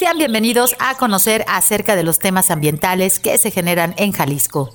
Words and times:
Sean 0.00 0.16
bienvenidos 0.16 0.76
a 0.78 0.96
conocer 0.96 1.44
acerca 1.46 1.94
de 1.94 2.04
los 2.04 2.18
temas 2.18 2.50
ambientales 2.50 3.18
que 3.20 3.36
se 3.36 3.50
generan 3.50 3.94
en 3.98 4.12
Jalisco. 4.12 4.74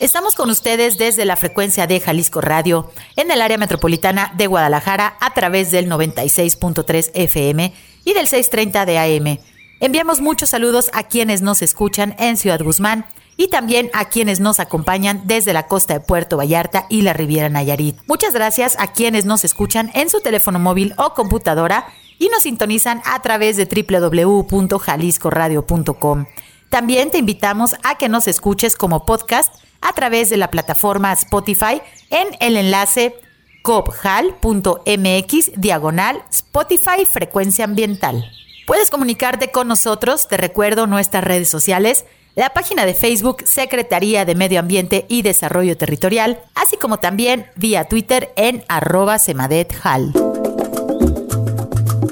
Estamos 0.00 0.34
con 0.34 0.48
ustedes 0.48 0.96
desde 0.96 1.26
la 1.26 1.36
frecuencia 1.36 1.86
de 1.86 2.00
Jalisco 2.00 2.40
Radio 2.40 2.90
en 3.16 3.30
el 3.30 3.42
área 3.42 3.58
metropolitana 3.58 4.32
de 4.38 4.46
Guadalajara 4.46 5.18
a 5.20 5.34
través 5.34 5.70
del 5.70 5.86
96.3 5.86 7.10
FM 7.12 7.74
y 8.06 8.14
del 8.14 8.26
630 8.26 8.86
de 8.86 8.98
AM. 8.98 9.38
Enviamos 9.80 10.22
muchos 10.22 10.48
saludos 10.48 10.88
a 10.94 11.02
quienes 11.02 11.42
nos 11.42 11.60
escuchan 11.60 12.16
en 12.18 12.38
Ciudad 12.38 12.62
Guzmán, 12.62 13.04
y 13.36 13.48
también 13.48 13.90
a 13.92 14.08
quienes 14.08 14.40
nos 14.40 14.60
acompañan 14.60 15.22
desde 15.24 15.52
la 15.52 15.66
costa 15.66 15.94
de 15.94 16.00
Puerto 16.00 16.36
Vallarta 16.36 16.86
y 16.88 17.02
la 17.02 17.12
Riviera 17.12 17.48
Nayarit. 17.48 17.96
Muchas 18.06 18.32
gracias 18.32 18.76
a 18.78 18.92
quienes 18.92 19.24
nos 19.24 19.44
escuchan 19.44 19.90
en 19.94 20.08
su 20.08 20.20
teléfono 20.20 20.58
móvil 20.58 20.94
o 20.96 21.14
computadora 21.14 21.86
y 22.18 22.28
nos 22.28 22.44
sintonizan 22.44 23.02
a 23.04 23.20
través 23.22 23.56
de 23.56 23.66
www.jaliscoradio.com. 23.66 26.26
También 26.68 27.10
te 27.10 27.18
invitamos 27.18 27.74
a 27.82 27.96
que 27.96 28.08
nos 28.08 28.26
escuches 28.26 28.76
como 28.76 29.04
podcast 29.04 29.54
a 29.80 29.92
través 29.92 30.30
de 30.30 30.36
la 30.36 30.50
plataforma 30.50 31.12
Spotify 31.12 31.82
en 32.10 32.28
el 32.40 32.56
enlace 32.56 33.14
cobhal.mx 33.62 35.52
diagonal 35.56 36.22
Spotify 36.30 37.06
Frecuencia 37.10 37.64
Ambiental. 37.64 38.30
Puedes 38.66 38.90
comunicarte 38.90 39.50
con 39.50 39.68
nosotros, 39.68 40.28
te 40.28 40.36
recuerdo 40.36 40.86
nuestras 40.86 41.22
redes 41.22 41.48
sociales, 41.48 42.04
la 42.34 42.50
página 42.50 42.86
de 42.86 42.94
Facebook 42.94 43.42
Secretaría 43.46 44.24
de 44.24 44.34
Medio 44.34 44.60
Ambiente 44.60 45.06
y 45.08 45.22
Desarrollo 45.22 45.76
Territorial, 45.76 46.40
así 46.54 46.76
como 46.76 46.98
también 46.98 47.46
vía 47.56 47.84
Twitter 47.84 48.32
en 48.36 48.64
arroba 48.68 49.18
semadethal. 49.18 50.12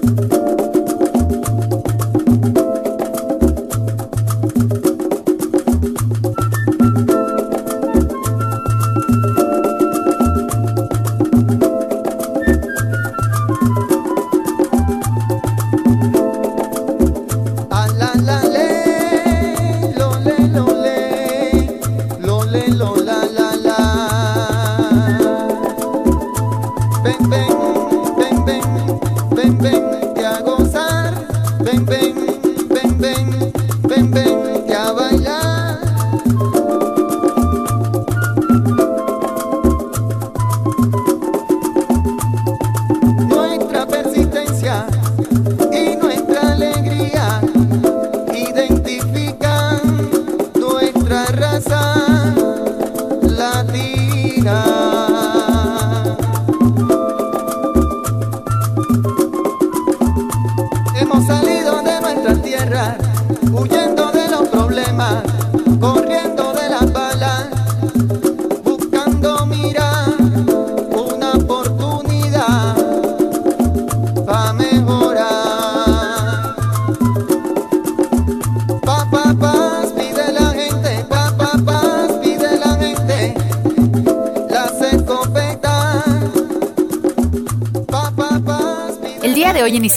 Thank 0.04 0.20
you. 0.20 0.31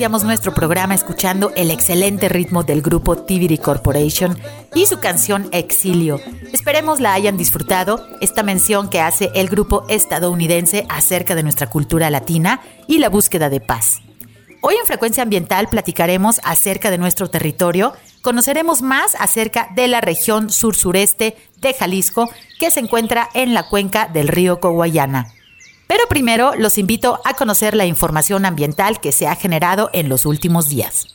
Iniciamos 0.05 0.23
nuestro 0.23 0.53
programa 0.53 0.93
escuchando 0.93 1.51
el 1.55 1.71
excelente 1.71 2.29
ritmo 2.29 2.61
del 2.61 2.83
grupo 2.83 3.17
Tiviri 3.17 3.57
Corporation 3.57 4.37
y 4.75 4.85
su 4.85 4.99
canción 4.99 5.49
Exilio. 5.51 6.21
Esperemos 6.53 6.99
la 6.99 7.13
hayan 7.13 7.37
disfrutado, 7.37 8.05
esta 8.21 8.43
mención 8.43 8.91
que 8.91 9.01
hace 9.01 9.31
el 9.33 9.49
grupo 9.49 9.83
estadounidense 9.89 10.85
acerca 10.89 11.33
de 11.33 11.41
nuestra 11.41 11.71
cultura 11.71 12.11
latina 12.11 12.61
y 12.85 12.99
la 12.99 13.09
búsqueda 13.09 13.49
de 13.49 13.61
paz. 13.61 14.01
Hoy 14.61 14.75
en 14.79 14.85
Frecuencia 14.85 15.23
Ambiental 15.23 15.69
platicaremos 15.69 16.39
acerca 16.43 16.91
de 16.91 16.99
nuestro 16.99 17.31
territorio, 17.31 17.93
conoceremos 18.21 18.83
más 18.83 19.15
acerca 19.17 19.69
de 19.73 19.87
la 19.87 20.01
región 20.01 20.51
sur-sureste 20.51 21.35
de 21.57 21.73
Jalisco 21.73 22.29
que 22.59 22.69
se 22.69 22.79
encuentra 22.79 23.27
en 23.33 23.55
la 23.55 23.69
cuenca 23.69 24.07
del 24.07 24.27
río 24.27 24.59
Coguayana. 24.59 25.34
Pero 25.87 26.03
primero 26.09 26.53
los 26.55 26.77
invito 26.77 27.19
a 27.25 27.33
conocer 27.33 27.75
la 27.75 27.85
información 27.85 28.45
ambiental 28.45 28.99
que 28.99 29.11
se 29.11 29.27
ha 29.27 29.35
generado 29.35 29.89
en 29.93 30.09
los 30.09 30.25
últimos 30.25 30.69
días. 30.69 31.07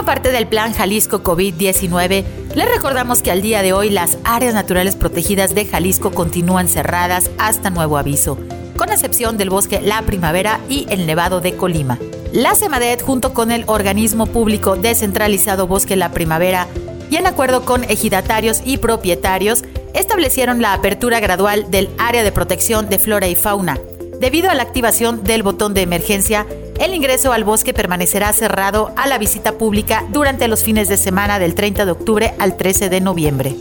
Como 0.00 0.12
parte 0.12 0.32
del 0.32 0.46
plan 0.46 0.72
Jalisco 0.72 1.22
COVID-19, 1.22 2.24
les 2.54 2.74
recordamos 2.74 3.20
que 3.20 3.30
al 3.30 3.42
día 3.42 3.60
de 3.60 3.74
hoy 3.74 3.90
las 3.90 4.16
áreas 4.24 4.54
naturales 4.54 4.96
protegidas 4.96 5.54
de 5.54 5.66
Jalisco 5.66 6.10
continúan 6.10 6.70
cerradas 6.70 7.30
hasta 7.36 7.68
nuevo 7.68 7.98
aviso, 7.98 8.38
con 8.78 8.88
excepción 8.88 9.36
del 9.36 9.50
bosque 9.50 9.78
La 9.82 10.00
Primavera 10.00 10.58
y 10.70 10.86
el 10.88 11.06
Nevado 11.06 11.42
de 11.42 11.54
Colima. 11.54 11.98
La 12.32 12.54
CEMADET, 12.54 13.02
junto 13.02 13.34
con 13.34 13.50
el 13.50 13.64
organismo 13.66 14.24
público 14.24 14.74
descentralizado 14.74 15.66
Bosque 15.66 15.96
La 15.96 16.12
Primavera, 16.12 16.66
y 17.10 17.16
en 17.16 17.26
acuerdo 17.26 17.66
con 17.66 17.84
ejidatarios 17.84 18.62
y 18.64 18.78
propietarios, 18.78 19.64
establecieron 19.92 20.62
la 20.62 20.72
apertura 20.72 21.20
gradual 21.20 21.70
del 21.70 21.90
área 21.98 22.22
de 22.22 22.32
protección 22.32 22.88
de 22.88 22.98
flora 22.98 23.28
y 23.28 23.34
fauna. 23.34 23.78
Debido 24.18 24.48
a 24.48 24.54
la 24.54 24.62
activación 24.62 25.24
del 25.24 25.42
botón 25.42 25.74
de 25.74 25.82
emergencia, 25.82 26.46
el 26.80 26.94
ingreso 26.94 27.32
al 27.32 27.44
bosque 27.44 27.74
permanecerá 27.74 28.32
cerrado 28.32 28.90
a 28.96 29.06
la 29.06 29.18
visita 29.18 29.52
pública 29.52 30.04
durante 30.08 30.48
los 30.48 30.64
fines 30.64 30.88
de 30.88 30.96
semana 30.96 31.38
del 31.38 31.54
30 31.54 31.84
de 31.84 31.92
octubre 31.92 32.34
al 32.38 32.56
13 32.56 32.88
de 32.88 33.02
noviembre. 33.02 33.54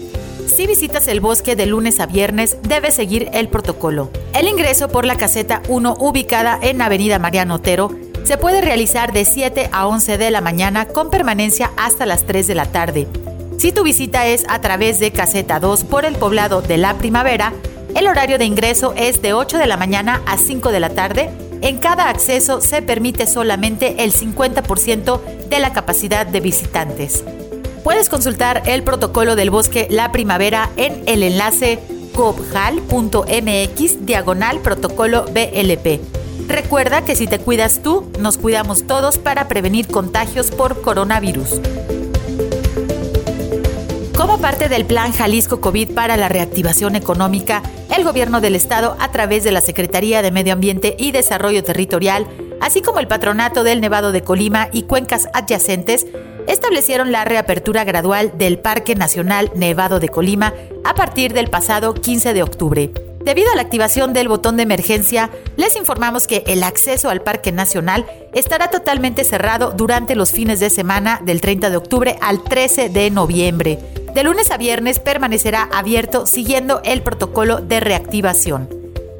Si 0.47 0.65
visitas 0.65 1.07
el 1.09 1.19
bosque 1.19 1.57
de 1.57 1.65
lunes 1.65 1.99
a 1.99 2.05
viernes, 2.05 2.57
debes 2.63 2.95
seguir 2.95 3.29
el 3.33 3.49
protocolo. 3.49 4.09
El 4.33 4.47
ingreso 4.47 4.87
por 4.87 5.05
la 5.05 5.17
caseta 5.17 5.61
1 5.67 5.97
ubicada 5.99 6.57
en 6.61 6.81
Avenida 6.81 7.19
Mariano 7.19 7.55
Otero 7.55 7.91
se 8.23 8.37
puede 8.37 8.61
realizar 8.61 9.11
de 9.11 9.25
7 9.25 9.69
a 9.73 9.87
11 9.87 10.17
de 10.17 10.31
la 10.31 10.39
mañana 10.39 10.87
con 10.87 11.09
permanencia 11.09 11.71
hasta 11.75 12.05
las 12.05 12.25
3 12.25 12.47
de 12.47 12.55
la 12.55 12.65
tarde. 12.67 13.07
Si 13.57 13.73
tu 13.73 13.83
visita 13.83 14.27
es 14.27 14.45
a 14.47 14.61
través 14.61 14.99
de 14.99 15.11
caseta 15.11 15.59
2 15.59 15.83
por 15.83 16.05
el 16.05 16.15
poblado 16.15 16.61
de 16.61 16.77
la 16.77 16.97
primavera, 16.97 17.51
el 17.95 18.07
horario 18.07 18.37
de 18.37 18.45
ingreso 18.45 18.93
es 18.95 19.21
de 19.21 19.33
8 19.33 19.57
de 19.57 19.67
la 19.67 19.75
mañana 19.75 20.21
a 20.25 20.37
5 20.37 20.71
de 20.71 20.79
la 20.79 20.89
tarde. 20.91 21.29
En 21.61 21.77
cada 21.77 22.09
acceso 22.09 22.61
se 22.61 22.81
permite 22.81 23.27
solamente 23.27 24.03
el 24.03 24.13
50% 24.13 25.21
de 25.49 25.59
la 25.59 25.73
capacidad 25.73 26.25
de 26.25 26.39
visitantes. 26.39 27.23
Puedes 27.83 28.09
consultar 28.09 28.63
el 28.65 28.83
protocolo 28.83 29.35
del 29.35 29.49
bosque 29.49 29.87
La 29.89 30.11
Primavera 30.11 30.69
en 30.77 31.03
el 31.05 31.23
enlace 31.23 31.79
cobhal.mx 32.13 34.05
diagonal 34.05 34.59
protocolo 34.59 35.25
BLP. 35.25 35.99
Recuerda 36.47 37.05
que 37.05 37.15
si 37.15 37.27
te 37.27 37.39
cuidas 37.39 37.81
tú, 37.83 38.11
nos 38.19 38.37
cuidamos 38.37 38.87
todos 38.87 39.17
para 39.17 39.47
prevenir 39.47 39.87
contagios 39.87 40.51
por 40.51 40.81
coronavirus. 40.81 41.61
Como 44.19 44.37
parte 44.37 44.67
del 44.67 44.85
Plan 44.85 45.13
Jalisco 45.13 45.61
COVID 45.61 45.93
para 45.93 46.17
la 46.17 46.27
reactivación 46.27 46.97
económica, 46.97 47.63
el 47.95 48.03
gobierno 48.03 48.41
del 48.41 48.53
estado, 48.53 48.97
a 48.99 49.13
través 49.13 49.45
de 49.45 49.53
la 49.53 49.61
Secretaría 49.61 50.21
de 50.21 50.29
Medio 50.29 50.51
Ambiente 50.51 50.93
y 50.99 51.13
Desarrollo 51.13 51.63
Territorial, 51.63 52.27
así 52.59 52.81
como 52.81 52.99
el 52.99 53.07
Patronato 53.07 53.63
del 53.63 53.79
Nevado 53.79 54.11
de 54.11 54.21
Colima 54.21 54.67
y 54.73 54.83
cuencas 54.83 55.29
adyacentes, 55.31 56.05
establecieron 56.49 57.13
la 57.13 57.23
reapertura 57.23 57.85
gradual 57.85 58.37
del 58.37 58.59
Parque 58.59 58.93
Nacional 58.93 59.53
Nevado 59.55 60.01
de 60.01 60.09
Colima 60.09 60.53
a 60.83 60.95
partir 60.95 61.31
del 61.31 61.49
pasado 61.49 61.93
15 61.93 62.33
de 62.33 62.43
octubre. 62.43 62.91
Debido 63.23 63.51
a 63.53 63.55
la 63.55 63.61
activación 63.61 64.11
del 64.11 64.27
botón 64.27 64.57
de 64.57 64.63
emergencia, 64.63 65.29
les 65.55 65.77
informamos 65.77 66.27
que 66.27 66.43
el 66.45 66.63
acceso 66.63 67.09
al 67.09 67.21
Parque 67.21 67.53
Nacional 67.53 68.05
estará 68.33 68.69
totalmente 68.69 69.23
cerrado 69.23 69.71
durante 69.71 70.15
los 70.15 70.33
fines 70.33 70.59
de 70.59 70.69
semana 70.69 71.21
del 71.23 71.39
30 71.39 71.69
de 71.69 71.77
octubre 71.77 72.17
al 72.21 72.43
13 72.43 72.89
de 72.89 73.11
noviembre. 73.11 73.79
De 74.13 74.23
lunes 74.23 74.51
a 74.51 74.57
viernes 74.57 74.99
permanecerá 74.99 75.69
abierto 75.71 76.25
siguiendo 76.25 76.81
el 76.83 77.01
protocolo 77.01 77.57
de 77.57 77.79
reactivación. 77.79 78.69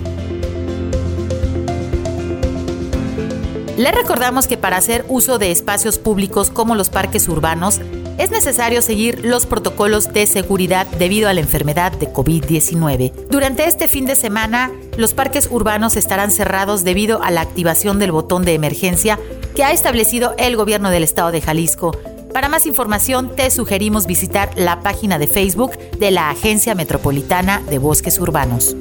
Le 3.77 3.93
recordamos 3.93 4.47
que 4.47 4.57
para 4.57 4.79
hacer 4.79 5.05
uso 5.09 5.39
de 5.39 5.51
espacios 5.51 5.99
públicos 5.99 6.49
como 6.49 6.75
los 6.75 6.89
parques 6.89 7.29
urbanos, 7.29 7.83
es 8.17 8.31
necesario 8.31 8.81
seguir 8.81 9.27
los 9.27 9.45
protocolos 9.45 10.15
de 10.15 10.27
seguridad 10.27 10.87
debido 10.87 11.29
a 11.29 11.35
la 11.35 11.41
enfermedad 11.41 11.93
de 11.93 12.11
COVID-19. 12.11 13.13
Durante 13.29 13.67
este 13.67 13.89
fin 13.89 14.07
de 14.07 14.17
semana, 14.17 14.73
los 14.97 15.15
parques 15.15 15.49
urbanos 15.51 15.97
estarán 15.97 16.31
cerrados 16.31 16.85
debido 16.85 17.23
a 17.23 17.31
la 17.31 17.41
activación 17.41 17.99
del 17.99 18.13
botón 18.13 18.45
de 18.45 18.55
emergencia 18.55 19.19
que 19.55 19.65
ha 19.65 19.73
establecido 19.73 20.35
el 20.39 20.57
gobierno 20.57 20.91
del 20.91 21.03
estado 21.03 21.33
de 21.33 21.41
Jalisco. 21.41 21.97
Para 22.33 22.49
más 22.49 22.67
información, 22.67 23.35
te 23.35 23.51
sugerimos 23.51 24.07
visitar 24.07 24.51
la 24.57 24.81
página 24.81 25.19
de 25.19 25.27
Facebook 25.27 25.79
de 25.99 26.11
la 26.11 26.29
Agencia 26.31 26.75
Metropolitana 26.75 27.63
de 27.71 27.79
Bosques 27.79 28.19
Urbanos. 28.19 28.77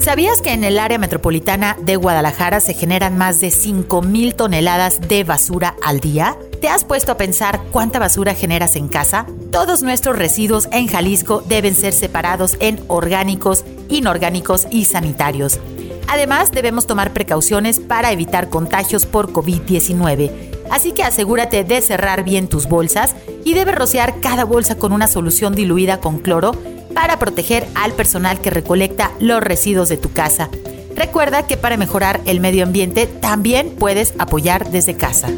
¿Sabías 0.00 0.40
que 0.40 0.52
en 0.52 0.62
el 0.62 0.78
área 0.78 0.98
metropolitana 0.98 1.76
de 1.82 1.96
Guadalajara 1.96 2.60
se 2.60 2.74
generan 2.74 3.18
más 3.18 3.40
de 3.40 3.48
5.000 3.48 4.36
toneladas 4.36 5.00
de 5.00 5.24
basura 5.24 5.74
al 5.82 6.00
día? 6.00 6.36
¿Te 6.60 6.68
has 6.68 6.84
puesto 6.84 7.12
a 7.12 7.16
pensar 7.18 7.60
cuánta 7.70 7.98
basura 7.98 8.34
generas 8.34 8.76
en 8.76 8.88
casa? 8.88 9.26
Todos 9.52 9.82
nuestros 9.82 10.16
residuos 10.16 10.68
en 10.72 10.86
Jalisco 10.88 11.42
deben 11.46 11.74
ser 11.74 11.92
separados 11.92 12.56
en 12.60 12.82
orgánicos, 12.88 13.64
inorgánicos 13.88 14.66
y 14.70 14.86
sanitarios. 14.86 15.60
Además, 16.08 16.52
debemos 16.52 16.86
tomar 16.86 17.12
precauciones 17.12 17.78
para 17.78 18.10
evitar 18.10 18.48
contagios 18.48 19.04
por 19.04 19.32
COVID-19. 19.32 20.30
Así 20.70 20.92
que 20.92 21.02
asegúrate 21.02 21.62
de 21.62 21.82
cerrar 21.82 22.24
bien 22.24 22.48
tus 22.48 22.66
bolsas 22.68 23.14
y 23.44 23.54
debes 23.54 23.74
rociar 23.74 24.20
cada 24.20 24.44
bolsa 24.44 24.76
con 24.76 24.92
una 24.92 25.08
solución 25.08 25.54
diluida 25.54 26.00
con 26.00 26.18
cloro 26.18 26.52
para 26.94 27.18
proteger 27.18 27.66
al 27.74 27.92
personal 27.92 28.40
que 28.40 28.50
recolecta 28.50 29.12
los 29.20 29.42
residuos 29.42 29.90
de 29.90 29.98
tu 29.98 30.12
casa. 30.12 30.48
Recuerda 30.94 31.46
que 31.46 31.58
para 31.58 31.76
mejorar 31.76 32.22
el 32.24 32.40
medio 32.40 32.64
ambiente 32.64 33.06
también 33.06 33.76
puedes 33.78 34.14
apoyar 34.18 34.70
desde 34.70 34.96
casa. 34.96 35.28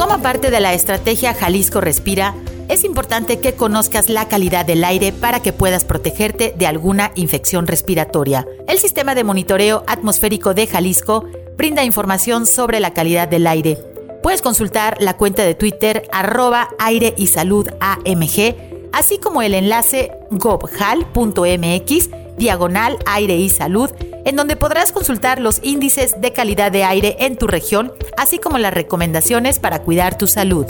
Como 0.00 0.22
parte 0.22 0.50
de 0.50 0.60
la 0.60 0.72
estrategia 0.72 1.34
Jalisco 1.34 1.82
Respira, 1.82 2.34
es 2.70 2.84
importante 2.84 3.38
que 3.38 3.52
conozcas 3.52 4.08
la 4.08 4.28
calidad 4.28 4.64
del 4.64 4.82
aire 4.82 5.12
para 5.12 5.40
que 5.40 5.52
puedas 5.52 5.84
protegerte 5.84 6.54
de 6.56 6.66
alguna 6.66 7.12
infección 7.16 7.66
respiratoria. 7.66 8.48
El 8.66 8.78
sistema 8.78 9.14
de 9.14 9.24
monitoreo 9.24 9.84
atmosférico 9.86 10.54
de 10.54 10.66
Jalisco 10.66 11.26
brinda 11.58 11.84
información 11.84 12.46
sobre 12.46 12.80
la 12.80 12.94
calidad 12.94 13.28
del 13.28 13.46
aire 13.46 13.76
Puedes 14.22 14.40
consultar 14.40 14.96
la 15.00 15.18
cuenta 15.18 15.44
de 15.44 15.54
Twitter 15.54 16.08
arroba 16.12 16.70
aire 16.78 17.12
y 17.18 17.26
salud 17.26 17.68
AMG, 17.80 18.88
así 18.94 19.18
como 19.18 19.42
el 19.42 19.52
enlace 19.52 20.12
gobhal.mx 20.30 22.08
diagonal 22.38 22.96
aire 23.04 23.36
y 23.36 23.50
salud, 23.50 23.90
en 24.24 24.36
donde 24.36 24.56
podrás 24.56 24.92
consultar 24.92 25.40
los 25.40 25.60
índices 25.62 26.20
de 26.20 26.32
calidad 26.32 26.72
de 26.72 26.84
aire 26.84 27.16
en 27.20 27.36
tu 27.36 27.46
región, 27.46 27.92
así 28.16 28.38
como 28.38 28.58
las 28.58 28.74
recomendaciones 28.74 29.58
para 29.58 29.82
cuidar 29.82 30.18
tu 30.18 30.26
salud. 30.26 30.66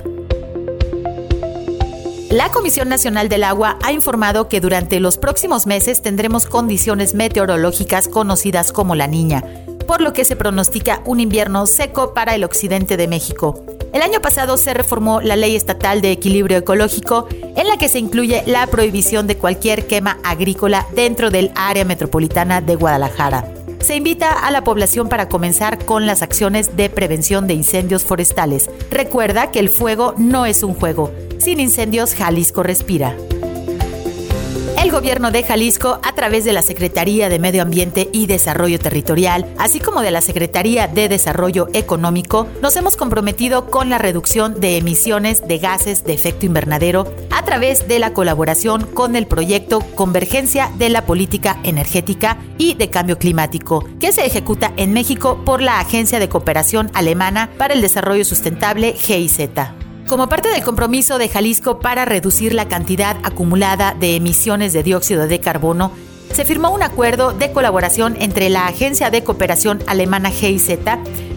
La 2.30 2.52
Comisión 2.52 2.88
Nacional 2.88 3.28
del 3.28 3.42
Agua 3.42 3.76
ha 3.82 3.90
informado 3.90 4.48
que 4.48 4.60
durante 4.60 5.00
los 5.00 5.18
próximos 5.18 5.66
meses 5.66 6.00
tendremos 6.00 6.46
condiciones 6.46 7.12
meteorológicas 7.14 8.06
conocidas 8.06 8.70
como 8.70 8.94
la 8.94 9.08
niña, 9.08 9.42
por 9.88 10.00
lo 10.00 10.12
que 10.12 10.24
se 10.24 10.36
pronostica 10.36 11.02
un 11.04 11.18
invierno 11.18 11.66
seco 11.66 12.14
para 12.14 12.36
el 12.36 12.44
occidente 12.44 12.96
de 12.96 13.08
México. 13.08 13.64
El 13.92 14.02
año 14.02 14.20
pasado 14.20 14.56
se 14.56 14.72
reformó 14.72 15.20
la 15.20 15.34
Ley 15.34 15.56
Estatal 15.56 16.00
de 16.00 16.12
Equilibrio 16.12 16.58
Ecológico, 16.58 17.26
en 17.56 17.66
la 17.66 17.76
que 17.76 17.88
se 17.88 17.98
incluye 17.98 18.44
la 18.46 18.66
prohibición 18.68 19.26
de 19.26 19.36
cualquier 19.36 19.88
quema 19.88 20.18
agrícola 20.22 20.86
dentro 20.94 21.30
del 21.30 21.50
área 21.56 21.84
metropolitana 21.84 22.60
de 22.60 22.76
Guadalajara. 22.76 23.52
Se 23.80 23.96
invita 23.96 24.30
a 24.30 24.50
la 24.52 24.62
población 24.62 25.08
para 25.08 25.28
comenzar 25.28 25.84
con 25.84 26.06
las 26.06 26.22
acciones 26.22 26.76
de 26.76 26.88
prevención 26.88 27.48
de 27.48 27.54
incendios 27.54 28.04
forestales. 28.04 28.70
Recuerda 28.90 29.50
que 29.50 29.58
el 29.58 29.70
fuego 29.70 30.14
no 30.18 30.46
es 30.46 30.62
un 30.62 30.74
juego. 30.74 31.10
Sin 31.38 31.58
incendios, 31.58 32.14
Jalisco 32.14 32.62
respira. 32.62 33.16
El 34.82 34.90
gobierno 34.90 35.30
de 35.30 35.42
Jalisco, 35.42 36.00
a 36.02 36.14
través 36.14 36.46
de 36.46 36.54
la 36.54 36.62
Secretaría 36.62 37.28
de 37.28 37.38
Medio 37.38 37.60
Ambiente 37.60 38.08
y 38.12 38.26
Desarrollo 38.26 38.78
Territorial, 38.78 39.46
así 39.58 39.78
como 39.78 40.00
de 40.00 40.10
la 40.10 40.22
Secretaría 40.22 40.86
de 40.86 41.08
Desarrollo 41.10 41.68
Económico, 41.74 42.46
nos 42.62 42.76
hemos 42.76 42.96
comprometido 42.96 43.66
con 43.66 43.90
la 43.90 43.98
reducción 43.98 44.58
de 44.58 44.78
emisiones 44.78 45.46
de 45.46 45.58
gases 45.58 46.02
de 46.04 46.14
efecto 46.14 46.46
invernadero 46.46 47.12
a 47.30 47.44
través 47.44 47.88
de 47.88 47.98
la 47.98 48.14
colaboración 48.14 48.86
con 48.86 49.16
el 49.16 49.26
proyecto 49.26 49.80
Convergencia 49.94 50.70
de 50.78 50.88
la 50.88 51.04
Política 51.04 51.58
Energética 51.62 52.38
y 52.56 52.72
de 52.72 52.88
Cambio 52.88 53.18
Climático, 53.18 53.84
que 54.00 54.12
se 54.12 54.24
ejecuta 54.24 54.72
en 54.78 54.94
México 54.94 55.42
por 55.44 55.60
la 55.60 55.78
Agencia 55.78 56.18
de 56.18 56.30
Cooperación 56.30 56.90
Alemana 56.94 57.50
para 57.58 57.74
el 57.74 57.82
Desarrollo 57.82 58.24
Sustentable 58.24 58.94
GIZ. 58.94 59.79
Como 60.10 60.28
parte 60.28 60.48
del 60.48 60.64
compromiso 60.64 61.18
de 61.18 61.28
Jalisco 61.28 61.78
para 61.78 62.04
reducir 62.04 62.52
la 62.52 62.66
cantidad 62.66 63.16
acumulada 63.22 63.94
de 63.94 64.16
emisiones 64.16 64.72
de 64.72 64.82
dióxido 64.82 65.28
de 65.28 65.38
carbono, 65.38 65.92
se 66.32 66.44
firmó 66.44 66.70
un 66.70 66.82
acuerdo 66.82 67.30
de 67.32 67.52
colaboración 67.52 68.16
entre 68.18 68.48
la 68.48 68.66
Agencia 68.66 69.10
de 69.10 69.22
Cooperación 69.22 69.84
Alemana 69.86 70.32
GIZ 70.32 70.80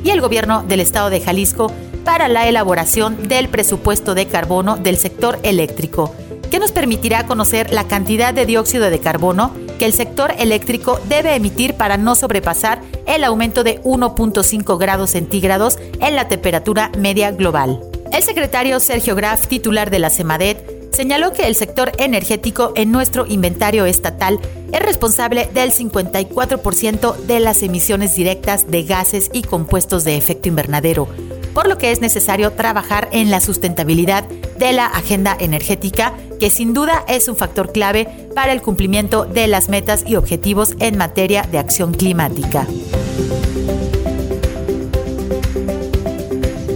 y 0.04 0.10
el 0.10 0.22
gobierno 0.22 0.64
del 0.64 0.80
estado 0.80 1.12
de 1.12 1.22
Jalisco 1.22 1.72
para 2.04 2.28
la 2.30 2.48
elaboración 2.50 3.28
del 3.28 3.48
presupuesto 3.48 4.16
de 4.16 4.26
carbono 4.26 4.78
del 4.78 4.98
sector 4.98 5.38
eléctrico, 5.44 6.12
que 6.50 6.58
nos 6.58 6.72
permitirá 6.72 7.28
conocer 7.28 7.72
la 7.72 7.84
cantidad 7.84 8.34
de 8.34 8.48
dióxido 8.48 8.90
de 8.90 8.98
carbono 8.98 9.54
que 9.78 9.86
el 9.86 9.94
sector 9.94 10.34
eléctrico 10.40 11.00
debe 11.08 11.36
emitir 11.36 11.76
para 11.76 11.98
no 11.98 12.16
sobrepasar 12.16 12.82
el 13.06 13.24
aumento 13.24 13.64
de 13.64 13.84
1.5 13.84 14.80
grados 14.80 15.12
centígrados 15.12 15.78
en 16.00 16.16
la 16.16 16.28
temperatura 16.28 16.92
media 16.98 17.30
global. 17.30 17.93
El 18.14 18.22
secretario 18.22 18.80
Sergio 18.80 19.16
Graf, 19.16 19.48
titular 19.48 19.90
de 19.90 19.98
la 19.98 20.12
CEMADET, 20.12 20.94
señaló 20.94 21.34
que 21.34 21.48
el 21.48 21.56
sector 21.56 21.92
energético 21.98 22.72
en 22.76 22.92
nuestro 22.92 23.26
inventario 23.26 23.86
estatal 23.86 24.40
es 24.72 24.80
responsable 24.80 25.50
del 25.52 25.72
54% 25.72 27.16
de 27.16 27.40
las 27.40 27.64
emisiones 27.64 28.16
directas 28.16 28.70
de 28.70 28.84
gases 28.84 29.32
y 29.34 29.42
compuestos 29.42 30.04
de 30.04 30.16
efecto 30.16 30.48
invernadero, 30.48 31.08
por 31.56 31.68
lo 31.68 31.80
que 31.80 31.92
es 31.92 32.02
necesario 32.02 32.52
trabajar 32.52 33.10
en 33.14 33.32
la 33.32 33.42
sustentabilidad 33.42 34.26
de 34.60 34.74
la 34.74 34.86
agenda 34.86 35.36
energética, 35.40 36.14
que 36.40 36.52
sin 36.52 36.76
duda 36.76 37.04
es 37.08 37.28
un 37.28 37.36
factor 37.36 37.72
clave 37.72 38.30
para 38.36 38.52
el 38.52 38.62
cumplimiento 38.62 39.26
de 39.26 39.48
las 39.48 39.70
metas 39.70 40.04
y 40.06 40.18
objetivos 40.18 40.76
en 40.78 40.98
materia 40.98 41.42
de 41.52 41.58
acción 41.58 41.96
climática. 41.96 42.68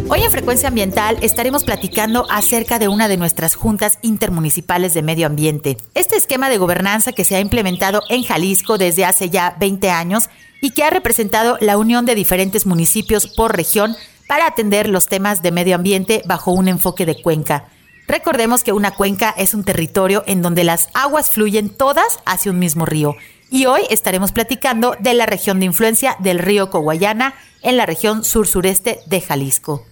Hoy 0.09 0.23
en 0.23 0.31
Frecuencia 0.31 0.69
Ambiental 0.69 1.17
estaremos 1.21 1.65
platicando 1.65 2.25
acerca 2.31 2.79
de 2.79 2.87
una 2.87 3.09
de 3.09 3.17
nuestras 3.17 3.55
juntas 3.55 3.99
intermunicipales 4.01 4.93
de 4.93 5.01
medio 5.01 5.27
ambiente. 5.27 5.75
Este 5.95 6.15
esquema 6.15 6.49
de 6.49 6.57
gobernanza 6.57 7.11
que 7.11 7.25
se 7.25 7.35
ha 7.35 7.41
implementado 7.41 8.01
en 8.09 8.23
Jalisco 8.23 8.77
desde 8.77 9.03
hace 9.03 9.29
ya 9.29 9.57
20 9.59 9.89
años 9.89 10.29
y 10.61 10.71
que 10.71 10.85
ha 10.85 10.89
representado 10.89 11.57
la 11.59 11.77
unión 11.77 12.05
de 12.05 12.15
diferentes 12.15 12.65
municipios 12.65 13.27
por 13.27 13.57
región 13.57 13.97
para 14.29 14.47
atender 14.47 14.87
los 14.87 15.07
temas 15.07 15.41
de 15.41 15.51
medio 15.51 15.75
ambiente 15.75 16.21
bajo 16.25 16.51
un 16.51 16.69
enfoque 16.69 17.05
de 17.05 17.21
cuenca. 17.21 17.65
Recordemos 18.07 18.63
que 18.63 18.71
una 18.71 18.91
cuenca 18.91 19.35
es 19.37 19.53
un 19.53 19.65
territorio 19.65 20.23
en 20.25 20.41
donde 20.41 20.63
las 20.63 20.87
aguas 20.93 21.29
fluyen 21.29 21.67
todas 21.67 22.19
hacia 22.25 22.51
un 22.51 22.59
mismo 22.59 22.85
río. 22.85 23.15
Y 23.49 23.65
hoy 23.65 23.81
estaremos 23.89 24.31
platicando 24.31 24.95
de 24.99 25.13
la 25.13 25.25
región 25.25 25.59
de 25.59 25.65
influencia 25.65 26.15
del 26.19 26.39
río 26.39 26.69
Coguayana 26.69 27.33
en 27.61 27.75
la 27.75 27.85
región 27.85 28.23
sur-sureste 28.23 29.01
de 29.07 29.19
Jalisco. 29.19 29.83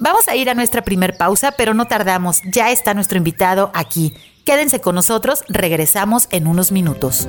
Vamos 0.00 0.28
a 0.28 0.34
ir 0.34 0.48
a 0.48 0.54
nuestra 0.54 0.82
primer 0.82 1.18
pausa, 1.18 1.52
pero 1.52 1.74
no 1.74 1.86
tardamos. 1.86 2.40
Ya 2.50 2.70
está 2.70 2.94
nuestro 2.94 3.18
invitado 3.18 3.70
aquí. 3.74 4.14
Quédense 4.46 4.80
con 4.80 4.94
nosotros, 4.94 5.44
regresamos 5.48 6.26
en 6.30 6.46
unos 6.46 6.72
minutos. 6.72 7.28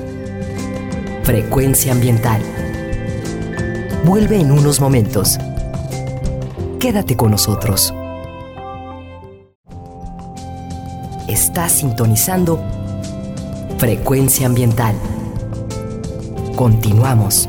Frecuencia 1.22 1.92
ambiental. 1.92 2.40
Vuelve 4.04 4.40
en 4.40 4.50
unos 4.50 4.80
momentos. 4.80 5.38
Quédate 6.80 7.16
con 7.16 7.30
nosotros. 7.30 7.94
Estás 11.28 11.72
sintonizando 11.72 12.58
Frecuencia 13.78 14.46
ambiental. 14.46 14.94
Continuamos. 16.56 17.48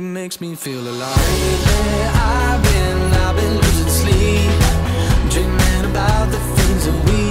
Makes 0.00 0.40
me 0.40 0.54
feel 0.54 0.80
alive. 0.80 1.16
Lately, 1.16 2.02
I've 2.14 2.62
been, 2.62 2.98
I've 3.24 3.36
been 3.36 3.54
losing 3.56 3.88
sleep, 3.88 4.50
dreaming 5.30 5.90
about 5.90 6.30
the 6.30 6.38
things 6.38 6.86
that 6.86 7.04
we 7.06 7.21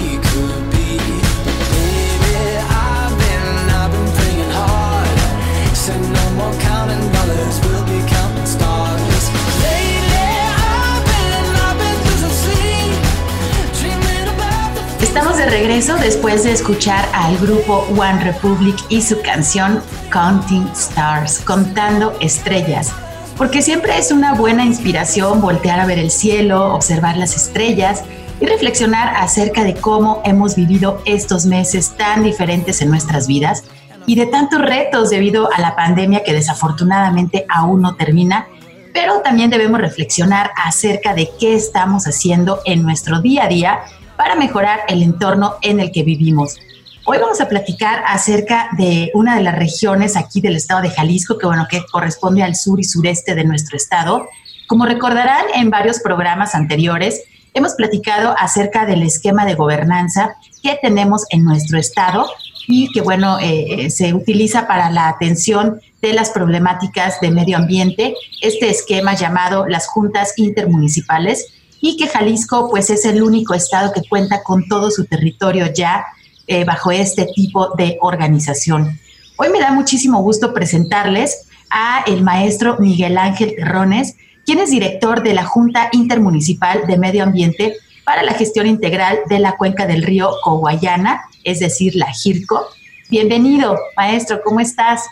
Estamos 15.12 15.36
de 15.38 15.46
regreso 15.46 15.98
después 15.98 16.46
de 16.46 16.54
escuchar 16.54 17.06
al 17.12 17.38
grupo 17.38 17.86
One 17.98 18.24
Republic 18.24 18.78
y 18.88 19.02
su 19.02 19.22
canción 19.22 19.84
Counting 20.10 20.70
Stars, 20.72 21.40
contando 21.40 22.18
estrellas, 22.22 22.94
porque 23.36 23.62
siempre 23.62 23.98
es 23.98 24.14
una 24.14 24.36
buena 24.36 24.64
inspiración 24.64 25.42
voltear 25.42 25.82
a 25.82 25.86
ver 25.86 26.00
el 26.00 26.12
cielo, 26.12 26.74
observar 26.74 27.18
las 27.18 27.36
estrellas 27.36 28.06
y 28.40 28.46
reflexionar 28.46 29.14
acerca 29.18 29.66
de 29.66 29.74
cómo 29.74 30.22
hemos 30.24 30.56
vivido 30.56 31.02
estos 31.04 31.46
meses 31.46 31.90
tan 31.98 32.24
diferentes 32.24 32.82
en 32.82 32.90
nuestras 32.90 33.28
vidas 33.28 33.66
y 34.06 34.16
de 34.16 34.28
tantos 34.28 34.62
retos 34.62 35.10
debido 35.10 35.52
a 35.52 35.60
la 35.60 35.76
pandemia 35.76 36.24
que 36.24 36.32
desafortunadamente 36.32 37.46
aún 37.50 37.82
no 37.82 37.98
termina, 37.98 38.48
pero 38.94 39.20
también 39.20 39.50
debemos 39.50 39.82
reflexionar 39.82 40.52
acerca 40.56 41.14
de 41.14 41.30
qué 41.38 41.54
estamos 41.54 42.08
haciendo 42.08 42.62
en 42.64 42.84
nuestro 42.84 43.20
día 43.20 43.44
a 43.44 43.48
día 43.50 43.82
para 44.22 44.36
mejorar 44.36 44.82
el 44.88 45.02
entorno 45.02 45.56
en 45.64 45.80
el 45.80 45.92
que 45.92 46.04
vivimos. 46.04 46.60
Hoy 47.06 47.18
vamos 47.18 47.42
a 47.42 47.50
platicar 47.50 48.04
acerca 48.06 48.70
de 48.78 49.10
una 49.16 49.36
de 49.36 49.42
las 49.42 49.56
regiones 49.56 50.16
aquí 50.16 50.42
del 50.42 50.58
estado 50.58 50.84
de 50.84 50.92
Jalisco, 50.92 51.40
que 51.40 51.48
bueno, 51.48 51.66
que 51.68 51.84
corresponde 51.92 52.44
al 52.44 52.56
sur 52.56 52.80
y 52.80 52.84
sureste 52.84 53.34
de 53.34 53.46
nuestro 53.46 53.78
estado. 53.78 54.30
Como 54.68 54.86
recordarán 54.86 55.46
en 55.56 55.72
varios 55.72 56.02
programas 56.02 56.54
anteriores, 56.54 57.24
hemos 57.56 57.74
platicado 57.74 58.36
acerca 58.38 58.86
del 58.86 59.02
esquema 59.02 59.44
de 59.44 59.56
gobernanza 59.56 60.36
que 60.62 60.78
tenemos 60.80 61.26
en 61.32 61.44
nuestro 61.44 61.80
estado 61.80 62.30
y 62.68 62.92
que 62.92 63.02
bueno, 63.02 63.40
eh, 63.40 63.86
eh, 63.86 63.90
se 63.90 64.14
utiliza 64.14 64.68
para 64.68 64.92
la 64.92 65.08
atención 65.08 65.82
de 66.00 66.14
las 66.14 66.30
problemáticas 66.30 67.20
de 67.22 67.32
medio 67.32 67.58
ambiente, 67.58 68.14
este 68.44 68.70
esquema 68.70 69.16
llamado 69.16 69.66
las 69.68 69.88
juntas 69.88 70.34
intermunicipales 70.38 71.48
y 71.82 71.98
que 71.98 72.08
Jalisco 72.08 72.70
pues 72.70 72.90
es 72.90 73.04
el 73.06 73.22
único 73.24 73.54
estado 73.54 73.92
que 73.92 74.08
cuenta 74.08 74.44
con 74.44 74.68
todo 74.68 74.92
su 74.92 75.06
territorio 75.06 75.74
ya 75.74 76.06
eh, 76.48 76.64
bajo 76.64 76.92
este 76.92 77.26
tipo 77.36 77.74
de 77.76 77.98
organización. 78.02 79.00
Hoy 79.38 79.50
me 79.50 79.60
da 79.60 79.72
muchísimo 79.72 80.22
gusto 80.22 80.54
presentarles 80.54 81.48
a 81.72 82.04
el 82.06 82.22
maestro 82.22 82.78
Miguel 82.80 83.18
Ángel 83.18 83.56
Terrones, 83.56 84.16
quien 84.46 84.60
es 84.60 84.70
director 84.70 85.24
de 85.24 85.34
la 85.34 85.44
Junta 85.44 85.90
Intermunicipal 85.92 86.86
de 86.86 86.98
Medio 86.98 87.24
Ambiente 87.24 87.76
para 88.04 88.24
la 88.24 88.34
gestión 88.34 88.68
integral 88.68 89.20
de 89.30 89.40
la 89.40 89.58
cuenca 89.58 89.88
del 89.88 90.04
río 90.04 90.32
Coguayana, 90.44 91.22
es 91.44 91.60
decir, 91.60 91.96
la 91.96 92.12
GIRCO. 92.12 92.68
Bienvenido, 93.10 93.78
maestro, 93.96 94.42
¿cómo 94.44 94.60
estás? 94.60 95.06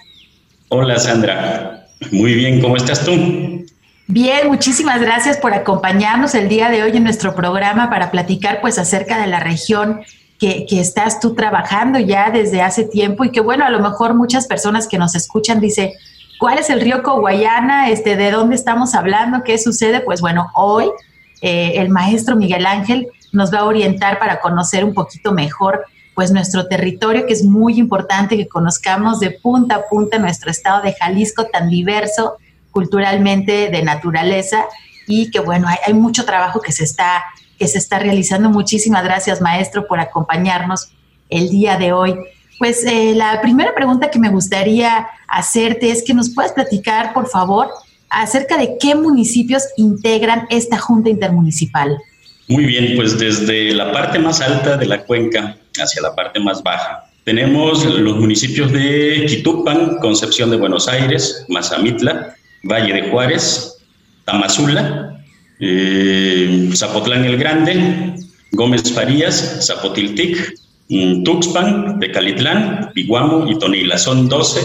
Hola, 0.69 0.99
Sandra. 0.99 1.88
Muy 2.11 2.33
bien, 2.33 2.61
¿cómo 2.61 2.77
estás 2.77 3.03
tú? 3.03 3.58
Bien, 4.11 4.47
muchísimas 4.47 4.99
gracias 5.01 5.37
por 5.37 5.53
acompañarnos 5.53 6.33
el 6.33 6.49
día 6.49 6.71
de 6.71 6.81
hoy 6.81 6.97
en 6.97 7.03
nuestro 7.03 7.35
programa 7.35 7.91
para 7.91 8.09
platicar 8.09 8.59
pues 8.59 8.79
acerca 8.79 9.21
de 9.21 9.27
la 9.27 9.39
región 9.39 10.01
que, 10.39 10.65
que, 10.67 10.79
estás 10.79 11.19
tú 11.19 11.35
trabajando 11.35 11.99
ya 11.99 12.31
desde 12.31 12.63
hace 12.63 12.85
tiempo 12.85 13.23
y 13.23 13.29
que 13.29 13.39
bueno, 13.39 13.65
a 13.65 13.69
lo 13.69 13.79
mejor 13.79 14.15
muchas 14.15 14.47
personas 14.47 14.87
que 14.87 14.97
nos 14.97 15.13
escuchan 15.13 15.59
dice, 15.59 15.93
¿cuál 16.39 16.57
es 16.57 16.71
el 16.71 16.81
río 16.81 17.03
Coguayana? 17.03 17.91
Este, 17.91 18.15
¿De 18.15 18.31
dónde 18.31 18.55
estamos 18.55 18.95
hablando? 18.95 19.43
¿Qué 19.43 19.59
sucede? 19.59 19.99
Pues 19.99 20.21
bueno, 20.21 20.47
hoy 20.55 20.89
eh, 21.43 21.73
el 21.75 21.89
maestro 21.89 22.35
Miguel 22.35 22.65
Ángel 22.65 23.09
nos 23.31 23.53
va 23.53 23.59
a 23.59 23.65
orientar 23.65 24.17
para 24.17 24.39
conocer 24.39 24.85
un 24.85 24.95
poquito 24.95 25.33
mejor 25.33 25.85
pues 26.15 26.31
nuestro 26.31 26.67
territorio, 26.67 27.27
que 27.27 27.33
es 27.33 27.43
muy 27.43 27.77
importante 27.77 28.37
que 28.37 28.47
conozcamos 28.47 29.19
de 29.19 29.29
punta 29.29 29.75
a 29.75 29.81
punta 29.87 30.17
nuestro 30.17 30.49
estado 30.49 30.81
de 30.81 30.95
Jalisco 30.99 31.45
tan 31.45 31.69
diverso 31.69 32.39
culturalmente, 32.71 33.69
de 33.69 33.83
naturaleza, 33.83 34.65
y 35.07 35.31
que 35.31 35.39
bueno, 35.39 35.67
hay, 35.67 35.93
mucho 35.93 36.25
trabajo 36.25 36.61
que 36.61 36.71
se, 36.71 36.83
está, 36.83 37.23
que 37.57 37.67
se 37.67 37.77
está 37.77 37.99
realizando. 37.99 38.49
Muchísimas 38.49 39.03
gracias, 39.03 39.41
maestro, 39.41 39.88
por 39.88 39.99
acompañarnos 39.99 40.91
el 41.29 41.49
día 41.49 41.77
de 41.77 41.93
hoy. 41.93 42.15
Pues 42.59 42.85
eh, 42.85 43.13
la 43.15 43.41
primera 43.41 43.73
pregunta 43.73 44.11
que 44.11 44.19
me 44.19 44.29
gustaría 44.29 45.07
hacerte 45.27 45.91
es 45.91 46.03
que 46.03 46.13
nos 46.13 46.29
puedas 46.29 46.51
platicar, 46.51 47.13
por 47.13 47.27
favor, 47.27 47.69
acerca 48.09 48.57
de 48.57 48.77
qué 48.79 48.95
municipios 48.95 49.63
integran 49.77 50.45
esta 50.49 50.77
Junta 50.77 51.09
Intermunicipal. 51.09 51.97
Muy 52.47 52.65
bien, 52.65 52.93
pues 52.95 53.17
desde 53.17 53.73
la 53.73 53.91
parte 53.91 54.19
más 54.19 54.41
alta 54.41 54.75
de 54.75 54.85
la 54.88 55.03
cuenca 55.03 55.55
hacia 55.79 56.01
la 56.01 56.15
parte 56.15 56.39
más 56.39 56.63
baja. 56.63 57.05
Tenemos 57.23 57.85
los 57.85 58.17
municipios 58.17 58.71
de 58.71 59.25
Quitupan, 59.27 59.97
Concepción 59.97 60.49
de 60.49 60.57
Buenos 60.57 60.88
Aires, 60.88 61.45
Mazamitla, 61.47 62.35
Valle 62.63 62.93
de 62.93 63.09
Juárez, 63.09 63.77
Tamazula, 64.25 65.23
eh, 65.59 66.69
Zapotlán 66.73 67.25
el 67.25 67.37
Grande, 67.37 68.15
Gómez 68.51 68.91
Farías, 68.93 69.65
Zapotiltic, 69.65 70.55
mm, 70.89 71.23
Tuxpan, 71.23 71.99
Tecalitlán, 71.99 72.91
Piguamo 72.93 73.49
y 73.49 73.57
Tonila. 73.59 73.97
Son 73.97 74.27
12 74.27 74.59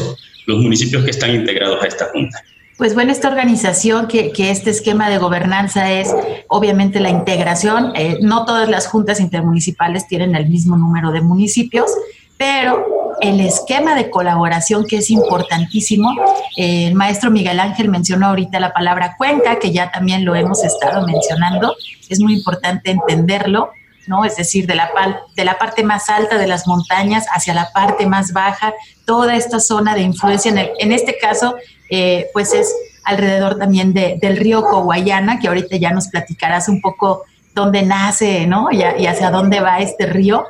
los 0.47 0.59
municipios 0.59 1.05
que 1.05 1.11
están 1.11 1.35
integrados 1.35 1.83
a 1.83 1.87
esta 1.87 2.07
junta. 2.13 2.43
Pues 2.77 2.95
bueno, 2.95 3.13
esta 3.13 3.29
organización, 3.29 4.09
que, 4.09 4.33
este 4.37 4.71
esquema 4.71 5.09
de 5.09 5.19
gobernanza 5.19 5.93
es 5.93 6.13
obviamente 6.49 6.99
la 6.99 7.09
integración. 7.09 7.93
Eh, 7.95 8.19
no 8.21 8.45
todas 8.45 8.69
las 8.69 8.89
juntas 8.89 9.21
intermunicipales 9.21 10.09
tienen 10.09 10.35
el 10.35 10.49
mismo 10.49 10.77
número 10.77 11.13
de 11.13 11.21
municipios, 11.21 11.91
pero 12.37 13.04
el 13.21 13.41
esquema 13.41 13.95
de 13.95 14.11
colaboración 14.11 14.87
que 14.87 14.99
es 14.99 15.11
importantísimo. 15.11 16.15
El 16.57 16.95
maestro 16.95 17.31
Miguel 17.31 17.61
Ángel 17.61 17.89
mencionó 17.89 18.29
ahorita 18.29 18.61
la 18.61 18.73
palabra 18.73 19.15
cuenca, 19.17 19.59
que 19.59 19.73
ya 19.73 19.91
también 19.91 20.25
lo 20.25 20.35
hemos 20.35 20.65
estado 20.65 21.07
mencionando. 21.07 21.75
Es 22.09 22.21
muy 22.21 22.35
importante 22.35 22.91
entenderlo. 22.91 23.71
¿no? 24.07 24.25
Es 24.25 24.37
decir, 24.37 24.67
de 24.67 24.75
la, 24.75 24.91
de 25.35 25.45
la 25.47 25.57
parte 25.59 25.83
más 25.83 26.11
alta 26.11 26.37
de 26.37 26.47
las 26.47 26.67
montañas 26.67 27.27
hacia 27.33 27.55
la 27.55 27.71
parte 27.73 28.07
más 28.07 28.35
baja, 28.35 28.75
toda 29.07 29.35
esta 29.35 29.61
zona 29.61 29.95
de 29.95 30.03
influencia, 30.03 30.53
en, 30.79 30.93
este 30.93 31.17
caso, 31.17 31.57
eh, 31.89 32.27
pues 32.35 32.53
es 32.53 32.71
alrededor 33.05 33.59
también 33.59 33.95
del 33.95 34.37
río 34.37 34.63
Coguayana, 34.63 35.39
que 35.39 35.49
ahorita 35.49 35.77
ya 35.77 35.91
nos 35.91 36.09
platicarás 36.09 36.69
un 36.69 36.81
poco 36.81 37.25
dónde 37.55 37.83
nace, 37.83 38.47
¿no? 38.47 38.69
Y, 38.71 38.83
hacia 38.83 39.31
dónde 39.31 39.61
va 39.61 39.79
este 39.79 40.07
río. 40.07 40.45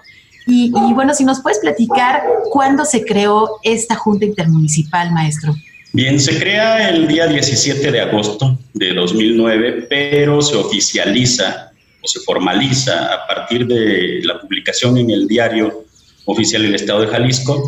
Y, 0.46 0.70
bueno, 0.70 1.14
si 1.14 1.24
nos 1.24 1.40
puedes 1.40 1.58
platicar 1.58 2.22
cuándo 2.50 2.84
se 2.84 3.04
creó 3.04 3.58
esta 3.62 3.94
Junta 3.94 4.26
Intermunicipal, 4.26 5.10
maestro. 5.12 5.54
Bien, 5.92 6.20
se 6.20 6.38
crea 6.38 6.90
el 6.90 7.06
día 7.06 7.26
17 7.26 7.90
de 7.90 8.00
agosto 8.00 8.58
de 8.74 8.92
2009, 8.92 9.86
pero 9.88 10.42
se 10.42 10.56
oficializa 10.56 11.70
o 12.02 12.08
se 12.08 12.20
formaliza 12.20 13.14
a 13.14 13.26
partir 13.26 13.66
de 13.66 14.20
la 14.24 14.40
publicación 14.40 14.98
en 14.98 15.10
el 15.10 15.26
diario 15.26 15.84
oficial 16.26 16.62
del 16.62 16.74
Estado 16.74 17.02
de 17.02 17.06
Jalisco 17.06 17.62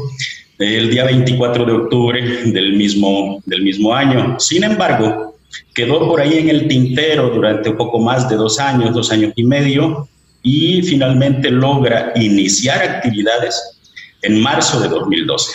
el 0.59 0.91
día 0.91 1.05
24 1.05 1.65
de 1.65 1.73
octubre 1.73 2.23
del 2.47 2.75
mismo, 2.75 3.43
del 3.45 3.63
mismo 3.63 3.95
año. 3.95 4.41
Sin 4.41 4.65
embargo, 4.65 5.37
quedó 5.75 6.09
por 6.09 6.21
ahí 6.21 6.39
en 6.39 6.49
el 6.49 6.69
tintero 6.69 7.31
durante 7.31 7.71
un 7.71 7.77
poco 7.77 7.99
más 7.99 8.29
de 8.29 8.37
dos 8.37 8.59
años, 8.59 8.95
dos 8.95 9.11
años 9.13 9.33
y 9.37 9.45
medio, 9.45 10.09
y 10.49 10.81
finalmente 10.83 11.51
logra 11.51 12.13
iniciar 12.15 12.81
actividades 12.81 13.61
en 14.23 14.41
marzo 14.41 14.79
de 14.79 14.87
2012. 14.87 15.51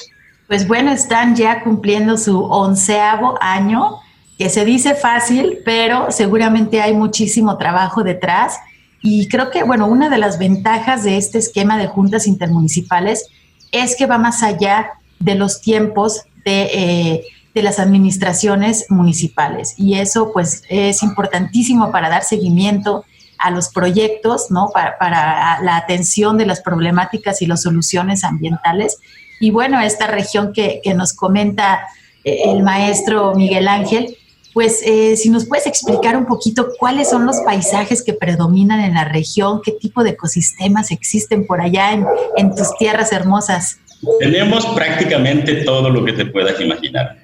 Pues 0.49 0.67
bueno, 0.67 0.91
están 0.91 1.33
ya 1.33 1.63
cumpliendo 1.63 2.17
su 2.17 2.43
onceavo 2.43 3.37
año, 3.39 3.99
que 4.37 4.49
se 4.49 4.65
dice 4.65 4.93
fácil, 4.93 5.59
pero 5.63 6.11
seguramente 6.11 6.81
hay 6.81 6.93
muchísimo 6.93 7.57
trabajo 7.57 8.03
detrás. 8.03 8.57
Y 9.01 9.29
creo 9.29 9.49
que, 9.49 9.63
bueno, 9.63 9.87
una 9.87 10.09
de 10.09 10.17
las 10.17 10.37
ventajas 10.37 11.05
de 11.05 11.15
este 11.15 11.37
esquema 11.37 11.77
de 11.77 11.87
juntas 11.87 12.27
intermunicipales 12.27 13.27
es 13.71 13.95
que 13.95 14.07
va 14.07 14.17
más 14.17 14.43
allá 14.43 14.89
de 15.19 15.35
los 15.35 15.61
tiempos 15.61 16.23
de, 16.43 16.63
eh, 16.63 17.23
de, 17.55 17.63
las 17.63 17.79
administraciones 17.79 18.87
municipales. 18.89 19.73
Y 19.77 19.93
eso 19.93 20.33
pues 20.33 20.63
es 20.67 21.01
importantísimo 21.01 21.93
para 21.93 22.09
dar 22.09 22.25
seguimiento 22.25 23.05
a 23.41 23.51
los 23.51 23.69
proyectos, 23.69 24.51
¿no? 24.51 24.69
Para, 24.73 24.97
para 24.97 25.61
la 25.61 25.77
atención 25.77 26.37
de 26.37 26.45
las 26.45 26.61
problemáticas 26.61 27.41
y 27.41 27.45
las 27.45 27.61
soluciones 27.63 28.23
ambientales. 28.23 28.97
Y 29.39 29.51
bueno, 29.51 29.81
esta 29.81 30.07
región 30.07 30.53
que, 30.53 30.81
que 30.83 30.93
nos 30.93 31.13
comenta 31.13 31.87
eh, 32.23 32.43
el 32.45 32.63
maestro 32.63 33.33
Miguel 33.35 33.67
Ángel, 33.67 34.17
pues 34.53 34.81
eh, 34.85 35.15
si 35.17 35.29
nos 35.29 35.45
puedes 35.45 35.65
explicar 35.65 36.17
un 36.17 36.25
poquito 36.25 36.69
cuáles 36.77 37.09
son 37.09 37.25
los 37.25 37.37
paisajes 37.41 38.03
que 38.03 38.13
predominan 38.13 38.81
en 38.81 38.93
la 38.93 39.05
región, 39.05 39.61
qué 39.63 39.71
tipo 39.71 40.03
de 40.03 40.11
ecosistemas 40.11 40.91
existen 40.91 41.47
por 41.47 41.61
allá 41.61 41.93
en, 41.93 42.05
en 42.35 42.53
tus 42.53 42.75
tierras 42.77 43.13
hermosas. 43.13 43.77
Tenemos 44.19 44.65
prácticamente 44.67 45.63
todo 45.63 45.89
lo 45.89 46.03
que 46.03 46.13
te 46.13 46.25
puedas 46.25 46.59
imaginar. 46.59 47.17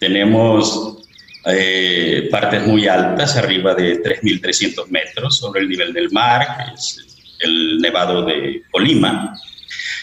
Tenemos 0.00 1.03
eh, 1.46 2.28
partes 2.30 2.66
muy 2.66 2.86
altas, 2.88 3.36
arriba 3.36 3.74
de 3.74 4.02
3.300 4.02 4.86
metros 4.88 5.38
sobre 5.38 5.60
el 5.60 5.68
nivel 5.68 5.92
del 5.92 6.10
mar, 6.10 6.46
es 6.74 7.04
el 7.40 7.78
nevado 7.78 8.24
de 8.24 8.62
Colima, 8.70 9.36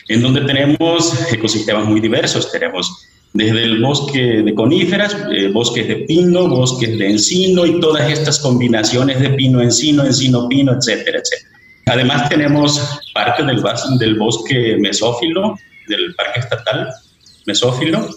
en 0.07 0.21
donde 0.21 0.41
tenemos 0.41 1.31
ecosistemas 1.31 1.85
muy 1.85 1.99
diversos. 1.99 2.51
Tenemos 2.51 3.07
desde 3.33 3.63
el 3.63 3.81
bosque 3.81 4.43
de 4.43 4.53
coníferas, 4.53 5.15
eh, 5.31 5.47
bosques 5.47 5.87
de 5.87 5.95
pino, 5.97 6.47
bosques 6.47 6.97
de 6.97 7.09
encino 7.09 7.65
y 7.65 7.79
todas 7.79 8.09
estas 8.11 8.39
combinaciones 8.39 9.19
de 9.19 9.29
pino-encino, 9.29 10.05
encino-pino, 10.05 10.73
etcétera, 10.73 11.19
etcétera. 11.19 11.51
Además 11.87 12.29
tenemos 12.29 12.79
parte 13.13 13.43
del, 13.43 13.61
del 13.99 14.15
bosque 14.15 14.77
mesófilo, 14.79 15.57
del 15.87 16.13
Parque 16.15 16.41
Estatal 16.41 16.89
Mesófilo. 17.45 18.07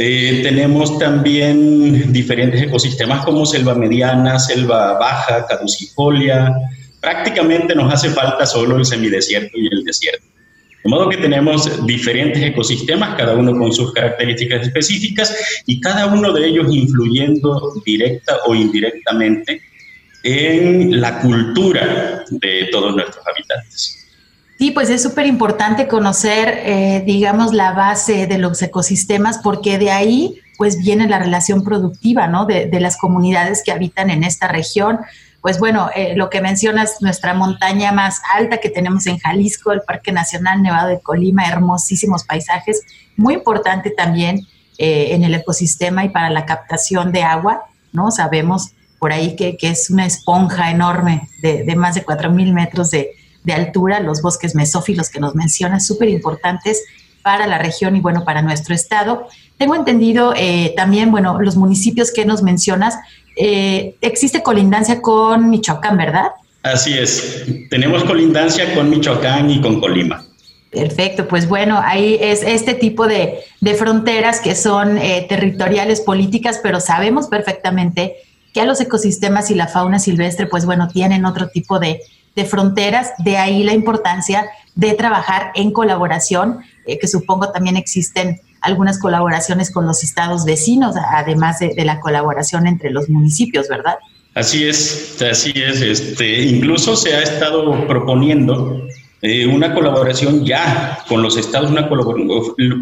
Eh, 0.00 0.42
tenemos 0.44 0.96
también 1.00 2.12
diferentes 2.12 2.62
ecosistemas 2.62 3.24
como 3.24 3.44
selva 3.44 3.74
mediana, 3.74 4.38
selva 4.38 4.96
baja, 4.96 5.44
caducifolia. 5.44 6.54
Prácticamente 7.00 7.74
nos 7.74 7.92
hace 7.92 8.10
falta 8.10 8.46
solo 8.46 8.76
el 8.76 8.84
semidesierto 8.84 9.58
y 9.58 9.66
el 9.66 9.82
desierto. 9.82 10.24
De 10.84 10.88
modo 10.88 11.08
que 11.08 11.16
tenemos 11.16 11.84
diferentes 11.84 12.40
ecosistemas, 12.40 13.16
cada 13.16 13.34
uno 13.34 13.58
con 13.58 13.72
sus 13.72 13.92
características 13.92 14.68
específicas 14.68 15.34
y 15.66 15.80
cada 15.80 16.06
uno 16.06 16.32
de 16.32 16.46
ellos 16.46 16.72
influyendo 16.72 17.72
directa 17.84 18.36
o 18.46 18.54
indirectamente 18.54 19.60
en 20.22 21.00
la 21.00 21.18
cultura 21.20 22.24
de 22.30 22.68
todos 22.70 22.94
nuestros 22.94 23.26
habitantes. 23.26 23.97
Sí, 24.58 24.72
pues 24.72 24.90
es 24.90 25.02
súper 25.02 25.26
importante 25.26 25.86
conocer, 25.86 26.48
eh, 26.64 27.02
digamos, 27.06 27.52
la 27.52 27.72
base 27.72 28.26
de 28.26 28.38
los 28.38 28.60
ecosistemas, 28.60 29.38
porque 29.38 29.78
de 29.78 29.90
ahí 29.90 30.40
pues 30.56 30.78
viene 30.78 31.06
la 31.06 31.20
relación 31.20 31.62
productiva, 31.62 32.26
¿no? 32.26 32.44
De, 32.44 32.66
de 32.66 32.80
las 32.80 32.96
comunidades 32.96 33.62
que 33.64 33.70
habitan 33.70 34.10
en 34.10 34.24
esta 34.24 34.48
región 34.48 34.98
pues 35.40 35.60
bueno, 35.60 35.88
eh, 35.94 36.14
lo 36.16 36.30
que 36.30 36.40
mencionas, 36.40 36.96
nuestra 37.00 37.32
montaña 37.32 37.92
más 37.92 38.20
alta 38.34 38.58
que 38.58 38.70
tenemos 38.70 39.06
en 39.06 39.18
Jalisco, 39.18 39.72
el 39.72 39.82
Parque 39.82 40.10
Nacional 40.10 40.62
Nevado 40.62 40.88
de 40.88 41.00
Colima, 41.00 41.46
hermosísimos 41.46 42.24
paisajes, 42.24 42.82
muy 43.16 43.34
importante 43.34 43.90
también 43.90 44.46
eh, 44.78 45.08
en 45.12 45.22
el 45.24 45.34
ecosistema 45.34 46.04
y 46.04 46.08
para 46.08 46.30
la 46.30 46.44
captación 46.44 47.12
de 47.12 47.22
agua, 47.22 47.62
¿no? 47.92 48.10
Sabemos 48.10 48.72
por 48.98 49.12
ahí 49.12 49.36
que, 49.36 49.56
es 49.60 49.90
una 49.90 50.06
esponja 50.06 50.72
enorme 50.72 51.28
de, 51.40 51.74
más 51.76 51.94
de 51.94 52.04
4.000 52.04 52.52
metros 52.52 52.90
de, 52.90 53.12
de 53.44 53.52
altura, 53.52 54.00
los 54.00 54.22
bosques 54.22 54.54
mesófilos 54.54 55.10
que 55.10 55.20
nos 55.20 55.34
mencionas, 55.34 55.86
súper 55.86 56.08
importantes 56.08 56.82
para 57.22 57.46
la 57.46 57.58
región 57.58 57.96
y 57.96 58.00
bueno, 58.00 58.24
para 58.24 58.42
nuestro 58.42 58.74
estado. 58.74 59.28
Tengo 59.58 59.74
entendido 59.74 60.32
eh, 60.36 60.72
también, 60.76 61.10
bueno, 61.10 61.40
los 61.40 61.56
municipios 61.56 62.12
que 62.12 62.24
nos 62.24 62.42
mencionas, 62.42 62.96
eh, 63.36 63.96
existe 64.00 64.42
colindancia 64.42 65.00
con 65.00 65.50
Michoacán, 65.50 65.96
¿verdad? 65.96 66.28
Así 66.62 66.96
es, 66.96 67.44
tenemos 67.70 68.04
colindancia 68.04 68.74
con 68.74 68.90
Michoacán 68.90 69.50
y 69.50 69.60
con 69.60 69.80
Colima. 69.80 70.24
Perfecto, 70.70 71.26
pues 71.28 71.48
bueno, 71.48 71.80
ahí 71.82 72.18
es 72.20 72.42
este 72.42 72.74
tipo 72.74 73.06
de, 73.06 73.44
fronteras 73.78 74.40
que 74.40 74.54
son 74.54 74.98
eh, 74.98 75.24
territoriales 75.28 76.00
políticas, 76.02 76.60
pero 76.62 76.78
sabemos 76.78 77.28
perfectamente 77.28 78.16
que 78.52 78.60
a 78.60 78.66
los 78.66 78.80
ecosistemas 78.80 79.50
y 79.50 79.54
la 79.54 79.66
fauna 79.66 79.98
silvestre, 79.98 80.46
pues 80.46 80.66
bueno, 80.66 80.88
tienen 80.88 81.24
otro 81.24 81.48
tipo 81.48 81.78
de, 81.78 82.02
fronteras, 82.44 83.12
de 83.18 83.36
ahí 83.36 83.62
la 83.64 83.72
importancia 83.72 84.48
de 84.74 84.94
trabajar 84.94 85.52
en 85.54 85.72
colaboración, 85.72 86.60
eh, 86.86 86.98
que 86.98 87.08
supongo 87.08 87.50
también 87.50 87.76
existen 87.76 88.40
algunas 88.60 88.98
colaboraciones 88.98 89.70
con 89.70 89.86
los 89.86 90.02
estados 90.02 90.44
vecinos, 90.44 90.94
además 91.12 91.58
de, 91.58 91.74
de 91.74 91.84
la 91.84 92.00
colaboración 92.00 92.66
entre 92.66 92.90
los 92.90 93.08
municipios, 93.08 93.68
¿verdad? 93.68 93.96
Así 94.34 94.68
es, 94.68 95.20
así 95.20 95.52
es. 95.56 95.80
Este, 95.80 96.42
incluso 96.44 96.96
se 96.96 97.14
ha 97.14 97.22
estado 97.22 97.86
proponiendo 97.88 98.86
eh, 99.20 99.46
una 99.46 99.74
colaboración 99.74 100.44
ya 100.44 101.00
con 101.08 101.22
los 101.22 101.36
estados, 101.36 101.72
una 101.72 101.88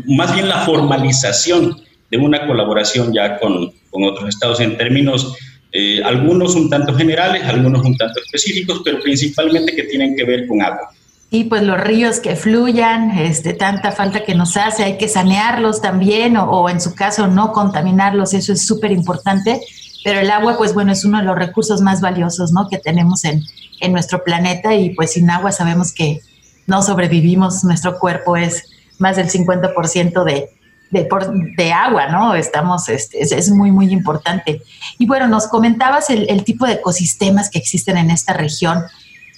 más 0.07 0.35
bien 0.35 0.51
la 0.51 0.67
formalización 0.67 1.81
de 2.11 2.19
una 2.19 2.47
colaboración 2.47 3.11
ya 3.15 3.39
con, 3.39 3.73
con 3.91 4.05
otros 4.05 4.29
estados 4.29 4.61
en 4.61 4.77
términos, 4.77 5.35
eh, 5.73 6.03
algunos 6.03 6.55
un 6.55 6.71
tanto 6.71 6.95
generales, 6.95 7.43
algunos 7.45 7.85
un 7.85 7.97
tanto 7.97 8.21
específicos, 8.21 8.83
pero 8.85 9.01
principalmente 9.01 9.75
que 9.75 9.85
tienen 9.85 10.17
que 10.17 10.25
ver 10.25 10.47
con 10.47 10.63
agua. 10.63 10.91
Y 11.31 11.45
pues 11.45 11.63
los 11.63 11.81
ríos 11.81 12.21
que 12.21 12.37
fluyan, 12.37 13.11
este, 13.19 13.53
tanta 13.53 13.93
falta 13.93 14.25
que 14.25 14.35
nos 14.35 14.57
hace, 14.57 14.85
hay 14.85 14.97
que 14.97 15.09
sanearlos 15.09 15.83
también 15.83 16.37
o, 16.37 16.49
o 16.49 16.71
en 16.71 16.81
su 16.81 16.95
caso 16.95 17.27
no 17.27 17.53
contaminarlos, 17.53 18.33
eso 18.33 18.53
es 18.53 18.65
súper 18.65 18.93
importante. 18.93 19.61
Pero 20.05 20.21
el 20.21 20.31
agua, 20.31 20.57
pues 20.57 20.73
bueno, 20.73 20.93
es 20.93 21.05
uno 21.05 21.19
de 21.19 21.25
los 21.25 21.37
recursos 21.37 21.81
más 21.81 22.01
valiosos, 22.01 22.53
¿no? 22.53 22.69
Que 22.69 22.79
tenemos 22.79 23.25
en, 23.25 23.43
en 23.81 23.93
nuestro 23.93 24.23
planeta 24.23 24.75
y 24.75 24.91
pues 24.91 25.13
sin 25.13 25.29
agua 25.31 25.53
sabemos 25.53 25.93
que 25.93 26.21
no 26.67 26.83
sobrevivimos, 26.83 27.65
nuestro 27.65 27.99
cuerpo 27.99 28.37
es 28.37 28.65
más 28.99 29.17
del 29.17 29.29
50% 29.29 30.25
de, 30.25 30.51
de, 30.91 31.09
de, 31.57 31.73
agua, 31.73 32.09
¿no? 32.09 32.35
Estamos, 32.35 32.89
este, 32.89 33.21
es, 33.21 33.51
muy, 33.51 33.71
muy 33.71 33.93
importante. 33.93 34.63
Y 34.99 35.07
bueno, 35.07 35.27
nos 35.29 35.47
comentabas 35.47 36.11
el, 36.11 36.45
tipo 36.45 36.67
de 36.67 36.75
ecosistemas 36.75 37.51
que 37.51 37.59
existen 37.59 37.97
en 37.97 38.11
esta 38.11 38.33
región. 38.33 38.83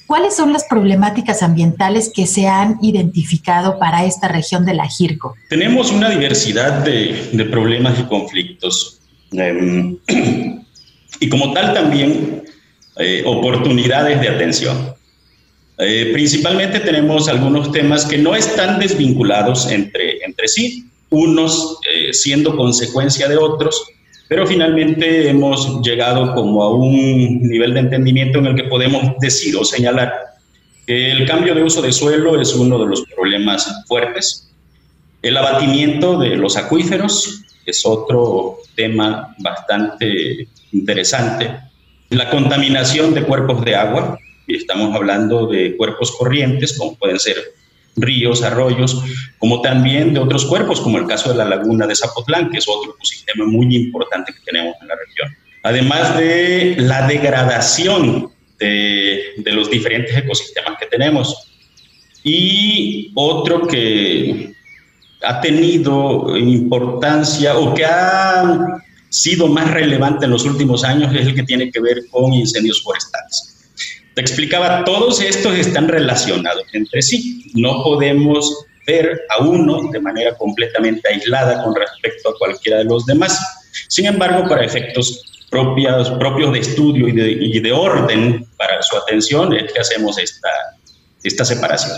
¿Cuáles 0.06 0.36
son 0.36 0.52
las 0.52 0.64
problemáticas 0.64 1.42
ambientales 1.42 2.10
que 2.14 2.26
se 2.26 2.48
han 2.48 2.78
identificado 2.80 3.78
para 3.78 4.04
esta 4.04 4.28
región 4.28 4.64
de 4.64 4.74
la 4.74 4.88
Jirco? 4.88 5.34
Tenemos 5.48 5.90
una 5.90 6.08
diversidad 6.08 6.84
de, 6.84 7.30
de 7.32 7.44
problemas 7.44 7.98
y 7.98 8.04
conflictos. 8.04 9.00
Em, 9.32 9.98
y 11.20 11.28
como 11.28 11.52
tal 11.52 11.74
también 11.74 12.42
eh, 12.96 13.22
oportunidades 13.24 14.20
de 14.20 14.28
atención. 14.28 14.94
Eh, 15.78 16.10
principalmente 16.12 16.80
tenemos 16.80 17.28
algunos 17.28 17.70
temas 17.70 18.04
que 18.04 18.18
no 18.18 18.34
están 18.34 18.80
desvinculados 18.80 19.70
entre, 19.70 20.24
entre 20.24 20.48
sí, 20.48 20.90
unos 21.10 21.78
eh, 21.92 22.12
siendo 22.12 22.56
consecuencia 22.56 23.28
de 23.28 23.36
otros, 23.36 23.82
pero 24.28 24.46
finalmente 24.46 25.28
hemos 25.28 25.80
llegado 25.82 26.34
como 26.34 26.62
a 26.62 26.74
un 26.74 27.40
nivel 27.42 27.74
de 27.74 27.80
entendimiento 27.80 28.38
en 28.38 28.46
el 28.46 28.54
que 28.56 28.64
podemos 28.64 29.18
decir 29.20 29.56
o 29.56 29.64
señalar 29.64 30.12
que 30.86 31.12
el 31.12 31.26
cambio 31.26 31.54
de 31.54 31.62
uso 31.62 31.82
de 31.82 31.92
suelo 31.92 32.40
es 32.40 32.54
uno 32.54 32.78
de 32.78 32.86
los 32.86 33.04
problemas 33.14 33.84
fuertes, 33.86 34.48
el 35.22 35.36
abatimiento 35.36 36.18
de 36.18 36.36
los 36.36 36.56
acuíferos 36.56 37.42
es 37.66 37.84
otro 37.84 38.58
tema 38.76 39.34
bastante 39.38 40.48
interesante, 40.72 41.50
la 42.10 42.30
contaminación 42.30 43.14
de 43.14 43.22
cuerpos 43.22 43.64
de 43.64 43.74
agua, 43.74 44.18
y 44.46 44.56
estamos 44.56 44.94
hablando 44.94 45.46
de 45.46 45.76
cuerpos 45.76 46.12
corrientes, 46.12 46.78
como 46.78 46.96
pueden 46.96 47.18
ser 47.18 47.36
ríos, 47.96 48.42
arroyos, 48.42 49.02
como 49.38 49.60
también 49.60 50.14
de 50.14 50.20
otros 50.20 50.44
cuerpos, 50.44 50.80
como 50.80 50.98
el 50.98 51.06
caso 51.06 51.30
de 51.30 51.36
la 51.36 51.44
laguna 51.44 51.86
de 51.86 51.96
Zapotlán, 51.96 52.50
que 52.50 52.58
es 52.58 52.68
otro 52.68 52.94
ecosistema 52.94 53.46
muy 53.46 53.74
importante 53.74 54.32
que 54.32 54.40
tenemos 54.44 54.74
en 54.80 54.88
la 54.88 54.94
región. 54.94 55.36
Además 55.62 56.16
de 56.16 56.76
la 56.78 57.06
degradación 57.06 58.30
de, 58.58 59.22
de 59.38 59.52
los 59.52 59.70
diferentes 59.70 60.16
ecosistemas 60.16 60.78
que 60.78 60.86
tenemos. 60.86 61.52
Y 62.24 63.12
otro 63.14 63.66
que 63.66 64.52
ha 65.22 65.40
tenido 65.40 66.36
importancia 66.36 67.56
o 67.56 67.74
que 67.74 67.84
ha 67.84 68.82
sido 69.08 69.48
más 69.48 69.70
relevante 69.70 70.26
en 70.26 70.32
los 70.32 70.44
últimos 70.44 70.84
años 70.84 71.14
es 71.14 71.26
el 71.26 71.34
que 71.34 71.42
tiene 71.42 71.70
que 71.70 71.80
ver 71.80 71.98
con 72.10 72.32
incendios 72.32 72.82
forestales. 72.82 73.57
Te 74.18 74.22
explicaba, 74.22 74.84
todos 74.84 75.20
estos 75.20 75.56
están 75.56 75.86
relacionados 75.86 76.64
entre 76.72 77.02
sí. 77.02 77.52
No 77.54 77.84
podemos 77.84 78.66
ver 78.84 79.22
a 79.30 79.44
uno 79.44 79.92
de 79.92 80.00
manera 80.00 80.36
completamente 80.36 81.08
aislada 81.08 81.62
con 81.62 81.72
respecto 81.76 82.30
a 82.30 82.32
cualquiera 82.36 82.78
de 82.78 82.86
los 82.86 83.06
demás. 83.06 83.38
Sin 83.86 84.06
embargo, 84.06 84.48
para 84.48 84.64
efectos 84.64 85.46
propios, 85.52 86.10
propios 86.18 86.52
de 86.52 86.58
estudio 86.58 87.06
y 87.06 87.60
de, 87.60 87.72
orden 87.72 88.44
para 88.56 88.82
su 88.82 88.96
atención 88.96 89.54
es 89.54 89.72
que 89.72 89.78
hacemos 89.78 90.18
esta, 90.18 90.50
esta 91.22 91.44
separación. 91.44 91.96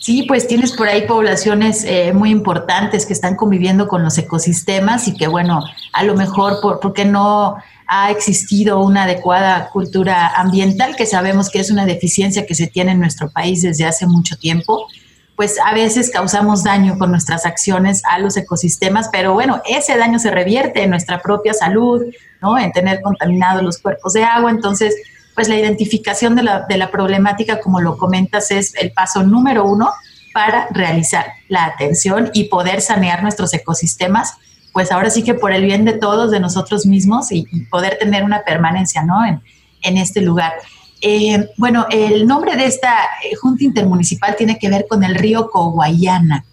Sí, 0.00 0.24
pues 0.28 0.46
tienes 0.46 0.72
por 0.72 0.88
ahí 0.88 1.06
poblaciones 1.06 1.82
eh, 1.84 2.12
muy 2.12 2.28
importantes 2.28 3.06
que 3.06 3.14
están 3.14 3.36
conviviendo 3.36 3.88
con 3.88 4.02
los 4.02 4.18
ecosistemas 4.18 5.08
y 5.08 5.16
que, 5.16 5.28
bueno, 5.28 5.64
a 5.94 6.04
lo 6.04 6.14
mejor 6.14 6.60
por, 6.60 6.80
porque 6.80 7.06
no 7.06 7.56
ha 7.96 8.10
existido 8.10 8.80
una 8.80 9.04
adecuada 9.04 9.68
cultura 9.70 10.26
ambiental, 10.34 10.96
que 10.96 11.06
sabemos 11.06 11.48
que 11.48 11.60
es 11.60 11.70
una 11.70 11.86
deficiencia 11.86 12.44
que 12.44 12.56
se 12.56 12.66
tiene 12.66 12.90
en 12.90 12.98
nuestro 12.98 13.30
país 13.30 13.62
desde 13.62 13.84
hace 13.84 14.08
mucho 14.08 14.36
tiempo, 14.36 14.88
pues 15.36 15.58
a 15.64 15.72
veces 15.74 16.10
causamos 16.10 16.64
daño 16.64 16.98
con 16.98 17.12
nuestras 17.12 17.46
acciones 17.46 18.02
a 18.10 18.18
los 18.18 18.36
ecosistemas, 18.36 19.08
pero 19.12 19.32
bueno, 19.32 19.62
ese 19.64 19.96
daño 19.96 20.18
se 20.18 20.32
revierte 20.32 20.82
en 20.82 20.90
nuestra 20.90 21.20
propia 21.20 21.54
salud, 21.54 22.02
¿no? 22.42 22.58
En 22.58 22.72
tener 22.72 23.00
contaminados 23.00 23.62
los 23.62 23.78
cuerpos 23.78 24.12
de 24.12 24.24
agua, 24.24 24.50
entonces 24.50 24.96
pues 25.36 25.48
la 25.48 25.56
identificación 25.56 26.34
de 26.34 26.42
la, 26.42 26.66
de 26.68 26.76
la 26.76 26.90
problemática, 26.90 27.60
como 27.60 27.80
lo 27.80 27.96
comentas, 27.96 28.50
es 28.50 28.74
el 28.74 28.90
paso 28.90 29.22
número 29.22 29.64
uno 29.66 29.92
para 30.32 30.66
realizar 30.72 31.26
la 31.48 31.66
atención 31.66 32.30
y 32.34 32.44
poder 32.44 32.80
sanear 32.80 33.22
nuestros 33.22 33.54
ecosistemas, 33.54 34.34
pues 34.74 34.90
ahora 34.90 35.08
sí 35.08 35.22
que 35.22 35.34
por 35.34 35.52
el 35.52 35.64
bien 35.64 35.84
de 35.84 35.92
todos, 35.92 36.32
de 36.32 36.40
nosotros 36.40 36.84
mismos 36.84 37.30
y, 37.30 37.44
poder 37.70 37.96
tener 37.96 38.24
una 38.24 38.42
permanencia 38.42 39.04
¿no? 39.04 39.24
en, 39.24 39.96
este 39.96 40.20
lugar. 40.20 40.52
Eh, 41.00 41.48
bueno, 41.56 41.86
el 41.90 42.26
nombre 42.26 42.56
de 42.56 42.66
esta 42.66 42.92
eh, 43.22 43.36
Junta 43.36 43.64
Intermunicipal 43.64 44.34
tiene 44.36 44.58
que 44.58 44.68
ver 44.68 44.86
con 44.88 45.04
el 45.04 45.14
río 45.14 45.48
Coguayana. 45.48 46.44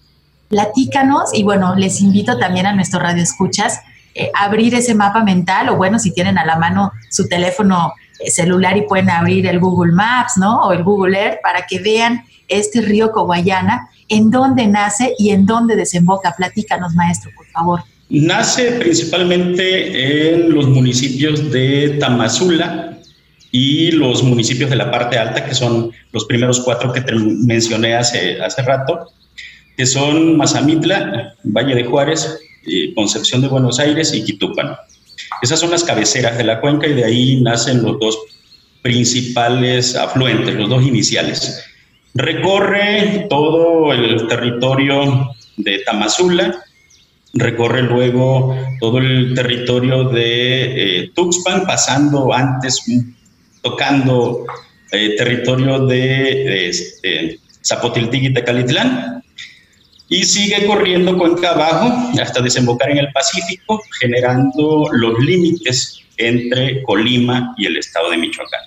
Platícanos 0.49 1.33
y 1.33 1.43
bueno, 1.43 1.75
les 1.75 1.99
invito 2.01 2.37
también 2.37 2.67
a 2.67 2.73
nuestro 2.73 2.99
radio 2.99 3.23
escuchas 3.23 3.79
eh, 4.13 4.29
abrir 4.35 4.75
ese 4.75 4.93
mapa 4.93 5.23
mental 5.23 5.69
o 5.69 5.77
bueno, 5.77 5.97
si 5.97 6.13
tienen 6.13 6.37
a 6.37 6.45
la 6.45 6.57
mano 6.57 6.91
su 7.09 7.27
teléfono 7.27 7.93
celular 8.27 8.77
y 8.77 8.83
pueden 8.83 9.09
abrir 9.09 9.47
el 9.47 9.59
Google 9.59 9.93
Maps, 9.93 10.33
¿no? 10.37 10.61
O 10.61 10.73
el 10.73 10.83
Google 10.83 11.17
Earth 11.19 11.39
para 11.41 11.65
que 11.65 11.79
vean 11.79 12.23
este 12.47 12.81
río 12.81 13.11
Coguayana, 13.11 13.89
en 14.09 14.29
dónde 14.29 14.67
nace 14.67 15.15
y 15.17 15.31
en 15.31 15.47
dónde 15.47 15.75
desemboca. 15.75 16.35
Platícanos, 16.35 16.93
maestro, 16.93 17.31
por 17.35 17.47
favor. 17.47 17.83
Nace 18.11 18.73
principalmente 18.73 20.33
en 20.33 20.53
los 20.53 20.67
municipios 20.67 21.49
de 21.49 21.95
Tamazula 21.97 22.97
y 23.53 23.91
los 23.91 24.21
municipios 24.21 24.69
de 24.69 24.75
la 24.75 24.91
parte 24.91 25.17
alta, 25.17 25.45
que 25.45 25.55
son 25.55 25.91
los 26.11 26.25
primeros 26.25 26.59
cuatro 26.59 26.91
que 26.91 26.99
te 26.99 27.13
mencioné 27.13 27.95
hace, 27.95 28.41
hace 28.41 28.63
rato, 28.63 29.07
que 29.77 29.85
son 29.85 30.35
Mazamitla, 30.35 31.35
Valle 31.45 31.73
de 31.73 31.85
Juárez, 31.85 32.37
Concepción 32.95 33.43
de 33.43 33.47
Buenos 33.47 33.79
Aires 33.79 34.13
y 34.13 34.25
Quitúpano. 34.25 34.77
Esas 35.41 35.61
son 35.61 35.71
las 35.71 35.85
cabeceras 35.85 36.37
de 36.37 36.43
la 36.43 36.59
cuenca 36.59 36.87
y 36.87 36.93
de 36.93 37.05
ahí 37.05 37.39
nacen 37.41 37.81
los 37.81 37.97
dos 37.97 38.19
principales 38.81 39.95
afluentes, 39.95 40.53
los 40.55 40.67
dos 40.69 40.83
iniciales. 40.83 41.63
Recorre 42.13 43.27
todo 43.29 43.93
el 43.93 44.27
territorio 44.27 45.33
de 45.55 45.79
Tamazula, 45.85 46.61
recorre 47.33 47.83
luego 47.83 48.55
todo 48.79 48.97
el 48.97 49.33
territorio 49.33 50.05
de 50.05 50.99
eh, 51.03 51.11
Tuxpan, 51.15 51.65
pasando 51.65 52.33
antes, 52.33 52.83
tocando 53.61 54.45
eh, 54.91 55.15
territorio 55.15 55.85
de 55.85 56.69
este, 56.69 57.39
y 58.11 58.33
Tecalitlán, 58.33 59.23
y 60.09 60.23
sigue 60.23 60.65
corriendo 60.65 61.17
cuenca 61.17 61.51
abajo 61.51 62.11
hasta 62.21 62.41
desembocar 62.41 62.91
en 62.91 62.97
el 62.97 63.11
Pacífico, 63.13 63.81
generando 64.01 64.89
los 64.91 65.17
límites 65.19 66.01
entre 66.17 66.83
Colima 66.83 67.55
y 67.57 67.65
el 67.65 67.77
estado 67.77 68.11
de 68.11 68.17
Michoacán. 68.17 68.59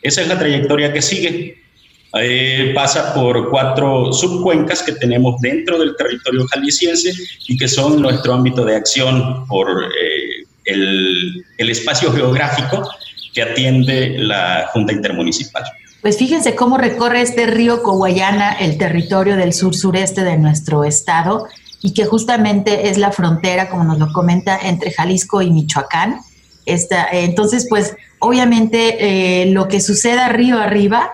Esa 0.00 0.22
es 0.22 0.28
la 0.28 0.38
trayectoria 0.38 0.92
que 0.92 1.02
sigue. 1.02 1.65
Eh, 2.14 2.72
pasa 2.74 3.12
por 3.14 3.50
cuatro 3.50 4.12
subcuencas 4.12 4.82
que 4.82 4.92
tenemos 4.92 5.40
dentro 5.40 5.78
del 5.78 5.94
territorio 5.96 6.46
jalisciense 6.46 7.12
y 7.48 7.56
que 7.56 7.68
son 7.68 8.00
nuestro 8.00 8.34
ámbito 8.34 8.64
de 8.64 8.76
acción 8.76 9.46
por 9.46 9.68
eh, 9.84 10.46
el, 10.64 11.44
el 11.58 11.70
espacio 11.70 12.12
geográfico 12.12 12.88
que 13.34 13.42
atiende 13.42 14.16
la 14.18 14.70
Junta 14.72 14.92
Intermunicipal. 14.92 15.64
Pues 16.00 16.18
fíjense 16.18 16.54
cómo 16.54 16.78
recorre 16.78 17.20
este 17.20 17.46
río 17.46 17.82
Coguayana 17.82 18.52
el 18.52 18.78
territorio 18.78 19.36
del 19.36 19.52
sur-sureste 19.52 20.22
de 20.22 20.38
nuestro 20.38 20.84
estado 20.84 21.48
y 21.82 21.92
que 21.94 22.04
justamente 22.04 22.88
es 22.88 22.98
la 22.98 23.12
frontera, 23.12 23.68
como 23.68 23.84
nos 23.84 23.98
lo 23.98 24.12
comenta, 24.12 24.58
entre 24.62 24.92
Jalisco 24.92 25.42
y 25.42 25.50
Michoacán. 25.50 26.20
Esta, 26.64 27.08
entonces, 27.12 27.66
pues 27.68 27.94
obviamente 28.18 29.42
eh, 29.42 29.46
lo 29.46 29.68
que 29.68 29.80
suceda 29.80 30.28
río 30.28 30.58
arriba, 30.58 31.10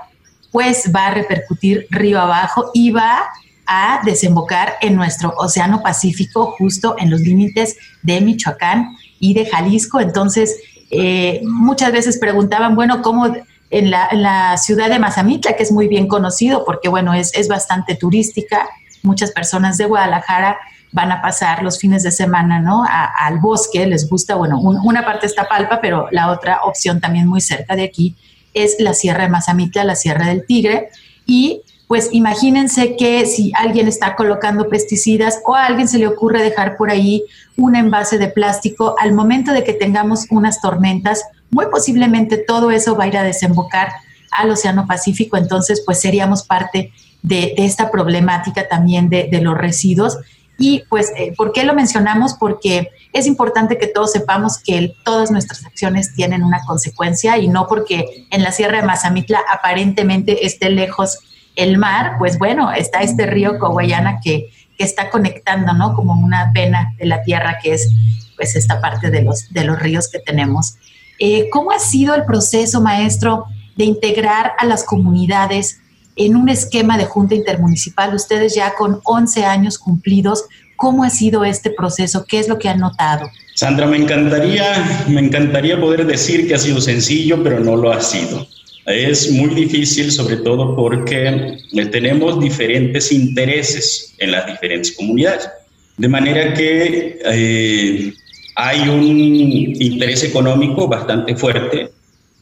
pues 0.53 0.93
va 0.95 1.09
a 1.09 1.15
repercutir 1.15 1.87
río 1.91 2.21
abajo 2.21 2.71
y 2.75 2.91
va 2.91 3.31
a 3.67 4.01
desembocar 4.05 4.75
en 4.83 4.95
nuestro 4.95 5.33
Océano 5.39 5.83
Pacífico, 5.83 6.55
justo 6.59 6.95
en 6.99 7.11
los 7.11 7.21
límites 7.21 7.77
de 8.03 8.21
Michoacán 8.21 8.97
y 9.19 9.35
de 9.35 9.47
Jalisco. 9.47 9.99
Entonces, 9.99 10.61
eh, 10.91 11.41
muchas 11.45 11.91
veces 11.91 12.19
preguntaban, 12.19 12.75
bueno, 12.75 13.01
¿cómo 13.01 13.33
en 13.71 13.91
la, 13.91 14.57
ciudad 14.59 14.91
de 14.91 14.99
Mazamitla, 14.99 15.57
que 15.57 15.63
es 15.63 15.73
muy 15.73 15.89
bien 15.89 16.07
conocido 16.07 16.65
porque, 16.67 16.91
bueno, 16.91 17.15
es, 17.15 17.33
es 17.35 17.49
bastante 17.49 17.95
turística? 17.95 18.69
Muchas 19.03 19.31
personas 19.31 19.79
de 19.79 19.87
Guadalajara 19.87 20.59
van 20.93 21.11
a 21.11 21.23
pasar 21.23 21.63
los 21.63 21.79
fines 21.79 22.03
de 22.03 22.11
semana, 22.11 22.61
¿no? 22.61 22.85
al 22.87 23.39
bosque, 23.39 23.87
les 23.87 24.11
gusta, 24.11 24.35
bueno, 24.35 24.61
una 24.61 25.07
parte 25.07 25.25
está 25.25 25.49
Palpa, 25.49 25.81
pero 25.81 26.09
la 26.11 26.31
otra 26.31 26.61
opción 26.65 27.01
también 27.01 27.27
muy 27.27 27.41
cerca 27.41 27.75
de 27.75 27.85
aquí 27.85 28.15
es 28.55 28.77
la 28.79 28.95
Sierra 28.95 29.25
de 29.25 29.31
Mazamitla, 29.31 29.85
la 29.85 29.97
Sierra 29.97 30.27
del 30.27 30.47
Tigre, 30.47 30.91
y 31.27 31.63
pues 31.93 32.09
imagínense 32.13 32.97
que 32.97 33.27
si 33.27 33.53
alguien 33.55 33.87
está 33.87 34.17
colocando 34.17 34.71
pesticidas 34.71 35.41
o 35.45 35.55
a 35.55 35.67
alguien 35.67 35.89
se 35.89 35.99
le 35.99 36.07
ocurre 36.07 36.43
dejar 36.43 36.79
por 36.79 36.91
ahí 36.91 37.23
un 37.59 37.77
envase 37.77 38.17
de 38.17 38.29
plástico, 38.29 38.95
al 38.99 39.13
momento 39.13 39.53
de 39.53 39.63
que 39.63 39.75
tengamos 39.75 40.27
unas 40.31 40.63
tormentas, 40.63 41.23
muy 41.51 41.67
posiblemente 41.67 42.39
todo 42.39 42.71
eso 42.71 42.97
va 42.97 43.05
a 43.05 43.09
ir 43.09 43.19
a 43.19 43.23
desembocar 43.23 43.93
al 44.31 44.51
Océano 44.51 44.87
Pacífico, 44.87 45.37
entonces 45.37 45.83
pues 45.85 46.01
seríamos 46.01 46.45
parte 46.45 46.93
de, 47.23 47.53
esta 47.59 47.91
problemática 47.91 48.67
también 48.69 49.11
de, 49.11 49.29
de 49.31 49.43
los 49.43 49.57
residuos 49.59 50.17
y 50.63 50.85
pues, 50.89 51.13
eh, 51.17 51.35
¿por 51.37 51.51
qué 51.53 51.65
lo 51.65 51.75
mencionamos? 51.75 52.35
Porque 52.35 52.91
es 53.13 53.27
importante 53.27 53.79
que 53.79 53.89
todos 53.89 54.13
sepamos 54.13 54.59
que 54.59 54.95
todas 55.05 55.33
nuestras 55.33 55.67
acciones 55.67 56.15
tienen 56.15 56.45
una 56.45 56.61
consecuencia 56.65 57.37
y 57.37 57.49
no 57.49 57.67
porque 57.67 58.29
en 58.31 58.45
la 58.45 58.53
Sierra 58.53 58.81
de 58.81 58.87
Mazamitla 58.87 59.41
aparentemente 59.53 60.47
esté 60.47 60.71
lejos 60.71 61.19
el 61.57 61.79
mar, 61.79 62.13
pues 62.17 62.39
bueno, 62.39 62.71
está 62.71 63.01
este 63.01 63.27
río 63.27 63.59
Coguayana 63.59 64.21
que, 64.23 64.51
que 64.79 64.85
está 64.85 65.11
conectando, 65.11 65.73
¿no? 65.73 65.95
Como 65.95 66.13
una 66.13 66.53
pena 66.55 66.95
de 66.97 67.07
la 67.07 67.25
tierra 67.25 67.59
que 67.61 67.75
es 67.75 67.91
pues 68.37 68.55
esta 68.55 68.81
parte 68.81 69.11
de 69.11 69.23
los, 69.23 69.53
de 69.53 69.65
los 69.65 69.81
ríos 69.81 70.09
que 70.09 70.21
tenemos. 70.21 70.77
Eh, 71.19 71.49
¿Cómo 71.51 71.73
ha 71.73 71.81
sido 71.81 72.15
el 72.15 72.25
proceso, 72.25 72.81
maestro, 72.81 73.47
de 73.75 73.83
integrar 73.85 74.53
a 74.59 74.65
las 74.65 74.85
comunidades 74.85 75.81
en 76.17 76.37
un 76.37 76.49
esquema 76.49 76.99
de 76.99 77.05
junta 77.05 77.35
intermunicipal, 77.35 78.15
ustedes 78.15 78.55
ya 78.55 78.75
con 78.75 79.01
11 79.05 79.45
años 79.45 79.79
cumplidos, 79.79 80.45
¿cómo 80.77 81.05
ha 81.05 81.11
sido 81.11 81.45
este 81.45 81.71
proceso? 81.71 82.25
¿Qué 82.27 82.39
es 82.39 82.49
lo 82.49 82.59
que 82.59 82.69
han 82.69 82.81
notado? 82.81 83.31
Sandra, 83.55 83.87
me 83.87 83.97
encantaría, 83.97 85.05
me 85.09 85.21
encantaría 85.21 85.81
poder 85.81 86.07
decir 86.07 86.49
que 86.49 86.55
ha 86.55 86.59
sido 86.59 86.81
sencillo, 86.81 87.43
pero 87.43 87.61
no 87.61 87.77
lo 87.77 87.93
ha 87.93 88.01
sido. 88.01 88.47
Es 88.87 89.31
muy 89.31 89.51
difícil, 89.55 90.11
sobre 90.11 90.39
todo 90.39 90.75
porque 90.75 91.59
tenemos 91.93 92.41
diferentes 92.41 93.13
intereses 93.13 94.15
en 94.19 94.33
las 94.33 94.47
diferentes 94.47 94.93
comunidades. 94.93 95.49
De 95.97 96.09
manera 96.09 96.53
que 96.55 97.21
eh, 97.25 98.13
hay 98.57 98.89
un 98.89 99.05
interés 99.07 100.25
económico 100.25 100.89
bastante 100.89 101.37
fuerte 101.37 101.93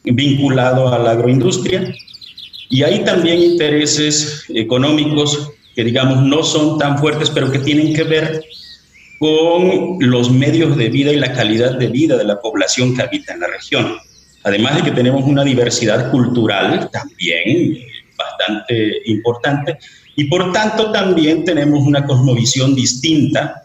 vinculado 0.03 0.91
a 0.91 0.97
la 0.97 1.11
agroindustria, 1.11 1.93
y 2.71 2.83
hay 2.83 3.03
también 3.03 3.39
intereses 3.39 4.45
económicos 4.47 5.51
que, 5.75 5.83
digamos, 5.83 6.23
no 6.23 6.41
son 6.41 6.77
tan 6.79 6.97
fuertes, 6.97 7.29
pero 7.29 7.51
que 7.51 7.59
tienen 7.59 7.93
que 7.93 8.03
ver 8.03 8.43
con 9.19 9.97
los 9.99 10.31
medios 10.31 10.77
de 10.77 10.89
vida 10.89 11.11
y 11.11 11.17
la 11.17 11.33
calidad 11.33 11.77
de 11.77 11.87
vida 11.87 12.17
de 12.17 12.23
la 12.23 12.39
población 12.39 12.95
que 12.95 13.01
habita 13.01 13.33
en 13.33 13.41
la 13.41 13.47
región. 13.47 13.97
Además 14.43 14.77
de 14.77 14.83
que 14.83 14.91
tenemos 14.91 15.25
una 15.25 15.43
diversidad 15.43 16.09
cultural 16.11 16.89
también 16.91 17.77
bastante 18.17 19.01
importante 19.05 19.77
y 20.15 20.23
por 20.25 20.53
tanto 20.53 20.91
también 20.91 21.43
tenemos 21.43 21.85
una 21.85 22.05
cosmovisión 22.05 22.73
distinta, 22.73 23.63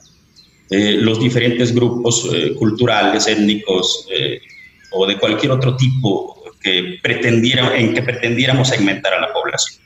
eh, 0.68 0.98
los 1.00 1.20
diferentes 1.20 1.72
grupos 1.72 2.28
eh, 2.32 2.54
culturales, 2.54 3.28
étnicos 3.28 4.06
eh, 4.10 4.40
o 4.90 5.06
de 5.06 5.16
cualquier 5.16 5.52
otro 5.52 5.76
tipo 5.76 6.35
que 6.66 6.98
en 7.00 7.94
que 7.94 8.02
pretendiéramos 8.02 8.68
segmentar 8.68 9.14
a 9.14 9.20
la 9.20 9.32
población. 9.32 9.80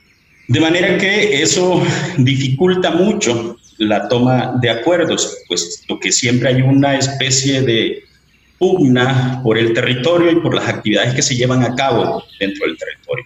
De 0.48 0.60
manera 0.60 0.96
que 0.96 1.42
eso 1.42 1.82
dificulta 2.16 2.90
mucho 2.90 3.58
la 3.78 4.08
toma 4.08 4.54
de 4.60 4.70
acuerdos, 4.70 5.36
puesto 5.46 6.00
que 6.00 6.10
siempre 6.10 6.48
hay 6.48 6.62
una 6.62 6.96
especie 6.96 7.60
de 7.62 8.02
pugna 8.58 9.40
por 9.44 9.58
el 9.58 9.72
territorio 9.74 10.32
y 10.32 10.36
por 10.36 10.54
las 10.54 10.68
actividades 10.68 11.14
que 11.14 11.22
se 11.22 11.36
llevan 11.36 11.62
a 11.62 11.74
cabo 11.74 12.24
dentro 12.38 12.66
del 12.66 12.76
territorio. 12.76 13.24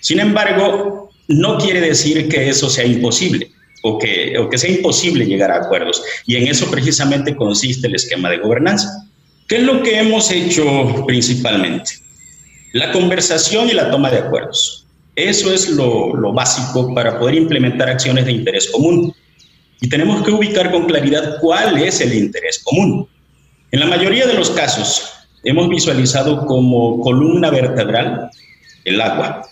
Sin 0.00 0.20
embargo, 0.20 1.10
no 1.28 1.58
quiere 1.58 1.80
decir 1.80 2.28
que 2.28 2.48
eso 2.48 2.68
sea 2.68 2.84
imposible 2.84 3.50
o 3.82 3.98
que, 3.98 4.38
o 4.38 4.48
que 4.48 4.58
sea 4.58 4.70
imposible 4.70 5.26
llegar 5.26 5.50
a 5.50 5.56
acuerdos. 5.56 6.02
Y 6.26 6.36
en 6.36 6.48
eso 6.48 6.70
precisamente 6.70 7.34
consiste 7.34 7.88
el 7.88 7.94
esquema 7.94 8.30
de 8.30 8.38
gobernanza. 8.38 9.08
¿Qué 9.48 9.56
es 9.56 9.62
lo 9.62 9.82
que 9.82 9.98
hemos 9.98 10.30
hecho 10.30 11.04
principalmente? 11.06 12.04
La 12.74 12.90
conversación 12.90 13.70
y 13.70 13.72
la 13.72 13.88
toma 13.88 14.10
de 14.10 14.18
acuerdos. 14.18 14.84
Eso 15.14 15.54
es 15.54 15.68
lo, 15.68 16.32
básico 16.32 16.92
para 16.92 17.20
poder 17.20 17.36
implementar 17.36 17.88
acciones 17.88 18.26
de 18.26 18.32
interés 18.32 18.68
común. 18.68 19.14
Y 19.80 19.88
tenemos 19.88 20.24
que 20.24 20.32
ubicar 20.32 20.72
con 20.72 20.86
claridad 20.86 21.36
cuál 21.40 21.80
es 21.80 22.00
el 22.00 22.12
interés 22.12 22.60
común. 22.64 23.08
En 23.70 23.78
la 23.78 23.86
mayoría 23.86 24.26
de 24.26 24.34
los 24.34 24.50
casos, 24.50 25.08
hemos 25.44 25.68
visualizado 25.68 26.46
como 26.46 26.98
columna 26.98 27.48
vertebral 27.48 28.28
el 28.84 29.00
agua 29.00 29.42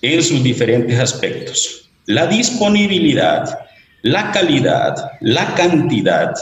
en 0.00 0.22
sus 0.22 0.42
diferentes 0.42 0.98
aspectos. 0.98 1.90
La 2.06 2.28
disponibilidad, 2.28 3.58
la 4.00 4.32
calidad, 4.32 4.94
la 5.20 5.54
cantidad, 5.54 6.32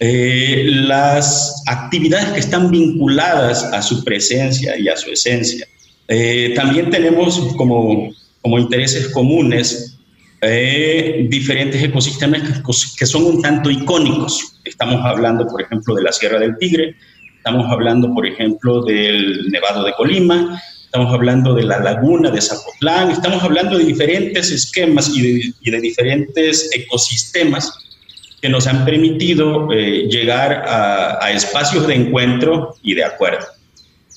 eh, 0.00 0.64
las 0.66 1.62
actividades 1.66 2.32
que 2.32 2.40
están 2.40 2.70
vinculadas 2.70 3.64
a 3.64 3.80
su 3.80 4.02
presencia 4.02 4.76
y 4.78 4.88
a 4.88 4.96
su 4.96 5.10
esencia. 5.10 5.66
Eh, 6.08 6.52
también 6.56 6.90
tenemos 6.90 7.38
como, 7.56 8.10
como 8.42 8.58
intereses 8.58 9.08
comunes 9.08 9.96
eh, 10.42 11.26
diferentes 11.30 11.82
ecosistemas 11.82 12.42
que, 12.98 13.06
son 13.06 13.24
un 13.24 13.40
tanto 13.40 13.70
icónicos. 13.70 14.58
Estamos 14.64 15.02
hablando, 15.04 15.46
por 15.46 15.62
ejemplo, 15.62 15.94
de 15.94 16.02
la 16.02 16.12
Sierra 16.12 16.38
del 16.38 16.58
Tigre, 16.58 16.96
estamos 17.36 17.66
hablando, 17.70 18.12
por 18.12 18.26
ejemplo, 18.26 18.82
del 18.82 19.48
Nevado 19.50 19.84
de 19.84 19.92
Colima, 19.92 20.60
estamos 20.84 21.14
hablando 21.14 21.54
de 21.54 21.62
la 21.62 21.78
laguna 21.78 22.30
de 22.30 22.42
Zapotlán, 22.42 23.10
estamos 23.10 23.42
hablando 23.42 23.78
de 23.78 23.84
diferentes 23.84 24.50
esquemas 24.50 25.08
y 25.16 25.54
y 25.62 25.70
de 25.70 25.80
diferentes 25.80 26.68
ecosistemas 26.74 27.72
que 28.44 28.50
nos 28.50 28.66
han 28.66 28.84
permitido 28.84 29.72
eh, 29.72 30.06
llegar 30.06 30.64
a, 30.68 31.32
espacios 31.32 31.86
de 31.86 31.94
encuentro 31.94 32.76
y 32.82 32.92
de 32.92 33.02
acuerdo. 33.02 33.46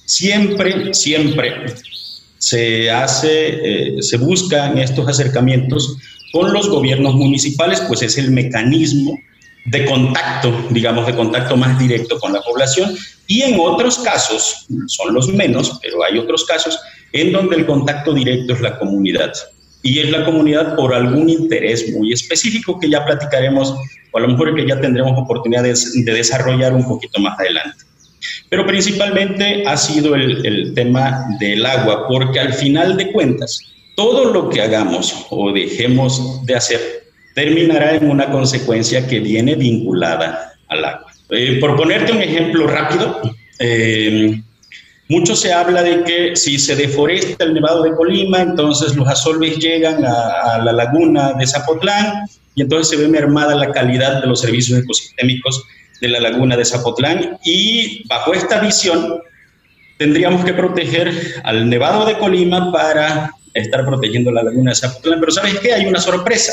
Siempre, 0.04 0.94
siempre 0.94 1.68
se 2.38 2.92
hace, 2.92 3.96
eh, 3.96 4.04
se 4.04 4.18
buscan 4.18 4.78
estos 4.80 5.08
acercamientos 5.08 5.96
con 6.34 6.52
los 6.52 6.68
gobiernos 6.68 7.14
municipales, 7.14 7.82
pues 7.88 8.02
es 8.02 8.18
el 8.18 8.32
mecanismo 8.32 9.18
de 9.68 9.86
contacto, 9.86 10.54
digamos, 10.72 11.08
de 11.08 11.16
contacto 11.16 11.56
más 11.56 11.80
directo 11.80 12.20
con 12.20 12.34
la 12.34 12.42
población. 12.42 12.98
Y 13.28 13.44
en 13.44 13.58
otros 13.58 14.00
casos, 14.00 14.68
son 14.88 15.14
los 15.14 15.30
menos, 15.30 15.80
pero 15.82 16.04
hay 16.04 16.18
otros 16.18 16.44
casos 16.44 16.78
en 17.14 17.32
donde 17.32 17.56
el 17.56 17.66
contacto 17.66 18.14
directo 18.14 18.56
es 18.56 18.60
la 18.60 18.78
comunidad. 18.78 19.32
Y 19.88 20.00
es 20.00 20.10
la 20.12 20.26
comunidad 20.26 20.76
por 20.76 20.94
algún 20.94 21.30
interés 21.30 21.94
muy 21.94 22.12
específico 22.12 22.78
que 22.78 22.90
ya 22.90 23.06
platicaremos 23.06 23.74
o 24.12 24.18
a 24.18 24.22
lo 24.22 24.28
mejor 24.28 24.54
que 24.54 24.68
ya 24.68 24.82
tendremos 24.82 25.18
oportunidades 25.18 25.94
de 26.04 26.14
desarrollar 26.14 26.74
un 26.74 26.86
poquito 26.86 27.22
más 27.22 27.40
adelante. 27.40 27.86
Pero 28.50 28.66
principalmente 28.66 29.64
ha 29.66 29.78
sido 29.78 30.14
el, 30.16 30.46
el 30.46 30.74
tema 30.74 31.26
del 31.40 31.66
agua, 31.66 32.06
porque 32.10 32.38
al 32.38 32.54
final 32.54 32.98
de 32.98 33.14
cuentas, 33.14 33.62
todo 33.96 34.34
lo 34.34 34.50
que 34.50 34.62
hagamos 34.62 35.26
o 35.30 35.54
dejemos 35.54 36.46
de 36.46 36.56
hacer 36.56 36.82
terminará 37.34 37.96
en 37.96 38.10
una 38.10 38.30
consecuencia 38.30 39.08
que 39.08 39.22
viene 39.22 39.56
vinculada 39.56 40.54
al 40.68 40.84
agua. 40.84 41.14
Eh, 41.30 41.60
por 41.62 41.78
ponerte 41.78 42.12
un 42.12 42.22
ejemplo 42.22 42.68
rápido, 42.68 43.22
eh, 43.60 44.42
Mucho 45.10 45.38
se 45.38 45.54
habla 45.54 45.84
de 45.84 46.04
que 46.04 46.36
si 46.36 46.60
se 46.60 46.76
deforesta 46.76 47.46
el 47.46 47.54
Nevado 47.54 47.84
de 47.84 47.96
Colima, 47.96 48.42
entonces 48.42 48.94
los 48.96 49.08
asolves 49.08 49.58
llegan 49.58 50.04
a, 50.04 50.58
la 50.58 50.74
laguna 50.74 51.34
de 51.34 51.48
Zapotlán 51.48 52.28
y 52.56 52.64
entonces 52.64 52.90
se 52.90 52.98
ve 52.98 53.08
mermada 53.08 53.56
la 53.56 53.72
calidad 53.72 54.22
de 54.22 54.28
los 54.28 54.42
servicios 54.42 54.80
ecosistémicos 54.80 55.64
de 56.02 56.10
la 56.10 56.20
laguna 56.20 56.58
de 56.58 56.66
Zapotlán 56.66 57.38
y 57.46 58.06
bajo 58.10 58.34
esta 58.34 58.60
visión 58.60 59.22
tendríamos 59.98 60.44
que 60.44 60.54
proteger 60.54 61.12
al 61.44 61.70
Nevado 61.70 62.06
de 62.06 62.18
Colima 62.18 62.72
para 62.74 63.32
estar 63.54 63.86
protegiendo 63.86 64.30
la 64.32 64.44
laguna 64.44 64.72
de 64.72 64.76
Zapotlán. 64.76 65.22
Pero 65.22 65.32
¿sabes 65.32 65.58
qué? 65.60 65.74
Hay 65.74 65.86
una 65.86 66.02
sorpresa. 66.02 66.52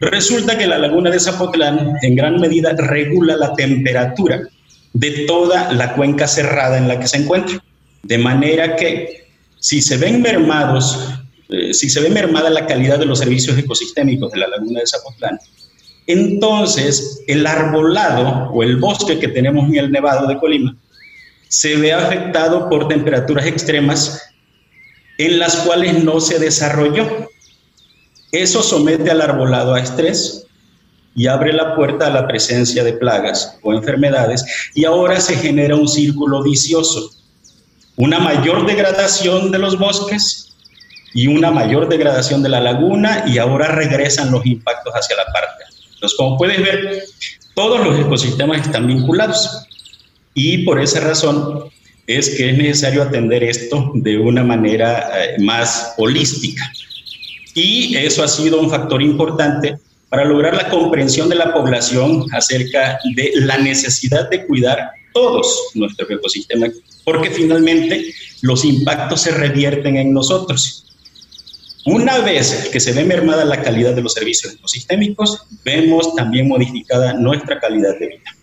Resulta 0.00 0.58
que 0.58 0.66
la 0.66 0.78
laguna 0.78 1.10
de 1.10 1.20
Zapotlán 1.20 1.94
en 2.02 2.16
gran 2.16 2.40
medida 2.40 2.72
regula 2.76 3.36
la 3.36 3.54
temperatura 3.54 4.40
de 4.94 5.26
toda 5.26 5.72
la 5.72 5.94
cuenca 5.94 6.26
cerrada 6.26 6.76
en 6.76 6.88
la 6.88 6.98
que 6.98 7.06
se 7.06 7.18
encuentra. 7.18 7.62
De 8.02 8.18
manera 8.18 8.76
que 8.76 9.28
si 9.58 9.82
se 9.82 9.96
ven 9.96 10.22
mermados, 10.22 10.98
eh, 11.48 11.74
si 11.74 11.90
se 11.90 12.00
ve 12.00 12.10
mermada 12.10 12.50
la 12.50 12.66
calidad 12.66 12.98
de 12.98 13.06
los 13.06 13.18
servicios 13.18 13.58
ecosistémicos 13.58 14.32
de 14.32 14.38
la 14.38 14.48
laguna 14.48 14.80
de 14.80 14.86
Zapotlán, 14.86 15.38
entonces 16.06 17.22
el 17.26 17.46
arbolado 17.46 18.50
o 18.52 18.62
el 18.62 18.76
bosque 18.76 19.18
que 19.18 19.28
tenemos 19.28 19.68
en 19.68 19.76
el 19.76 19.90
Nevado 19.90 20.26
de 20.26 20.38
Colima 20.38 20.76
se 21.48 21.76
ve 21.76 21.92
afectado 21.92 22.68
por 22.68 22.88
temperaturas 22.88 23.46
extremas 23.46 24.22
en 25.18 25.38
las 25.38 25.56
cuales 25.56 26.02
no 26.04 26.20
se 26.20 26.38
desarrolló. 26.38 27.28
Eso 28.32 28.62
somete 28.62 29.10
al 29.10 29.20
arbolado 29.20 29.74
a 29.74 29.80
estrés 29.80 30.46
y 31.14 31.26
abre 31.26 31.52
la 31.52 31.74
puerta 31.74 32.06
a 32.06 32.10
la 32.10 32.28
presencia 32.28 32.84
de 32.84 32.92
plagas 32.92 33.58
o 33.62 33.74
enfermedades 33.74 34.44
y 34.74 34.84
ahora 34.84 35.20
se 35.20 35.36
genera 35.36 35.74
un 35.74 35.88
círculo 35.88 36.42
vicioso 36.42 37.10
una 37.98 38.20
mayor 38.20 38.64
degradación 38.64 39.50
de 39.50 39.58
los 39.58 39.78
bosques 39.78 40.54
y 41.14 41.26
una 41.26 41.50
mayor 41.50 41.88
degradación 41.88 42.42
de 42.42 42.48
la 42.48 42.60
laguna 42.60 43.24
y 43.26 43.38
ahora 43.38 43.68
regresan 43.68 44.30
los 44.30 44.46
impactos 44.46 44.92
hacia 44.94 45.16
la 45.16 45.24
parte. 45.32 45.64
Entonces, 45.94 46.16
como 46.16 46.36
puedes 46.36 46.62
ver, 46.62 47.02
todos 47.54 47.84
los 47.84 47.98
ecosistemas 47.98 48.60
están 48.62 48.86
vinculados 48.86 49.66
y 50.32 50.58
por 50.58 50.80
esa 50.80 51.00
razón 51.00 51.64
es 52.06 52.30
que 52.36 52.50
es 52.50 52.56
necesario 52.56 53.02
atender 53.02 53.42
esto 53.42 53.90
de 53.94 54.16
una 54.16 54.44
manera 54.44 55.10
eh, 55.14 55.36
más 55.40 55.94
holística. 55.98 56.70
Y 57.54 57.96
eso 57.96 58.22
ha 58.22 58.28
sido 58.28 58.60
un 58.60 58.70
factor 58.70 59.02
importante 59.02 59.76
para 60.08 60.24
lograr 60.24 60.54
la 60.54 60.68
comprensión 60.68 61.28
de 61.28 61.34
la 61.34 61.52
población 61.52 62.26
acerca 62.32 63.00
de 63.16 63.32
la 63.34 63.58
necesidad 63.58 64.30
de 64.30 64.46
cuidar 64.46 64.92
todos 65.12 65.70
nuestros 65.74 66.10
ecosistemas, 66.10 66.72
porque 67.04 67.30
finalmente 67.30 68.12
los 68.42 68.64
impactos 68.64 69.22
se 69.22 69.30
revierten 69.30 69.96
en 69.96 70.12
nosotros. 70.12 70.84
Una 71.84 72.18
vez 72.18 72.68
que 72.70 72.80
se 72.80 72.92
ve 72.92 73.04
mermada 73.04 73.44
la 73.44 73.62
calidad 73.62 73.94
de 73.94 74.02
los 74.02 74.12
servicios 74.12 74.54
ecosistémicos, 74.54 75.44
vemos 75.64 76.14
también 76.14 76.48
modificada 76.48 77.14
nuestra 77.14 77.58
calidad 77.60 77.98
de 77.98 78.08
vida. 78.08 78.37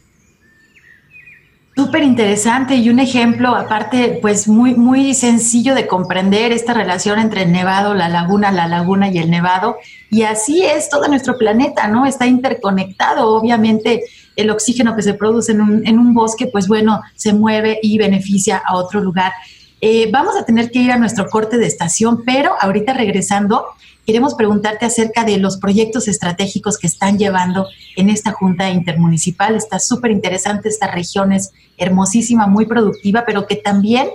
Súper 1.76 2.04
interesante 2.04 2.78
y 2.78 2.90
un 2.90 3.00
ejemplo, 3.00 3.54
aparte, 3.54 4.20
pues 4.22 4.48
muy, 4.48 4.76
muy 4.76 5.14
sencillo 5.14 5.76
de 5.76 5.88
comprender 5.88 6.54
esta 6.54 6.74
relación 6.74 7.20
entre 7.20 7.44
el 7.44 7.52
nevado, 7.52 7.94
la 7.94 8.08
laguna, 8.08 8.50
la 8.50 8.66
laguna 8.66 9.10
y 9.10 9.18
el 9.18 9.30
nevado. 9.30 9.76
Y 10.10 10.22
así 10.22 10.64
es 10.64 10.88
todo 10.90 11.10
nuestro 11.10 11.38
planeta, 11.38 11.90
¿no? 11.90 12.06
Está 12.06 12.28
interconectado. 12.28 13.30
Obviamente, 13.30 14.06
el 14.38 14.52
oxígeno 14.52 14.96
que 14.96 15.02
se 15.02 15.16
produce 15.16 15.52
en 15.52 16.00
un, 16.00 16.14
bosque, 16.14 16.48
pues 16.48 16.70
bueno, 16.70 17.02
se 17.16 17.34
mueve 17.34 17.78
y 17.82 17.98
beneficia 17.98 18.62
a 18.66 18.78
otro 18.78 19.02
lugar. 19.02 19.34
Eh, 19.82 20.10
vamos 20.10 20.38
a 20.38 20.46
tener 20.46 20.72
que 20.72 20.80
ir 20.80 20.94
a 20.94 20.98
nuestro 20.98 21.28
corte 21.28 21.58
de 21.58 21.68
estación, 21.68 22.24
pero 22.26 22.54
ahorita 22.58 22.94
regresando, 22.94 23.66
queremos 24.06 24.36
preguntarte 24.36 24.86
acerca 24.86 25.24
de 25.24 25.38
los 25.38 25.58
proyectos 25.58 26.08
estratégicos 26.08 26.78
que 26.78 26.88
están 26.88 27.18
llevando 27.18 27.68
en 27.96 28.10
esta 28.10 28.32
Junta 28.32 28.70
Intermunicipal. 28.70 29.56
Está 29.56 29.80
súper 29.80 30.12
interesante, 30.12 30.70
esta 30.70 30.92
región 30.92 31.32
es 31.32 31.52
hermosísima, 31.78 32.48
muy 32.48 32.66
productiva, 32.66 33.24
pero 33.26 33.48
que 33.48 33.56
también 33.56 34.10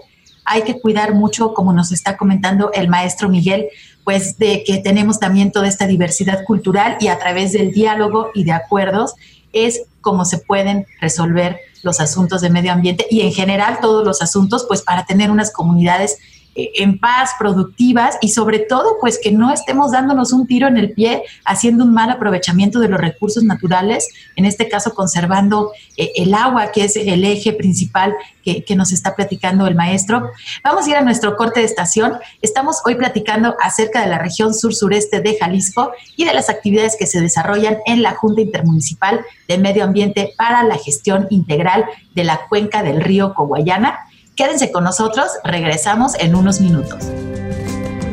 hay 0.44 0.62
que 0.62 0.81
cuidar 0.81 1.14
mucho, 1.14 1.55
como 1.55 1.72
nos 1.72 1.92
está 1.92 2.16
comentando 2.16 2.70
el 2.72 2.88
maestro 2.88 3.29
Miguel, 3.29 3.68
pues 4.05 4.38
de 4.38 4.64
que 4.64 4.79
tenemos 4.79 5.20
también 5.20 5.53
toda 5.53 5.68
esta 5.68 5.87
diversidad 5.87 6.44
cultural 6.44 6.96
y 7.00 7.09
a 7.09 7.18
través 7.18 7.53
del 7.53 7.72
diálogo 7.72 8.31
y 8.35 8.44
de 8.44 8.53
acuerdos 8.53 9.14
es 9.53 9.83
como 10.00 10.24
se 10.24 10.38
pueden 10.38 10.87
resolver 11.00 11.59
los 11.83 12.00
asuntos 12.00 12.40
de 12.40 12.50
medio 12.50 12.72
ambiente 12.72 13.07
y 13.11 13.22
en 13.22 13.33
general 13.33 13.79
todos 13.81 14.05
los 14.05 14.22
asuntos, 14.22 14.64
pues 14.66 14.83
para 14.83 15.05
tener 15.07 15.31
unas 15.31 15.53
comunidades 15.53 16.18
en 16.54 16.98
paz, 16.98 17.30
productivas 17.38 18.16
y 18.20 18.30
sobre 18.30 18.58
todo 18.58 18.96
pues 19.00 19.18
que 19.22 19.30
no 19.30 19.52
estemos 19.52 19.92
dándonos 19.92 20.32
un 20.32 20.46
tiro 20.46 20.66
en 20.66 20.76
el 20.76 20.92
pie 20.92 21.22
haciendo 21.44 21.84
un 21.84 21.94
mal 21.94 22.10
aprovechamiento 22.10 22.80
de 22.80 22.88
los 22.88 23.00
recursos 23.00 23.44
naturales, 23.44 24.08
en 24.36 24.44
este 24.44 24.68
caso 24.68 24.94
conservando 24.94 25.70
eh, 25.96 26.10
el 26.16 26.34
agua 26.34 26.72
que 26.72 26.84
es 26.84 26.96
el 26.96 27.24
eje 27.24 27.52
principal 27.52 28.14
que, 28.42 28.64
que, 28.64 28.74
nos 28.74 28.92
está 28.92 29.14
platicando 29.14 29.66
el 29.66 29.74
maestro. 29.74 30.30
Vamos 30.64 30.86
a 30.86 30.90
ir 30.90 30.96
a 30.96 31.02
nuestro 31.02 31.36
corte 31.36 31.60
de 31.60 31.66
estación. 31.66 32.14
Estamos 32.40 32.78
hoy 32.84 32.94
platicando 32.94 33.54
acerca 33.60 34.00
de 34.00 34.08
la 34.08 34.18
región 34.18 34.54
sur-sureste 34.54 35.20
de 35.20 35.36
Jalisco 35.38 35.92
y 36.16 36.24
de 36.24 36.32
las 36.32 36.48
actividades 36.48 36.96
que 36.98 37.06
se 37.06 37.20
desarrollan 37.20 37.78
en 37.86 38.02
la 38.02 38.14
Junta 38.14 38.40
Intermunicipal 38.40 39.20
de 39.46 39.58
Medio 39.58 39.84
Ambiente 39.84 40.32
para 40.36 40.62
la 40.62 40.78
gestión 40.78 41.26
integral 41.30 41.84
de 42.14 42.24
la 42.24 42.46
cuenca 42.48 42.82
del 42.82 43.00
río 43.02 43.34
Coguayana 43.34 44.06
Quédense 44.36 44.72
con 44.72 44.84
nosotros, 44.84 45.28
regresamos 45.44 46.14
en 46.18 46.34
unos 46.34 46.60
minutos. 46.60 47.04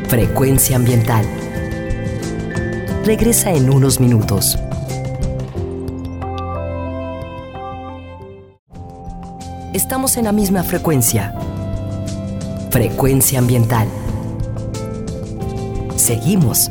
Frecuencia 0.08 0.76
ambiental. 0.76 1.24
Regresa 3.04 3.52
en 3.52 3.70
unos 3.70 4.00
minutos. 4.00 4.58
Estamos 9.72 10.16
en 10.16 10.24
la 10.24 10.32
misma 10.32 10.62
frecuencia. 10.62 11.34
Frecuencia 12.70 13.38
ambiental. 13.38 13.88
Seguimos 15.96 16.70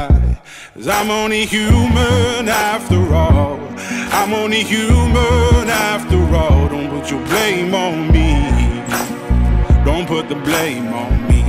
Cause 0.81 0.89
I'm 0.89 1.11
only 1.11 1.45
human 1.45 2.49
after 2.49 2.97
all. 3.13 3.59
I'm 4.11 4.33
only 4.33 4.63
human 4.63 5.69
after 5.69 6.17
all. 6.35 6.69
Don't 6.69 6.89
put 6.89 7.11
your 7.11 7.23
blame 7.27 7.75
on 7.75 8.11
me. 8.11 8.81
Don't 9.85 10.07
put 10.07 10.27
the 10.27 10.33
blame 10.33 10.91
on 10.91 11.27
me. 11.27 11.43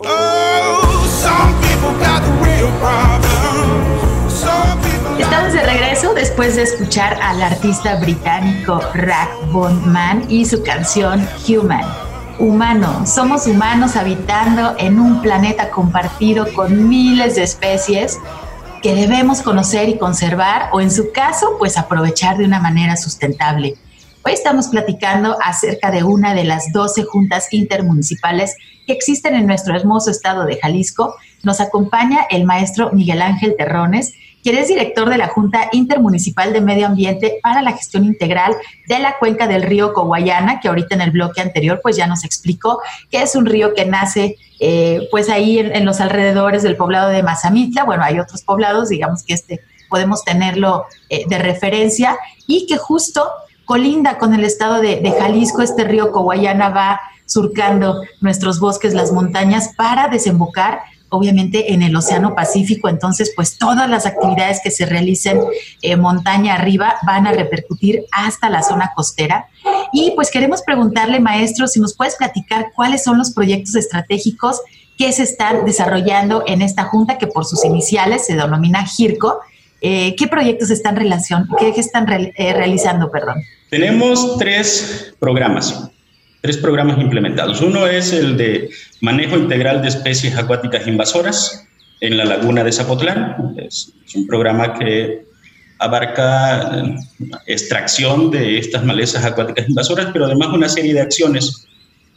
Oh, 0.00 1.06
some 1.06 1.54
people 1.62 1.92
got 2.02 2.20
the 2.26 2.32
real 2.42 2.72
problems. 2.82 4.34
Some 4.34 4.80
Estamos 5.16 5.52
de 5.52 5.62
regreso 5.64 6.14
después 6.14 6.56
de 6.56 6.62
escuchar 6.62 7.16
al 7.22 7.40
artista 7.40 7.94
británico 7.94 8.80
Rack 8.92 9.30
Von 9.52 9.92
Man 9.92 10.26
y 10.28 10.44
su 10.46 10.64
canción 10.64 11.24
Human. 11.46 12.03
Humano, 12.38 13.06
somos 13.06 13.46
humanos 13.46 13.94
habitando 13.94 14.74
en 14.78 14.98
un 14.98 15.22
planeta 15.22 15.70
compartido 15.70 16.52
con 16.52 16.88
miles 16.88 17.36
de 17.36 17.44
especies 17.44 18.18
que 18.82 18.92
debemos 18.92 19.40
conocer 19.40 19.88
y 19.88 19.98
conservar 19.98 20.70
o 20.72 20.80
en 20.80 20.90
su 20.90 21.12
caso 21.12 21.54
pues 21.60 21.78
aprovechar 21.78 22.36
de 22.36 22.44
una 22.44 22.58
manera 22.58 22.96
sustentable. 22.96 23.76
Hoy 24.24 24.32
estamos 24.32 24.66
platicando 24.66 25.36
acerca 25.44 25.92
de 25.92 26.02
una 26.02 26.34
de 26.34 26.42
las 26.42 26.72
12 26.72 27.04
juntas 27.04 27.46
intermunicipales 27.52 28.56
que 28.84 28.94
existen 28.94 29.36
en 29.36 29.46
nuestro 29.46 29.76
hermoso 29.76 30.10
estado 30.10 30.44
de 30.44 30.58
Jalisco. 30.60 31.14
Nos 31.44 31.60
acompaña 31.60 32.26
el 32.30 32.44
maestro 32.44 32.90
Miguel 32.92 33.22
Ángel 33.22 33.54
Terrones, 33.56 34.12
quien 34.44 34.58
es 34.58 34.68
director 34.68 35.08
de 35.08 35.16
la 35.16 35.28
Junta 35.28 35.70
Intermunicipal 35.72 36.52
de 36.52 36.60
Medio 36.60 36.86
Ambiente 36.86 37.38
para 37.42 37.62
la 37.62 37.72
Gestión 37.72 38.04
Integral 38.04 38.54
de 38.86 38.98
la 38.98 39.16
Cuenca 39.18 39.48
del 39.48 39.62
Río 39.62 39.94
Coguayana, 39.94 40.60
que 40.60 40.68
ahorita 40.68 40.94
en 40.94 41.00
el 41.00 41.12
bloque 41.12 41.40
anterior 41.40 41.80
pues 41.82 41.96
ya 41.96 42.06
nos 42.06 42.24
explicó 42.26 42.80
que 43.10 43.22
es 43.22 43.34
un 43.36 43.46
río 43.46 43.72
que 43.72 43.86
nace 43.86 44.36
eh, 44.60 45.08
pues 45.10 45.30
ahí 45.30 45.58
en, 45.58 45.86
los 45.86 45.98
alrededores 46.02 46.62
del 46.62 46.76
poblado 46.76 47.08
de 47.08 47.22
Mazamitla. 47.22 47.84
Bueno, 47.84 48.04
hay 48.04 48.20
otros 48.20 48.42
poblados, 48.42 48.90
digamos 48.90 49.22
que 49.22 49.32
este 49.32 49.60
podemos 49.88 50.24
tenerlo 50.24 50.84
eh, 51.08 51.24
de 51.26 51.38
referencia 51.38 52.18
y 52.46 52.66
que 52.66 52.76
justo 52.76 53.26
colinda 53.64 54.18
con 54.18 54.34
el 54.34 54.44
estado 54.44 54.82
de, 54.82 54.96
de 54.96 55.12
Jalisco, 55.12 55.62
este 55.62 55.84
río 55.84 56.12
Coguayana 56.12 56.68
va 56.68 57.00
surcando 57.24 58.02
nuestros 58.20 58.60
bosques, 58.60 58.92
las 58.92 59.10
montañas, 59.10 59.70
para 59.74 60.08
desembocar 60.08 60.80
obviamente 61.08 61.72
en 61.72 61.82
el 61.82 61.94
Océano 61.94 62.34
Pacífico, 62.34 62.88
entonces 62.88 63.32
pues 63.34 63.56
todas 63.58 63.88
las 63.88 64.06
actividades 64.06 64.60
que 64.62 64.70
se 64.70 64.86
realicen 64.86 65.40
eh, 65.82 65.96
montaña 65.96 66.54
arriba 66.54 66.96
van 67.06 67.26
a 67.26 67.32
repercutir 67.32 68.04
hasta 68.12 68.50
la 68.50 68.62
zona 68.62 68.92
costera. 68.94 69.46
Y 69.92 70.12
pues 70.12 70.30
queremos 70.30 70.62
preguntarle, 70.62 71.20
maestro, 71.20 71.66
si 71.68 71.80
nos 71.80 71.94
puedes 71.94 72.16
platicar 72.16 72.72
cuáles 72.74 73.04
son 73.04 73.18
los 73.18 73.32
proyectos 73.32 73.74
estratégicos 73.76 74.60
que 74.96 75.12
se 75.12 75.24
están 75.24 75.64
desarrollando 75.64 76.44
en 76.46 76.62
esta 76.62 76.84
junta, 76.84 77.18
que 77.18 77.26
por 77.26 77.44
sus 77.44 77.64
iniciales 77.64 78.26
se 78.26 78.36
denomina 78.36 78.84
GIRCO. 78.84 79.40
Eh, 79.80 80.14
¿Qué 80.16 80.28
proyectos 80.28 80.70
están, 80.70 80.96
relación, 80.96 81.48
qué, 81.58 81.68
están 81.76 82.06
eh, 82.10 82.52
realizando? 82.52 83.10
Perdón. 83.10 83.36
Tenemos 83.70 84.38
tres 84.38 85.14
programas 85.18 85.90
tres 86.44 86.58
programas 86.58 87.00
implementados. 87.00 87.62
Uno 87.62 87.86
es 87.86 88.12
el 88.12 88.36
de 88.36 88.68
manejo 89.00 89.38
integral 89.38 89.80
de 89.80 89.88
especies 89.88 90.36
acuáticas 90.36 90.86
invasoras 90.86 91.66
en 92.00 92.18
la 92.18 92.26
laguna 92.26 92.62
de 92.62 92.70
Zapotlán. 92.70 93.54
Es, 93.56 93.94
un 94.14 94.26
programa 94.26 94.74
que 94.78 95.24
abarca 95.78 96.84
extracción 97.46 98.30
de 98.30 98.58
estas 98.58 98.84
malezas 98.84 99.24
acuáticas 99.24 99.66
invasoras, 99.70 100.10
pero 100.12 100.26
además 100.26 100.48
una 100.52 100.68
serie 100.68 100.92
de 100.92 101.00
acciones 101.00 101.66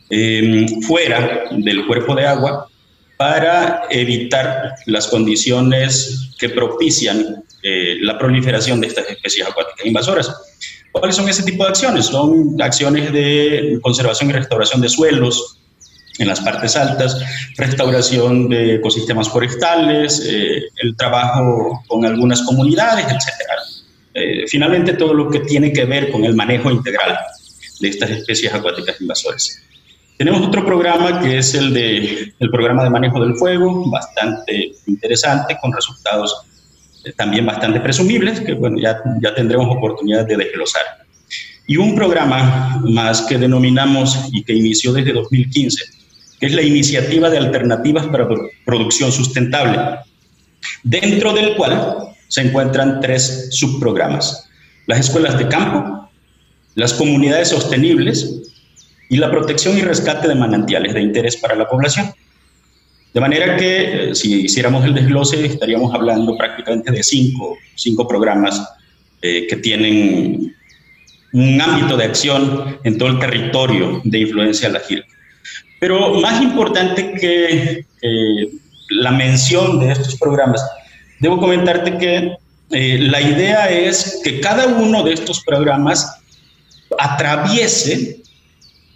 eh, 0.09 0.65
fuera 0.85 1.43
del 1.51 1.87
cuerpo 1.87 2.13
de 2.13 2.27
agua 2.27 2.67
para 3.15 3.83
evitar 3.89 4.73
las 4.87 5.07
condiciones 5.07 6.31
que 6.37 6.49
propician 6.49 7.45
eh, 7.63 7.95
la 8.01 8.19
proliferación 8.19 8.81
de 8.81 8.87
estas 8.87 9.09
especies 9.09 9.47
acuáticas 9.47 9.85
invasoras. 9.85 10.29
¿Cuáles 10.91 11.15
son 11.15 11.29
ese 11.29 11.43
tipo 11.43 11.63
de 11.63 11.69
acciones? 11.69 12.07
Son 12.07 12.59
acciones 12.61 13.11
de 13.11 13.79
conservación 13.81 14.29
y 14.29 14.33
restauración 14.33 14.81
de 14.81 14.89
suelos 14.89 15.59
en 16.17 16.27
las 16.27 16.41
partes 16.41 16.75
altas, 16.75 17.17
restauración 17.57 18.49
de 18.49 18.75
ecosistemas 18.75 19.29
forestales, 19.29 20.23
eh, 20.27 20.63
el 20.77 20.95
trabajo 20.95 21.83
con 21.87 22.05
algunas 22.05 22.41
comunidades, 22.41 23.05
etc. 23.05 23.47
Eh, 24.13 24.45
finalmente, 24.47 24.93
todo 24.93 25.13
lo 25.13 25.29
que 25.29 25.41
tiene 25.41 25.71
que 25.71 25.85
ver 25.85 26.11
con 26.11 26.25
el 26.25 26.35
manejo 26.35 26.71
integral 26.71 27.17
de 27.79 27.89
estas 27.89 28.09
especies 28.09 28.53
acuáticas 28.53 28.99
invasoras. 28.99 29.61
Tenemos 30.17 30.47
otro 30.47 30.65
programa 30.65 31.19
que 31.19 31.37
es 31.37 31.53
el 31.53 31.73
de 31.75 32.33
el 32.39 32.49
programa 32.49 32.83
de 32.83 32.89
manejo 32.89 33.23
del 33.23 33.35
fuego, 33.35 33.87
bastante 33.91 34.71
interesante, 34.87 35.55
con 35.61 35.71
resultados 35.71 36.46
también 37.15 37.45
bastante 37.45 37.79
presumibles, 37.79 38.39
que 38.41 38.53
bueno, 38.53 38.77
ya, 38.79 39.01
ya 39.21 39.33
tendremos 39.35 39.67
oportunidad 39.75 40.25
de 40.25 40.37
desglosar. 40.37 40.81
Y 41.67 41.77
un 41.77 41.95
programa 41.95 42.81
más 42.85 43.21
que 43.23 43.37
denominamos 43.37 44.29
y 44.31 44.43
que 44.43 44.53
inició 44.53 44.93
desde 44.93 45.13
2015, 45.13 45.83
que 46.39 46.45
es 46.45 46.53
la 46.53 46.61
Iniciativa 46.61 47.29
de 47.29 47.37
Alternativas 47.37 48.05
para 48.07 48.27
Producción 48.65 49.11
Sustentable, 49.11 49.79
dentro 50.83 51.33
del 51.33 51.55
cual 51.55 52.07
se 52.27 52.41
encuentran 52.41 52.99
tres 53.01 53.49
subprogramas. 53.51 54.49
Las 54.85 54.99
escuelas 54.99 55.37
de 55.37 55.47
campo, 55.47 56.09
las 56.75 56.93
comunidades 56.93 57.49
sostenibles 57.49 58.53
y 59.09 59.17
la 59.17 59.31
protección 59.31 59.77
y 59.77 59.81
rescate 59.81 60.27
de 60.27 60.35
manantiales 60.35 60.93
de 60.93 61.01
interés 61.01 61.37
para 61.37 61.55
la 61.55 61.67
población. 61.67 62.13
De 63.13 63.21
manera 63.21 63.57
que 63.57 64.09
eh, 64.09 64.15
si 64.15 64.45
hiciéramos 64.45 64.85
el 64.85 64.93
desglose 64.93 65.45
estaríamos 65.45 65.93
hablando 65.93 66.37
prácticamente 66.37 66.91
de 66.91 67.03
cinco, 67.03 67.57
cinco 67.75 68.07
programas 68.07 68.61
eh, 69.21 69.47
que 69.49 69.55
tienen 69.57 70.55
un 71.33 71.61
ámbito 71.61 71.97
de 71.97 72.05
acción 72.05 72.79
en 72.83 72.97
todo 72.97 73.09
el 73.09 73.19
territorio 73.19 74.01
de 74.03 74.19
influencia 74.19 74.69
de 74.69 74.73
la 74.73 74.79
GIR. 74.81 75.05
Pero 75.79 76.15
más 76.15 76.41
importante 76.41 77.13
que 77.13 77.85
la 78.89 79.11
mención 79.11 79.79
de 79.79 79.91
estos 79.91 80.15
programas, 80.15 80.61
debo 81.19 81.37
comentarte 81.37 81.97
que 81.97 82.37
eh, 82.71 82.97
la 82.99 83.21
idea 83.21 83.69
es 83.69 84.21
que 84.23 84.39
cada 84.39 84.67
uno 84.67 85.03
de 85.03 85.13
estos 85.13 85.43
programas 85.43 86.19
atraviese 86.99 88.21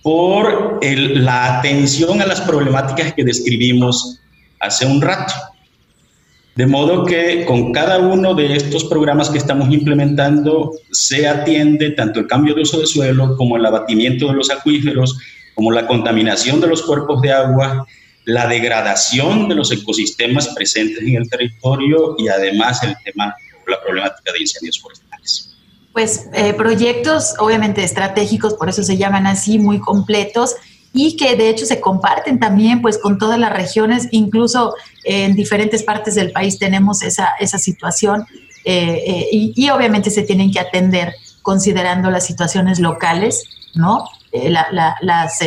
por 0.03 0.79
la 0.83 1.59
atención 1.59 2.21
a 2.21 2.25
las 2.25 2.41
problemáticas 2.41 3.13
que 3.13 3.23
describimos 3.23 4.19
hace 4.59 4.85
un 4.85 5.01
rato. 5.01 5.33
De 6.55 6.65
modo 6.65 7.05
que 7.05 7.45
con 7.45 7.71
cada 7.71 7.99
uno 7.99 8.33
de 8.33 8.55
estos 8.55 8.83
programas 8.85 9.29
que 9.29 9.37
estamos 9.37 9.71
implementando 9.71 10.73
se 10.91 11.27
atiende 11.27 11.91
tanto 11.91 12.19
el 12.19 12.27
cambio 12.27 12.53
de 12.53 12.63
uso 12.63 12.79
de 12.79 12.87
suelo 12.87 13.37
como 13.37 13.55
el 13.57 13.65
abatimiento 13.65 14.27
de 14.27 14.33
los 14.33 14.49
acuíferos, 14.49 15.17
como 15.55 15.71
la 15.71 15.87
contaminación 15.87 16.59
de 16.59 16.67
los 16.67 16.81
cuerpos 16.81 17.21
de 17.21 17.31
agua, 17.31 17.85
la 18.25 18.47
degradación 18.47 19.47
de 19.47 19.55
los 19.55 19.71
ecosistemas 19.71 20.49
presentes 20.49 21.01
en 21.01 21.15
el 21.15 21.29
territorio 21.29 22.15
y 22.17 22.27
además 22.27 22.83
el 22.83 22.95
tema, 23.03 23.33
la 23.67 23.81
problemática 23.81 24.31
de 24.33 24.39
incendios 24.41 24.79
forestales. 24.79 25.50
Pues 25.93 26.29
eh, 26.33 26.53
proyectos 26.53 27.35
obviamente 27.39 27.83
estratégicos, 27.83 28.53
por 28.53 28.69
eso 28.69 28.83
se 28.83 28.97
llaman 28.97 29.27
así, 29.27 29.59
muy 29.59 29.79
completos 29.79 30.55
y 30.93 31.15
que 31.17 31.35
de 31.35 31.49
hecho 31.49 31.65
se 31.65 31.79
comparten 31.79 32.39
también 32.39 32.81
pues 32.81 32.97
con 32.97 33.17
todas 33.17 33.39
las 33.39 33.53
regiones, 33.53 34.07
incluso 34.11 34.75
en 35.03 35.35
diferentes 35.35 35.83
partes 35.83 36.15
del 36.15 36.31
país 36.31 36.59
tenemos 36.59 37.01
esa, 37.01 37.29
esa 37.39 37.57
situación 37.57 38.25
eh, 38.63 39.03
eh, 39.07 39.27
y, 39.31 39.69
obviamente 39.69 40.11
se 40.11 40.21
tienen 40.21 40.51
que 40.51 40.59
atender 40.59 41.15
considerando 41.41 42.11
las 42.11 42.25
situaciones 42.25 42.79
locales, 42.79 43.43
¿no? 43.73 44.05
Eh, 44.31 44.49
las, 44.49 45.39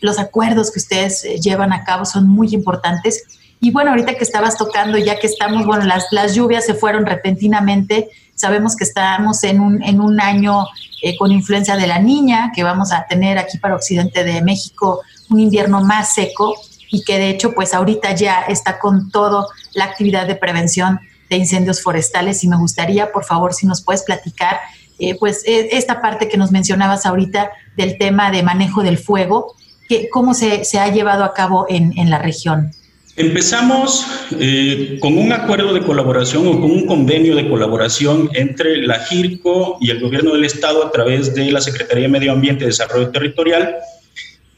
los 0.00 0.18
acuerdos 0.18 0.72
que 0.72 0.80
ustedes 0.80 1.22
llevan 1.40 1.72
a 1.72 1.84
cabo 1.84 2.04
son 2.04 2.28
muy 2.28 2.48
importantes. 2.52 3.38
Y 3.60 3.70
bueno, 3.70 3.90
ahorita 3.90 4.14
que 4.14 4.24
estabas 4.24 4.56
tocando, 4.56 4.98
ya 4.98 5.18
que 5.18 5.26
estamos, 5.26 5.66
bueno, 5.66 5.84
las, 5.84 6.06
las 6.10 6.34
lluvias 6.34 6.66
se 6.66 6.74
fueron 6.74 7.06
repentinamente, 7.06 8.10
Sabemos 8.36 8.76
que 8.76 8.84
estamos 8.84 9.42
en 9.44 9.60
un, 9.60 9.82
en 9.82 9.98
un 9.98 10.20
año 10.20 10.66
eh, 11.02 11.16
con 11.16 11.32
influencia 11.32 11.74
de 11.74 11.86
la 11.86 11.98
niña, 11.98 12.52
que 12.54 12.62
vamos 12.62 12.92
a 12.92 13.06
tener 13.06 13.38
aquí 13.38 13.56
para 13.56 13.74
Occidente 13.74 14.24
de 14.24 14.42
México 14.42 15.00
un 15.30 15.40
invierno 15.40 15.82
más 15.82 16.12
seco 16.12 16.54
y 16.90 17.02
que 17.02 17.18
de 17.18 17.30
hecho 17.30 17.54
pues 17.54 17.72
ahorita 17.72 18.14
ya 18.14 18.42
está 18.42 18.78
con 18.78 19.10
todo 19.10 19.48
la 19.72 19.84
actividad 19.84 20.26
de 20.26 20.36
prevención 20.36 21.00
de 21.30 21.36
incendios 21.36 21.82
forestales 21.82 22.44
y 22.44 22.48
me 22.48 22.58
gustaría 22.58 23.10
por 23.10 23.24
favor 23.24 23.54
si 23.54 23.66
nos 23.66 23.82
puedes 23.82 24.02
platicar 24.02 24.60
eh, 24.98 25.16
pues 25.18 25.42
eh, 25.46 25.70
esta 25.72 26.02
parte 26.02 26.28
que 26.28 26.36
nos 26.36 26.52
mencionabas 26.52 27.06
ahorita 27.06 27.50
del 27.74 27.96
tema 27.96 28.30
de 28.30 28.42
manejo 28.42 28.82
del 28.82 28.98
fuego, 28.98 29.54
que, 29.88 30.10
cómo 30.10 30.34
se, 30.34 30.64
se 30.66 30.78
ha 30.78 30.88
llevado 30.88 31.24
a 31.24 31.32
cabo 31.32 31.64
en, 31.70 31.98
en 31.98 32.10
la 32.10 32.18
región. 32.18 32.72
Empezamos 33.16 34.06
eh, 34.38 34.98
con 35.00 35.16
un 35.16 35.32
acuerdo 35.32 35.72
de 35.72 35.80
colaboración 35.80 36.46
o 36.46 36.60
con 36.60 36.70
un 36.70 36.84
convenio 36.84 37.34
de 37.34 37.48
colaboración 37.48 38.28
entre 38.34 38.76
la 38.86 38.98
GIRCO 38.98 39.78
y 39.80 39.90
el 39.90 40.00
gobierno 40.00 40.34
del 40.34 40.44
estado 40.44 40.84
a 40.84 40.90
través 40.90 41.34
de 41.34 41.50
la 41.50 41.62
Secretaría 41.62 42.02
de 42.02 42.08
Medio 42.10 42.32
Ambiente 42.32 42.64
y 42.64 42.66
Desarrollo 42.66 43.08
Territorial 43.08 43.76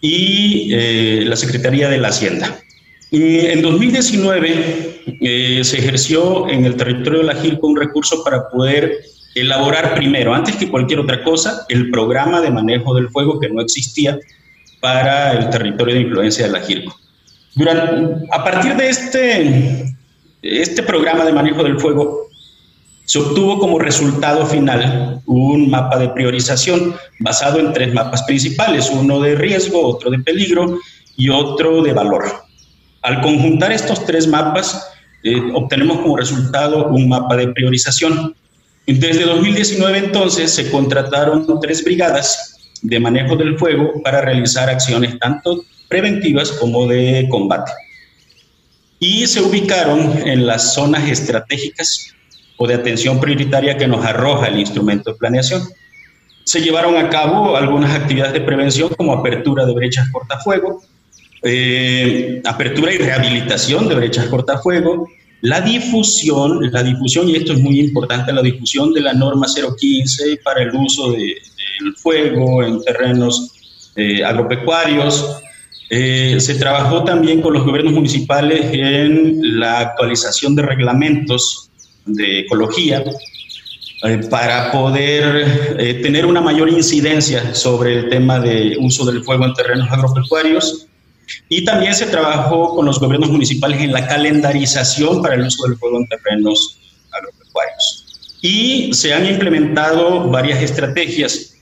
y 0.00 0.70
eh, 0.72 1.22
la 1.24 1.36
Secretaría 1.36 1.88
de 1.88 1.98
la 1.98 2.08
Hacienda. 2.08 2.58
Y 3.12 3.46
en 3.46 3.62
2019 3.62 5.02
eh, 5.20 5.60
se 5.62 5.78
ejerció 5.78 6.48
en 6.48 6.64
el 6.64 6.74
territorio 6.74 7.20
de 7.20 7.26
la 7.26 7.36
GILCO 7.36 7.64
un 7.64 7.76
recurso 7.76 8.24
para 8.24 8.48
poder 8.48 8.98
elaborar 9.36 9.94
primero, 9.94 10.34
antes 10.34 10.56
que 10.56 10.68
cualquier 10.68 10.98
otra 10.98 11.22
cosa, 11.22 11.64
el 11.68 11.92
programa 11.92 12.40
de 12.40 12.50
manejo 12.50 12.92
del 12.92 13.08
fuego 13.10 13.38
que 13.38 13.48
no 13.50 13.60
existía 13.60 14.18
para 14.80 15.32
el 15.34 15.48
territorio 15.48 15.94
de 15.94 16.00
influencia 16.00 16.46
de 16.46 16.52
la 16.52 16.60
GILCO. 16.60 17.07
A 18.30 18.44
partir 18.44 18.76
de 18.76 18.88
este, 18.88 19.94
este 20.42 20.82
programa 20.82 21.24
de 21.24 21.32
manejo 21.32 21.64
del 21.64 21.80
fuego, 21.80 22.28
se 23.04 23.18
obtuvo 23.18 23.58
como 23.58 23.78
resultado 23.78 24.46
final 24.46 25.20
un 25.26 25.70
mapa 25.70 25.98
de 25.98 26.10
priorización 26.10 26.94
basado 27.18 27.58
en 27.58 27.72
tres 27.72 27.92
mapas 27.92 28.22
principales, 28.24 28.90
uno 28.90 29.20
de 29.20 29.34
riesgo, 29.34 29.86
otro 29.86 30.10
de 30.10 30.18
peligro 30.18 30.78
y 31.16 31.30
otro 31.30 31.82
de 31.82 31.92
valor. 31.92 32.26
Al 33.02 33.20
conjuntar 33.22 33.72
estos 33.72 34.04
tres 34.04 34.28
mapas, 34.28 34.90
eh, 35.24 35.40
obtenemos 35.54 35.98
como 36.00 36.16
resultado 36.16 36.86
un 36.88 37.08
mapa 37.08 37.36
de 37.36 37.48
priorización. 37.48 38.36
Desde 38.86 39.24
2019 39.24 39.98
entonces 39.98 40.52
se 40.52 40.70
contrataron 40.70 41.46
tres 41.60 41.82
brigadas 41.82 42.56
de 42.82 43.00
manejo 43.00 43.34
del 43.34 43.58
fuego 43.58 44.00
para 44.04 44.20
realizar 44.20 44.68
acciones 44.68 45.18
tanto 45.18 45.64
preventivas 45.88 46.52
como 46.52 46.86
de 46.86 47.26
combate. 47.30 47.72
Y 49.00 49.26
se 49.26 49.40
ubicaron 49.40 50.26
en 50.26 50.46
las 50.46 50.74
zonas 50.74 51.08
estratégicas 51.08 52.14
o 52.56 52.66
de 52.66 52.74
atención 52.74 53.20
prioritaria 53.20 53.76
que 53.76 53.86
nos 53.86 54.04
arroja 54.04 54.48
el 54.48 54.58
instrumento 54.58 55.12
de 55.12 55.18
planeación. 55.18 55.62
Se 56.44 56.60
llevaron 56.60 56.96
a 56.96 57.08
cabo 57.08 57.56
algunas 57.56 57.94
actividades 57.94 58.32
de 58.32 58.40
prevención 58.40 58.90
como 58.96 59.12
apertura 59.12 59.64
de 59.64 59.74
brechas 59.74 60.08
cortafuego, 60.10 60.82
eh, 61.42 62.42
apertura 62.44 62.92
y 62.92 62.98
rehabilitación 62.98 63.88
de 63.88 63.94
brechas 63.94 64.26
cortafuego, 64.26 65.06
la 65.40 65.60
difusión, 65.60 66.58
la 66.72 66.82
difusión, 66.82 67.28
y 67.28 67.36
esto 67.36 67.52
es 67.52 67.60
muy 67.60 67.78
importante, 67.78 68.32
la 68.32 68.42
difusión 68.42 68.92
de 68.92 69.02
la 69.02 69.12
norma 69.12 69.46
015 69.46 70.40
para 70.42 70.62
el 70.62 70.74
uso 70.74 71.12
del 71.12 71.94
fuego 71.96 72.64
en 72.64 72.82
terrenos 72.82 73.52
eh, 73.94 74.24
agropecuarios. 74.24 75.42
Eh, 75.90 76.36
se 76.38 76.54
trabajó 76.56 77.04
también 77.04 77.40
con 77.40 77.54
los 77.54 77.64
gobiernos 77.64 77.94
municipales 77.94 78.66
en 78.72 79.58
la 79.58 79.80
actualización 79.80 80.54
de 80.54 80.62
reglamentos 80.62 81.70
de 82.04 82.40
ecología 82.40 83.02
eh, 84.04 84.20
para 84.30 84.70
poder 84.70 85.76
tener 86.02 86.26
una 86.26 86.40
mayor 86.40 86.68
incidencia 86.68 87.54
sobre 87.54 87.98
el 87.98 88.08
tema 88.10 88.38
de 88.38 88.76
uso 88.80 89.04
del 89.06 89.24
fuego 89.24 89.46
en 89.46 89.54
terrenos 89.54 89.90
agropecuarios. 89.90 90.88
Y 91.48 91.64
también 91.64 91.94
se 91.94 92.06
trabajó 92.06 92.74
con 92.74 92.86
los 92.86 93.00
gobiernos 93.00 93.30
municipales 93.30 93.80
en 93.80 93.92
la 93.92 94.06
calendarización 94.06 95.22
para 95.22 95.34
el 95.34 95.42
uso 95.42 95.66
del 95.66 95.78
fuego 95.78 95.98
en 95.98 96.08
terrenos 96.08 96.78
agropecuarios. 97.10 98.38
Y 98.42 98.92
se 98.92 99.14
han 99.14 99.26
implementado 99.26 100.28
varias 100.28 100.62
estrategias. 100.62 101.54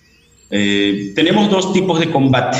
Eh, 0.50 1.12
tenemos 1.14 1.50
dos 1.50 1.72
tipos 1.72 2.00
de 2.00 2.10
combate. 2.10 2.58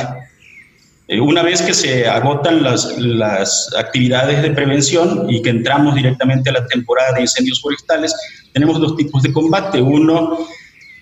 Eh, 1.08 1.20
una 1.20 1.42
vez 1.42 1.62
que 1.62 1.72
se 1.72 2.06
agotan 2.06 2.62
las, 2.62 2.98
las 2.98 3.70
actividades 3.78 4.42
de 4.42 4.50
prevención 4.50 5.26
y 5.28 5.40
que 5.40 5.50
entramos 5.50 5.94
directamente 5.94 6.50
a 6.50 6.54
la 6.54 6.66
temporada 6.66 7.12
de 7.12 7.22
incendios 7.22 7.60
forestales, 7.60 8.14
tenemos 8.52 8.80
dos 8.80 8.96
tipos 8.96 9.22
de 9.22 9.32
combate. 9.32 9.80
Uno 9.80 10.38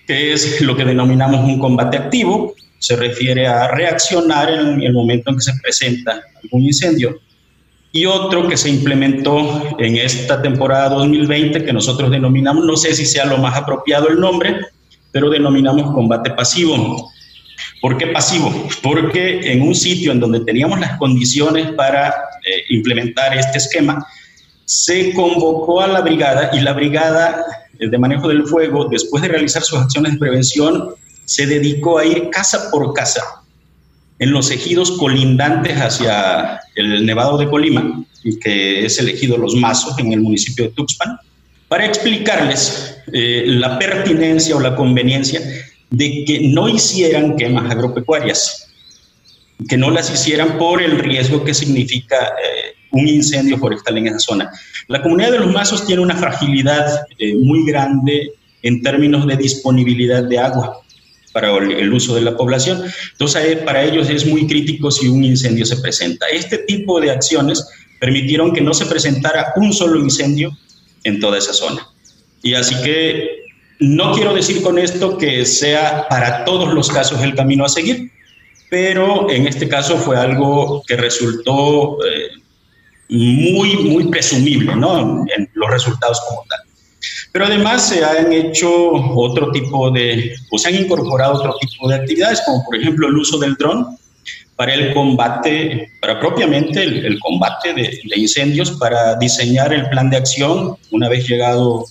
que 0.05 0.33
es 0.33 0.61
lo 0.61 0.75
que 0.75 0.85
denominamos 0.85 1.43
un 1.43 1.59
combate 1.59 1.97
activo, 1.97 2.53
se 2.77 2.95
refiere 2.95 3.47
a 3.47 3.69
reaccionar 3.69 4.51
en 4.51 4.81
el 4.81 4.93
momento 4.93 5.31
en 5.31 5.37
que 5.37 5.41
se 5.41 5.53
presenta 5.61 6.21
algún 6.43 6.63
incendio. 6.63 7.19
Y 7.91 8.05
otro 8.05 8.47
que 8.47 8.57
se 8.57 8.69
implementó 8.69 9.77
en 9.79 9.95
esta 9.95 10.41
temporada 10.41 10.89
2020, 10.89 11.63
que 11.63 11.73
nosotros 11.73 12.11
denominamos, 12.11 12.65
no 12.65 12.75
sé 12.75 12.93
si 12.93 13.05
sea 13.05 13.25
lo 13.25 13.37
más 13.37 13.55
apropiado 13.55 14.09
el 14.09 14.19
nombre, 14.19 14.59
pero 15.11 15.29
denominamos 15.29 15.93
combate 15.93 16.31
pasivo. 16.31 17.11
¿Por 17.81 17.97
qué 17.97 18.07
pasivo? 18.07 18.67
Porque 18.81 19.51
en 19.51 19.61
un 19.61 19.75
sitio 19.75 20.11
en 20.11 20.19
donde 20.19 20.41
teníamos 20.41 20.79
las 20.79 20.97
condiciones 20.97 21.71
para 21.73 22.09
eh, 22.09 22.63
implementar 22.69 23.37
este 23.37 23.57
esquema, 23.57 24.05
se 24.65 25.13
convocó 25.13 25.81
a 25.81 25.87
la 25.87 26.01
brigada 26.01 26.49
y 26.53 26.61
la 26.61 26.73
brigada 26.73 27.43
eh, 27.79 27.89
de 27.89 27.97
manejo 27.97 28.27
del 28.27 28.45
fuego, 28.47 28.87
después 28.89 29.21
de 29.21 29.29
realizar 29.29 29.61
sus 29.61 29.79
acciones 29.79 30.13
de 30.13 30.19
prevención, 30.19 30.95
se 31.25 31.45
dedicó 31.45 31.99
a 31.99 32.05
ir 32.05 32.29
casa 32.29 32.69
por 32.71 32.93
casa 32.93 33.21
en 34.19 34.31
los 34.31 34.49
ejidos 34.51 34.91
colindantes 34.93 35.77
hacia 35.77 36.59
el 36.75 37.05
Nevado 37.05 37.37
de 37.37 37.49
Colima, 37.49 38.05
que 38.41 38.85
es 38.85 38.97
el 38.99 39.09
ejido 39.09 39.37
Los 39.37 39.55
Mazos 39.55 39.97
en 39.99 40.13
el 40.13 40.21
municipio 40.21 40.65
de 40.65 40.71
Tuxpan, 40.71 41.17
para 41.67 41.85
explicarles 41.85 42.97
eh, 43.11 43.43
la 43.45 43.77
pertinencia 43.77 44.55
o 44.55 44.59
la 44.59 44.75
conveniencia 44.75 45.41
de 45.89 46.25
que 46.25 46.47
no 46.49 46.67
hicieran 46.67 47.35
quemas 47.35 47.71
agropecuarias, 47.71 48.67
que 49.69 49.77
no 49.77 49.91
las 49.91 50.11
hicieran 50.11 50.57
por 50.57 50.81
el 50.81 50.99
riesgo 50.99 51.43
que 51.43 51.53
significa 51.53 52.15
eh, 52.17 52.75
un 52.91 53.07
incendio 53.07 53.57
forestal 53.57 53.97
en 53.97 54.07
esa 54.07 54.19
zona. 54.19 54.51
La 54.87 55.01
comunidad 55.01 55.31
de 55.31 55.39
Los 55.39 55.51
Mazos 55.51 55.85
tiene 55.85 56.01
una 56.01 56.15
fragilidad 56.15 57.05
eh, 57.17 57.35
muy 57.35 57.65
grande 57.65 58.33
en 58.61 58.81
términos 58.81 59.27
de 59.27 59.37
disponibilidad 59.37 60.23
de 60.23 60.39
agua 60.39 60.81
para 61.33 61.55
el 61.57 61.93
uso 61.93 62.15
de 62.15 62.21
la 62.21 62.35
población. 62.37 62.81
Entonces, 63.11 63.57
para 63.59 63.83
ellos 63.83 64.09
es 64.09 64.25
muy 64.25 64.47
crítico 64.47 64.89
si 64.89 65.07
un 65.07 65.23
incendio 65.23 65.65
se 65.65 65.77
presenta. 65.77 66.25
Este 66.27 66.59
tipo 66.59 67.01
de 67.01 67.11
acciones 67.11 67.67
permitieron 67.99 68.53
que 68.53 68.61
no 68.61 68.73
se 68.73 68.85
presentara 68.85 69.53
un 69.57 69.73
solo 69.73 69.99
incendio 69.99 70.57
en 71.03 71.19
toda 71.19 71.37
esa 71.37 71.53
zona. 71.53 71.87
Y 72.41 72.53
así 72.53 72.75
que 72.83 73.44
no 73.79 74.13
quiero 74.13 74.33
decir 74.33 74.61
con 74.61 74.79
esto 74.79 75.17
que 75.17 75.45
sea 75.45 76.07
para 76.09 76.45
todos 76.45 76.73
los 76.73 76.89
casos 76.89 77.21
el 77.21 77.35
camino 77.35 77.65
a 77.65 77.69
seguir, 77.69 78.11
pero 78.69 79.29
en 79.29 79.47
este 79.47 79.67
caso 79.67 79.97
fue 79.97 80.17
algo 80.17 80.83
que 80.87 80.95
resultó 80.95 81.97
eh, 82.05 82.29
muy, 83.09 83.75
muy 83.77 84.07
presumible, 84.07 84.75
¿no? 84.75 85.25
En 85.35 85.49
los 85.53 85.69
resultados 85.69 86.21
como 86.27 86.43
tal. 86.49 86.59
Pero 87.31 87.45
además 87.45 87.89
se 87.89 88.03
han 88.03 88.31
hecho 88.31 88.69
otro 89.15 89.51
tipo 89.51 89.91
de, 89.91 90.35
o 90.51 90.57
se 90.57 90.69
han 90.69 90.75
incorporado 90.75 91.35
otro 91.35 91.55
tipo 91.59 91.87
de 91.87 91.95
actividades, 91.95 92.41
como 92.45 92.63
por 92.63 92.75
ejemplo 92.75 93.07
el 93.07 93.17
uso 93.17 93.37
del 93.37 93.55
dron 93.55 93.97
para 94.55 94.73
el 94.73 94.93
combate, 94.93 95.91
para 96.01 96.19
propiamente 96.19 96.81
el, 96.83 97.19
combate 97.19 97.73
de, 97.73 97.99
incendios, 98.15 98.71
para 98.71 99.15
diseñar 99.15 99.73
el 99.73 99.87
plan 99.89 100.09
de 100.09 100.17
acción 100.17 100.77
una 100.91 101.09
vez 101.09 101.27
llegado 101.27 101.85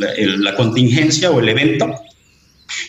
la, 0.00 0.54
contingencia 0.56 1.30
o 1.30 1.40
el 1.40 1.48
evento, 1.48 1.86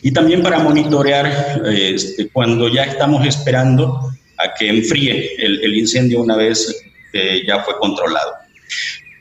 y 0.02 0.12
también 0.12 0.42
para 0.42 0.60
monitorear 0.60 1.62
este, 1.66 2.30
cuando 2.30 2.68
ya 2.68 2.84
estamos 2.86 3.26
esperando 3.26 4.12
a 4.38 4.54
que 4.58 4.70
enfríe 4.70 5.36
el, 5.38 5.64
el 5.64 5.78
incendio 5.78 6.22
una 6.22 6.36
vez 6.36 6.84
que 7.12 7.44
ya 7.46 7.64
fue 7.64 7.78
controlado. 7.80 8.42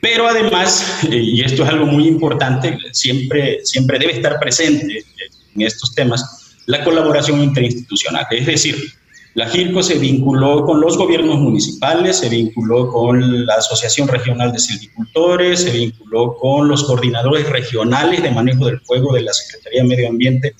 Pero 0.01 0.27
además, 0.27 1.03
eh, 1.11 1.15
y 1.15 1.41
esto 1.41 1.63
es 1.63 1.69
algo 1.69 1.85
muy 1.85 2.07
importante, 2.07 2.77
siempre, 2.91 3.59
siempre 3.63 3.99
debe 3.99 4.13
estar 4.13 4.39
presente 4.39 5.05
en 5.55 5.61
estos 5.61 5.93
temas, 5.93 6.55
la 6.65 6.83
colaboración 6.83 7.41
interinstitucional. 7.41 8.25
Es 8.31 8.47
decir, 8.47 8.75
la 9.33 9.47
GIRCO 9.47 9.81
se 9.81 9.97
vinculó 9.97 10.65
con 10.65 10.81
los 10.81 10.97
gobiernos 10.97 11.37
municipales, 11.37 12.17
se 12.17 12.27
vinculó 12.27 12.89
con 12.89 13.45
la 13.45 13.55
Asociación 13.55 14.09
Regional 14.09 14.51
de 14.51 14.59
Silvicultores, 14.59 15.61
se 15.61 15.71
vinculó 15.71 16.35
con 16.35 16.67
los 16.67 16.83
coordinadores 16.83 17.49
regionales 17.49 18.21
de 18.21 18.31
manejo 18.31 18.65
del 18.65 18.81
fuego 18.81 19.13
de 19.13 19.21
la 19.21 19.31
Secretaría 19.31 19.83
de 19.83 19.87
Medio 19.87 20.09
Ambiente 20.09 20.53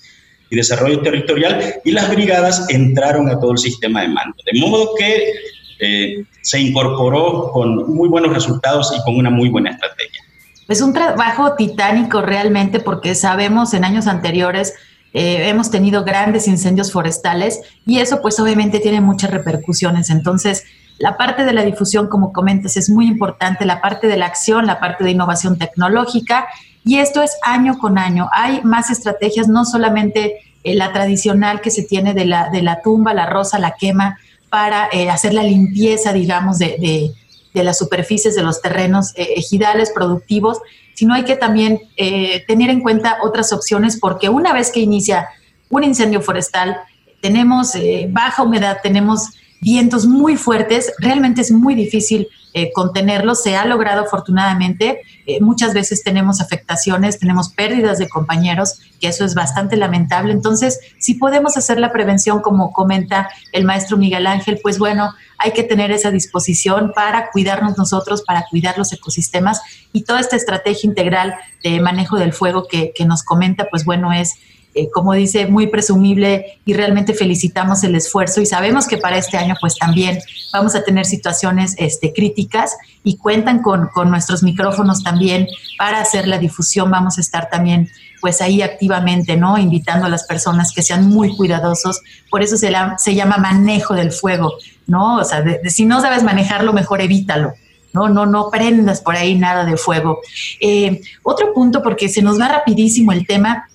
y 0.49 0.55
Desarrollo 0.55 1.01
Territorial, 1.01 1.75
y 1.83 1.91
las 1.91 2.09
brigadas 2.09 2.65
entraron 2.69 3.29
a 3.29 3.39
todo 3.39 3.51
el 3.51 3.57
sistema 3.57 4.01
de 4.01 4.09
mando. 4.09 4.37
De 4.51 4.59
modo 4.59 4.95
que 4.95 5.33
eh, 5.79 6.23
se 6.41 6.59
incorporó 6.59 7.51
con 7.51 7.93
muy 7.93 8.07
buenos 8.07 8.33
resultados 8.33 8.93
y 8.97 9.01
con 9.03 9.17
una 9.17 9.29
muy 9.29 9.49
buena 9.49 9.71
estrategia. 9.71 10.21
Es 10.69 10.81
un 10.81 10.93
trabajo 10.93 11.55
titánico 11.55 12.21
realmente 12.21 12.79
porque 12.79 13.15
sabemos 13.15 13.73
en 13.73 13.83
años 13.83 14.07
anteriores 14.07 14.73
eh, 15.13 15.49
hemos 15.49 15.69
tenido 15.71 16.03
grandes 16.03 16.47
incendios 16.47 16.91
forestales 16.91 17.59
y 17.85 17.99
eso 17.99 18.21
pues 18.21 18.39
obviamente 18.39 18.79
tiene 18.79 19.01
muchas 19.01 19.31
repercusiones. 19.31 20.09
Entonces, 20.09 20.63
la 20.99 21.17
parte 21.17 21.45
de 21.45 21.53
la 21.53 21.63
difusión, 21.63 22.07
como 22.07 22.31
comentas, 22.31 22.77
es 22.77 22.89
muy 22.89 23.07
importante, 23.07 23.65
la 23.65 23.81
parte 23.81 24.07
de 24.07 24.17
la 24.17 24.27
acción, 24.27 24.65
la 24.65 24.79
parte 24.79 25.03
de 25.03 25.11
innovación 25.11 25.57
tecnológica 25.57 26.47
y 26.83 26.97
esto 26.97 27.21
es 27.21 27.37
año 27.43 27.77
con 27.77 27.97
año. 27.97 28.29
Hay 28.31 28.61
más 28.63 28.89
estrategias, 28.89 29.47
no 29.47 29.65
solamente 29.65 30.37
eh, 30.63 30.75
la 30.75 30.93
tradicional 30.93 31.61
que 31.61 31.71
se 31.71 31.83
tiene 31.83 32.13
de 32.13 32.25
la, 32.25 32.49
de 32.49 32.61
la 32.61 32.81
tumba, 32.81 33.13
la 33.13 33.25
rosa, 33.25 33.59
la 33.59 33.75
quema, 33.77 34.17
para 34.49 34.89
eh, 34.91 35.09
hacer 35.09 35.33
la 35.33 35.43
limpieza, 35.43 36.13
digamos, 36.13 36.59
de, 36.59 37.13
las 37.53 37.77
superficies 37.77 38.35
de 38.35 38.43
los 38.43 38.61
terrenos 38.61 39.11
eh, 39.15 39.33
ejidales 39.35 39.91
productivos, 39.91 40.59
sino 40.93 41.13
hay 41.13 41.23
que 41.23 41.35
también 41.35 41.79
eh, 41.97 42.43
tener 42.47 42.69
en 42.69 42.81
cuenta 42.81 43.17
otras 43.23 43.53
opciones 43.53 43.99
porque 43.99 44.29
una 44.29 44.53
vez 44.53 44.71
que 44.71 44.79
inicia 44.79 45.27
un 45.69 45.83
incendio 45.83 46.21
forestal, 46.21 46.77
tenemos 47.21 47.73
baja 48.09 48.41
humedad, 48.41 48.79
tenemos 48.81 49.29
vientos 49.61 50.07
muy 50.07 50.35
fuertes, 50.37 50.91
realmente 50.99 51.41
es 51.41 51.51
muy 51.51 51.75
difícil 51.75 52.27
eh, 52.53 52.71
contenerlos. 52.73 53.43
Se 53.43 53.55
ha 53.55 53.65
logrado 53.65 54.01
afortunadamente. 54.01 55.01
Eh, 55.25 55.39
muchas 55.39 55.73
veces 55.73 56.03
tenemos 56.03 56.41
afectaciones, 56.41 57.17
tenemos 57.17 57.49
pérdidas 57.49 57.97
de 57.97 58.09
compañeros, 58.09 58.79
que 58.99 59.07
eso 59.07 59.23
es 59.23 59.35
bastante 59.35 59.77
lamentable. 59.77 60.33
Entonces, 60.33 60.79
si 60.99 61.13
podemos 61.13 61.55
hacer 61.55 61.79
la 61.79 61.93
prevención, 61.93 62.41
como 62.41 62.73
comenta 62.73 63.29
el 63.53 63.63
maestro 63.63 63.95
Miguel 63.95 64.27
Ángel, 64.27 64.59
pues 64.61 64.79
bueno, 64.79 65.13
hay 65.37 65.51
que 65.53 65.63
tener 65.63 65.91
esa 65.91 66.11
disposición 66.11 66.91
para 66.93 67.29
cuidarnos 67.31 67.77
nosotros, 67.77 68.23
para 68.23 68.45
cuidar 68.49 68.77
los 68.77 68.91
ecosistemas 68.91 69.61
y 69.93 70.03
toda 70.03 70.19
esta 70.19 70.35
estrategia 70.35 70.89
integral 70.89 71.35
de 71.63 71.79
manejo 71.79 72.17
del 72.17 72.33
fuego 72.33 72.67
que, 72.67 72.91
que 72.93 73.05
nos 73.05 73.23
comenta, 73.23 73.69
pues 73.69 73.85
bueno, 73.85 74.11
es 74.11 74.35
eh, 74.73 74.89
como 74.89 75.13
dice, 75.13 75.47
muy 75.47 75.67
presumible 75.67 76.59
y 76.65 76.73
realmente 76.73 77.13
felicitamos 77.13 77.83
el 77.83 77.95
esfuerzo 77.95 78.39
y 78.39 78.45
sabemos 78.45 78.87
que 78.87 78.97
para 78.97 79.17
este 79.17 79.37
año 79.37 79.55
pues 79.59 79.75
también 79.77 80.19
vamos 80.53 80.75
a 80.75 80.83
tener 80.83 81.05
situaciones 81.05 81.75
este, 81.77 82.13
críticas 82.13 82.77
y 83.03 83.17
cuentan 83.17 83.61
con, 83.61 83.87
con 83.87 84.09
nuestros 84.09 84.43
micrófonos 84.43 85.03
también 85.03 85.47
para 85.77 85.99
hacer 85.99 86.27
la 86.27 86.37
difusión. 86.37 86.89
Vamos 86.89 87.17
a 87.17 87.21
estar 87.21 87.49
también 87.49 87.89
pues 88.21 88.39
ahí 88.39 88.61
activamente, 88.61 89.35
¿no? 89.35 89.57
Invitando 89.57 90.05
a 90.05 90.09
las 90.09 90.23
personas 90.23 90.71
que 90.71 90.83
sean 90.83 91.09
muy 91.09 91.35
cuidadosos. 91.35 92.01
Por 92.29 92.41
eso 92.41 92.55
se, 92.55 92.71
se 92.97 93.15
llama 93.15 93.37
manejo 93.37 93.95
del 93.95 94.11
fuego, 94.11 94.53
¿no? 94.87 95.17
O 95.17 95.23
sea, 95.25 95.43
si 95.65 95.85
no 95.85 95.99
sabes 95.99 96.23
manejarlo, 96.23 96.71
mejor 96.71 97.01
evítalo. 97.01 97.53
No, 97.93 98.07
no, 98.07 98.25
no 98.25 98.49
prendas 98.49 99.01
por 99.01 99.17
ahí 99.17 99.37
nada 99.37 99.65
de 99.65 99.75
fuego. 99.75 100.21
Eh, 100.61 101.01
otro 101.23 101.53
punto, 101.53 101.83
porque 101.83 102.07
se 102.07 102.21
nos 102.21 102.39
va 102.39 102.47
rapidísimo 102.47 103.11
el 103.11 103.27
tema, 103.27 103.67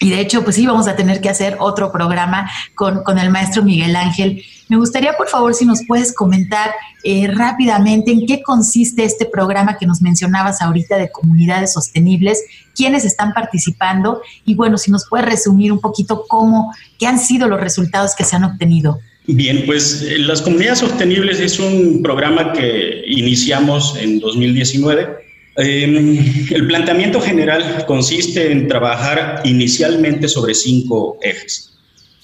y 0.00 0.10
de 0.10 0.20
hecho, 0.20 0.42
pues 0.42 0.56
sí, 0.56 0.66
vamos 0.66 0.88
a 0.88 0.96
tener 0.96 1.20
que 1.20 1.28
hacer 1.28 1.56
otro 1.60 1.92
programa 1.92 2.50
con, 2.74 3.02
con 3.04 3.18
el 3.18 3.30
maestro 3.30 3.62
Miguel 3.62 3.94
Ángel. 3.94 4.42
Me 4.68 4.76
gustaría, 4.76 5.12
por 5.14 5.28
favor, 5.28 5.54
si 5.54 5.64
nos 5.64 5.80
puedes 5.86 6.12
comentar 6.12 6.70
eh, 7.04 7.28
rápidamente 7.28 8.10
en 8.10 8.26
qué 8.26 8.42
consiste 8.42 9.04
este 9.04 9.26
programa 9.26 9.78
que 9.78 9.86
nos 9.86 10.02
mencionabas 10.02 10.60
ahorita 10.60 10.96
de 10.96 11.10
comunidades 11.10 11.74
sostenibles, 11.74 12.42
quiénes 12.74 13.04
están 13.04 13.32
participando 13.32 14.20
y 14.44 14.54
bueno, 14.54 14.78
si 14.78 14.90
nos 14.90 15.06
puedes 15.08 15.26
resumir 15.26 15.70
un 15.70 15.80
poquito 15.80 16.24
cómo, 16.28 16.74
qué 16.98 17.06
han 17.06 17.18
sido 17.18 17.46
los 17.46 17.60
resultados 17.60 18.14
que 18.16 18.24
se 18.24 18.36
han 18.36 18.44
obtenido. 18.44 18.98
Bien, 19.26 19.62
pues 19.64 20.02
eh, 20.02 20.18
las 20.18 20.42
comunidades 20.42 20.80
sostenibles 20.80 21.40
es 21.40 21.58
un 21.58 22.02
programa 22.02 22.52
que 22.52 23.04
iniciamos 23.06 23.96
en 23.96 24.20
2019 24.20 25.24
Em, 25.56 26.18
el 26.50 26.66
planteamiento 26.66 27.20
general 27.20 27.84
consiste 27.86 28.50
en 28.50 28.66
trabajar 28.66 29.42
inicialmente 29.44 30.28
sobre 30.28 30.54
cinco 30.54 31.18
ejes. 31.22 31.70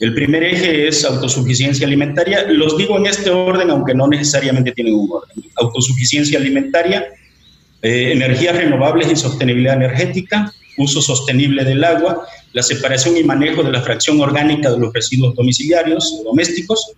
El 0.01 0.15
primer 0.15 0.43
eje 0.43 0.89
es 0.89 1.05
autosuficiencia 1.05 1.87
alimentaria. 1.87 2.47
Los 2.49 2.77
digo 2.77 2.97
en 2.97 3.07
este 3.07 3.31
orden, 3.31 3.71
aunque 3.71 3.95
no 3.95 4.09
necesariamente 4.09 4.73
tienen 4.73 4.95
un 4.95 5.11
orden. 5.13 5.45
Autosuficiencia 5.57 6.39
alimentaria, 6.39 7.07
eh, 7.83 8.13
energías 8.13 8.57
renovables 8.57 9.13
y 9.13 9.17
sostenibilidad 9.17 9.77
energética, 9.77 10.53
uso 10.79 11.01
sostenible 11.01 11.65
del 11.65 11.85
agua, 11.85 12.27
la 12.53 12.63
separación 12.63 13.17
y 13.17 13.23
manejo 13.23 13.63
de 13.63 13.71
la 13.71 13.83
fracción 13.83 14.21
orgánica 14.21 14.71
de 14.71 14.79
los 14.79 14.93
residuos 14.93 15.37
domiciliarios 15.37 16.23
domésticos 16.25 16.93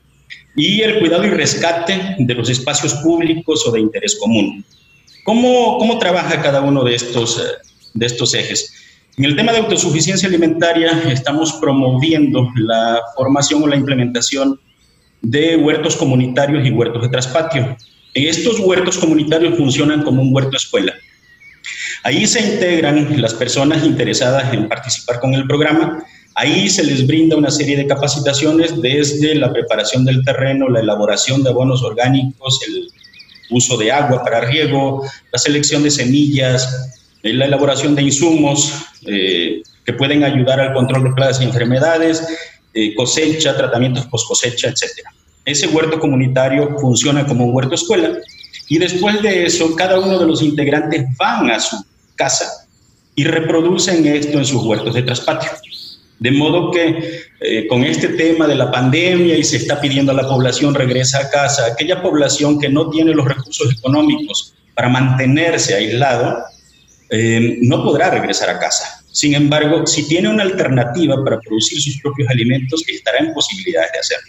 y 0.57 0.81
el 0.81 0.99
cuidado 1.01 1.27
y 1.27 1.31
rescate 1.31 2.17
de 2.19 2.35
los 2.35 2.49
espacios 2.49 2.95
públicos 2.95 3.67
o 3.67 3.73
de 3.73 3.81
interés 3.81 4.17
común. 4.17 4.65
¿Cómo, 5.25 5.79
cómo 5.79 5.99
trabaja 5.99 6.43
cada 6.43 6.61
uno 6.61 6.83
de 6.85 6.95
estos, 6.95 7.39
eh, 7.39 7.43
de 7.95 8.07
estos 8.07 8.35
ejes? 8.35 8.73
En 9.17 9.25
el 9.25 9.37
tema 9.37 9.53
de 9.53 9.59
autosuficiencia 9.59 10.29
alimentaria 10.29 11.03
estamos 11.11 11.53
promoviendo 11.55 12.49
la 12.57 13.01
formación 13.15 13.63
o 13.63 13.67
la 13.67 13.77
implementación 13.77 14.59
de 15.21 15.57
huertos 15.57 15.97
comunitarios 15.97 16.67
y 16.67 16.71
huertos 16.71 17.03
de 17.03 17.09
traspatio. 17.09 17.77
Estos 18.15 18.59
huertos 18.59 18.99
comunitarios 18.99 19.57
funcionan 19.57 20.03
como 20.03 20.23
un 20.23 20.35
huerto 20.35 20.57
escuela. 20.57 20.93
Ahí 22.05 22.27
se 22.27 22.41
integran 22.41 23.21
las 23.21 23.35
personas 23.35 23.85
interesadas 23.85 24.53
en 24.53 24.69
participar 24.69 25.21
con 25.21 25.35
el 25.35 25.47
programa. 25.47 26.03
Ahí 26.35 26.69
se 26.69 26.83
les 26.83 27.07
brinda 27.07 27.37
una 27.37 27.51
serie 27.51 27.77
de 27.77 27.87
capacitaciones 27.87 28.81
desde 28.81 29.35
la 29.37 29.53
preparación 29.53 30.05
del 30.05 30.25
terreno, 30.25 30.69
la 30.69 30.81
elaboración 30.81 31.45
de 31.45 31.51
abonos 31.51 31.83
orgánicos, 31.83 32.59
el 32.67 32.89
uso 33.53 33.77
de 33.77 33.93
agua 33.93 34.23
para 34.23 34.41
riego, 34.41 35.05
la 35.31 35.39
selección 35.39 35.83
de 35.83 35.91
semillas, 35.91 36.91
eh, 37.23 37.33
la 37.33 37.47
elaboración 37.47 37.95
de 37.95 38.03
insumos 38.03 38.73
eh, 39.07 39.63
que 39.85 39.93
pueden 39.93 40.25
ayudar 40.25 40.61
al 40.61 40.75
control 40.75 41.05
de 41.05 41.11
plagas 41.11 41.41
y 41.41 41.45
enfermedades, 41.45 42.27
eh, 42.75 42.95
cosecha, 42.95 43.57
tratamientos 43.57 44.07
post 44.07 44.27
cosecha, 44.29 44.69
etc. 44.69 45.07
Ese 45.45 45.67
huerto 45.69 46.01
comunitario 46.01 46.77
funciona 46.81 47.27
como 47.27 47.45
un 47.45 47.55
huerto 47.55 47.75
escuela 47.75 48.19
y 48.69 48.79
después 48.79 49.21
de 49.23 49.45
eso 49.45 49.75
cada 49.77 49.99
uno 49.99 50.19
de 50.19 50.27
los 50.27 50.43
integrantes 50.43 51.05
van 51.17 51.51
a 51.51 51.61
su 51.61 51.77
casa 52.17 52.67
y 53.15 53.25
reproducen 53.25 54.07
esto 54.07 54.39
en 54.39 54.45
sus 54.45 54.63
huertos 54.65 54.95
de 54.95 55.03
traspatio. 55.03 55.51
De 56.23 56.31
modo 56.31 56.71
que 56.71 57.21
eh, 57.41 57.67
con 57.67 57.83
este 57.83 58.11
tema 58.11 58.47
de 58.47 58.55
la 58.55 58.71
pandemia 58.71 59.37
y 59.37 59.43
se 59.43 59.57
está 59.57 59.81
pidiendo 59.81 60.13
a 60.13 60.15
la 60.15 60.29
población 60.29 60.73
regresa 60.73 61.19
a 61.19 61.31
casa, 61.31 61.67
aquella 61.67 62.01
población 62.01 62.61
que 62.61 62.69
no 62.69 62.91
tiene 62.91 63.13
los 63.13 63.27
recursos 63.27 63.73
económicos 63.77 64.55
para 64.77 64.89
mantenerse 64.89 65.75
aislado, 65.75 66.39
eh, 67.11 67.59
no 67.63 67.83
podrá 67.83 68.11
regresar 68.11 68.51
a 68.51 68.61
casa. 68.61 69.03
Sin 69.11 69.35
embargo, 69.35 69.85
si 69.85 70.07
tiene 70.07 70.29
una 70.29 70.45
alternativa 70.45 71.17
para 71.25 71.41
producir 71.41 71.83
sus 71.83 72.01
propios 72.01 72.31
alimentos, 72.31 72.85
estará 72.87 73.19
en 73.19 73.35
posibilidades 73.35 73.91
de 73.93 73.99
hacerlo. 73.99 74.29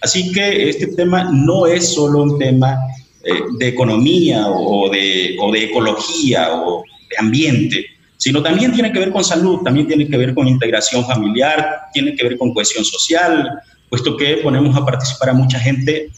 Así 0.00 0.32
que 0.32 0.70
este 0.70 0.86
tema 0.86 1.30
no 1.30 1.66
es 1.66 1.92
solo 1.92 2.22
un 2.22 2.38
tema 2.38 2.78
eh, 3.22 3.32
de 3.58 3.68
economía 3.68 4.48
o 4.48 4.88
de, 4.88 5.36
o 5.38 5.52
de 5.52 5.64
ecología 5.64 6.54
o 6.54 6.82
de 7.10 7.16
ambiente, 7.18 7.84
sino 8.16 8.42
también 8.42 8.72
tiene 8.72 8.92
que 8.92 8.98
ver 8.98 9.10
con 9.10 9.24
salud, 9.24 9.60
también 9.62 9.86
tiene 9.86 10.08
que 10.08 10.16
ver 10.16 10.34
con 10.34 10.48
integración 10.48 11.04
familiar, 11.04 11.82
tiene 11.92 12.14
que 12.14 12.24
ver 12.24 12.38
con 12.38 12.54
cohesión 12.54 12.84
social, 12.84 13.60
puesto 13.88 14.16
que 14.16 14.38
ponemos 14.38 14.76
a 14.76 14.84
participar 14.84 15.30
a 15.30 15.34
mucha 15.34 15.58
gente 15.58 16.10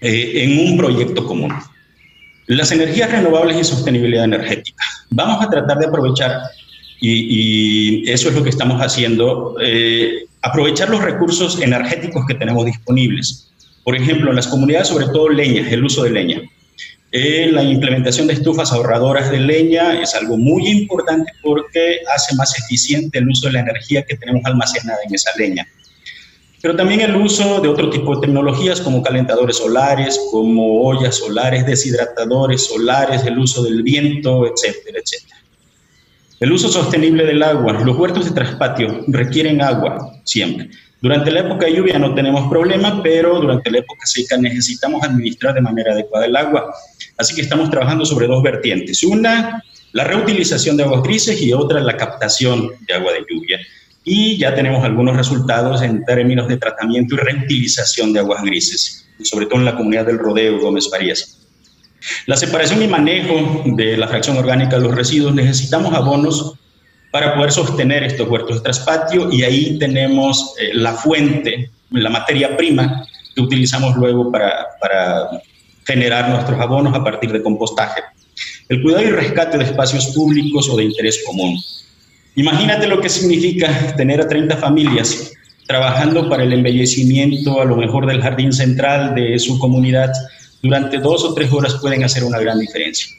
eh, 0.00 0.32
en 0.42 0.68
un 0.68 0.76
proyecto 0.76 1.24
común. 1.26 1.52
Las 2.46 2.72
energías 2.72 3.10
renovables 3.10 3.56
y 3.58 3.64
sostenibilidad 3.64 4.24
energética. 4.24 4.84
Vamos 5.10 5.44
a 5.44 5.48
tratar 5.48 5.78
de 5.78 5.86
aprovechar, 5.86 6.42
y, 7.00 8.08
eso 8.10 8.28
es 8.28 8.34
lo 8.34 8.42
que 8.42 8.50
estamos 8.50 8.80
haciendo, 8.80 9.56
eh, 9.62 10.24
aprovechar 10.42 10.90
los 10.90 11.02
recursos 11.02 11.60
energéticos 11.60 12.26
que 12.26 12.34
tenemos 12.34 12.66
disponibles. 12.66 13.50
Por 13.82 13.96
ejemplo, 13.96 14.30
en 14.30 14.36
las 14.36 14.46
comunidades, 14.46 14.88
sobre 14.88 15.06
todo 15.06 15.28
leña, 15.28 15.68
el 15.70 15.84
uso 15.84 16.04
de 16.04 16.10
leña. 16.10 16.42
Eh, 17.16 17.48
la 17.52 17.62
implementación 17.62 18.26
de 18.26 18.32
estufas 18.32 18.72
ahorradoras 18.72 19.30
de 19.30 19.38
leña 19.38 20.02
es 20.02 20.16
algo 20.16 20.36
muy 20.36 20.66
importante 20.66 21.30
porque 21.44 22.00
hace 22.12 22.34
más 22.34 22.58
eficiente 22.58 23.18
el 23.18 23.28
uso 23.28 23.46
de 23.46 23.52
la 23.52 23.60
energía 23.60 24.02
que 24.02 24.16
tenemos 24.16 24.44
almacenada 24.44 24.98
en 25.06 25.14
esa 25.14 25.30
leña. 25.38 25.64
Pero 26.60 26.74
también 26.74 27.02
el 27.02 27.14
uso 27.14 27.60
de 27.60 27.68
otro 27.68 27.88
tipo 27.88 28.16
de 28.16 28.26
tecnologías 28.26 28.80
como 28.80 29.00
calentadores 29.00 29.58
solares, 29.58 30.18
como 30.32 30.82
ollas 30.82 31.14
solares, 31.14 31.64
deshidratadores 31.64 32.66
solares, 32.66 33.24
el 33.24 33.38
uso 33.38 33.62
del 33.62 33.84
viento, 33.84 34.44
etcétera, 34.48 34.98
etcétera. 34.98 35.36
El 36.40 36.50
uso 36.50 36.68
sostenible 36.68 37.24
del 37.24 37.44
agua. 37.44 37.74
Los 37.74 37.96
huertos 37.96 38.24
de 38.24 38.32
traspatio 38.32 39.04
requieren 39.06 39.62
agua 39.62 40.20
siempre. 40.24 40.68
Durante 41.04 41.30
la 41.30 41.40
época 41.40 41.66
de 41.66 41.74
lluvia 41.74 41.98
no 41.98 42.14
tenemos 42.14 42.48
problema, 42.48 43.02
pero 43.02 43.38
durante 43.38 43.70
la 43.70 43.80
época 43.80 44.06
seca 44.06 44.38
necesitamos 44.38 45.04
administrar 45.04 45.52
de 45.52 45.60
manera 45.60 45.92
adecuada 45.92 46.24
el 46.24 46.34
agua. 46.34 46.74
Así 47.16 47.34
que 47.34 47.42
estamos 47.42 47.70
trabajando 47.70 48.04
sobre 48.04 48.26
dos 48.26 48.42
vertientes. 48.42 49.02
Una, 49.04 49.62
la 49.92 50.04
reutilización 50.04 50.76
de 50.76 50.84
aguas 50.84 51.02
grises 51.02 51.40
y 51.40 51.52
otra, 51.52 51.80
la 51.80 51.96
captación 51.96 52.70
de 52.86 52.94
agua 52.94 53.12
de 53.12 53.24
lluvia. 53.28 53.60
Y 54.04 54.36
ya 54.38 54.54
tenemos 54.54 54.84
algunos 54.84 55.16
resultados 55.16 55.82
en 55.82 56.04
términos 56.04 56.48
de 56.48 56.58
tratamiento 56.58 57.14
y 57.14 57.18
reutilización 57.18 58.12
de 58.12 58.20
aguas 58.20 58.42
grises, 58.42 59.08
sobre 59.22 59.46
todo 59.46 59.60
en 59.60 59.64
la 59.64 59.76
comunidad 59.76 60.06
del 60.06 60.18
Rodeo 60.18 60.58
Gómez 60.60 60.90
Farías. 60.90 61.40
La 62.26 62.36
separación 62.36 62.82
y 62.82 62.88
manejo 62.88 63.62
de 63.64 63.96
la 63.96 64.08
fracción 64.08 64.36
orgánica 64.36 64.76
de 64.76 64.82
los 64.82 64.94
residuos 64.94 65.34
necesitamos 65.34 65.94
abonos 65.94 66.54
para 67.10 67.34
poder 67.34 67.52
sostener 67.52 68.02
estos 68.02 68.28
huertos 68.28 68.56
de 68.56 68.62
traspatio 68.62 69.32
y 69.32 69.44
ahí 69.44 69.78
tenemos 69.78 70.54
eh, 70.58 70.70
la 70.74 70.94
fuente, 70.94 71.70
la 71.90 72.10
materia 72.10 72.56
prima 72.56 73.06
que 73.34 73.40
utilizamos 73.40 73.96
luego 73.96 74.30
para, 74.30 74.66
para 74.80 75.30
generar 75.84 76.28
nuestros 76.30 76.60
abonos 76.60 76.94
a 76.94 77.02
partir 77.02 77.32
de 77.32 77.42
compostaje. 77.42 78.00
El 78.68 78.82
cuidado 78.82 79.04
y 79.04 79.10
rescate 79.10 79.58
de 79.58 79.64
espacios 79.64 80.06
públicos 80.14 80.68
o 80.68 80.76
de 80.76 80.84
interés 80.84 81.22
común. 81.24 81.58
Imagínate 82.36 82.86
lo 82.86 83.00
que 83.00 83.08
significa 83.08 83.94
tener 83.96 84.20
a 84.20 84.28
30 84.28 84.56
familias 84.56 85.32
trabajando 85.66 86.28
para 86.28 86.44
el 86.44 86.52
embellecimiento 86.52 87.60
a 87.60 87.64
lo 87.64 87.76
mejor 87.76 88.06
del 88.06 88.20
jardín 88.20 88.52
central 88.52 89.14
de 89.14 89.38
su 89.38 89.58
comunidad. 89.58 90.12
Durante 90.62 90.98
dos 90.98 91.24
o 91.24 91.34
tres 91.34 91.52
horas 91.52 91.74
pueden 91.80 92.04
hacer 92.04 92.24
una 92.24 92.38
gran 92.38 92.58
diferencia 92.58 93.14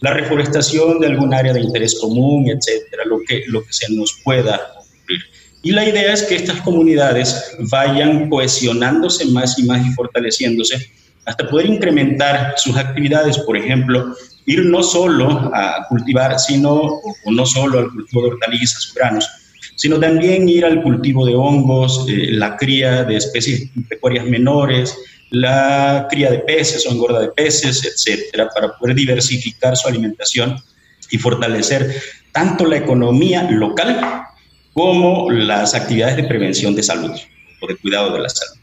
la 0.00 0.12
reforestación 0.12 1.00
de 1.00 1.06
algún 1.06 1.32
área 1.32 1.52
de 1.52 1.60
interés 1.60 1.98
común, 2.00 2.48
etcétera, 2.48 3.04
lo 3.06 3.20
que, 3.26 3.44
lo 3.46 3.64
que 3.64 3.72
se 3.72 3.92
nos 3.92 4.20
pueda 4.22 4.72
ocurrir. 4.78 5.20
Y 5.62 5.72
la 5.72 5.88
idea 5.88 6.12
es 6.12 6.22
que 6.24 6.36
estas 6.36 6.60
comunidades 6.60 7.56
vayan 7.70 8.28
cohesionándose 8.28 9.26
más 9.26 9.58
y 9.58 9.64
más 9.64 9.86
y 9.86 9.90
fortaleciéndose 9.90 10.90
hasta 11.26 11.48
poder 11.48 11.66
incrementar 11.66 12.54
sus 12.56 12.76
actividades, 12.76 13.38
por 13.38 13.56
ejemplo, 13.56 14.14
ir 14.46 14.64
no 14.64 14.82
solo 14.82 15.50
a 15.52 15.84
cultivar, 15.88 16.38
sino, 16.38 16.72
o 16.72 17.32
no 17.32 17.44
solo 17.44 17.80
al 17.80 17.90
cultivo 17.90 18.22
de 18.22 18.28
hortalizas, 18.28 18.92
granos, 18.94 19.28
sino 19.74 19.98
también 19.98 20.48
ir 20.48 20.64
al 20.64 20.82
cultivo 20.82 21.26
de 21.26 21.34
hongos, 21.34 22.06
eh, 22.08 22.28
la 22.30 22.56
cría 22.56 23.02
de 23.02 23.16
especies 23.16 23.70
pecuarias 23.88 24.24
menores, 24.24 24.96
la 25.30 26.06
cría 26.08 26.30
de 26.30 26.38
peces 26.38 26.86
o 26.86 26.92
engorda 26.92 27.20
de 27.20 27.28
peces, 27.28 27.84
etcétera, 27.84 28.48
para 28.54 28.72
poder 28.78 28.94
diversificar 28.94 29.76
su 29.76 29.88
alimentación 29.88 30.56
y 31.10 31.18
fortalecer 31.18 32.00
tanto 32.32 32.66
la 32.66 32.76
economía 32.76 33.50
local 33.50 34.00
como 34.72 35.30
las 35.30 35.74
actividades 35.74 36.16
de 36.16 36.24
prevención 36.24 36.74
de 36.76 36.82
salud 36.82 37.12
o 37.60 37.66
de 37.66 37.76
cuidado 37.76 38.12
de 38.12 38.20
la 38.20 38.28
salud. 38.28 38.55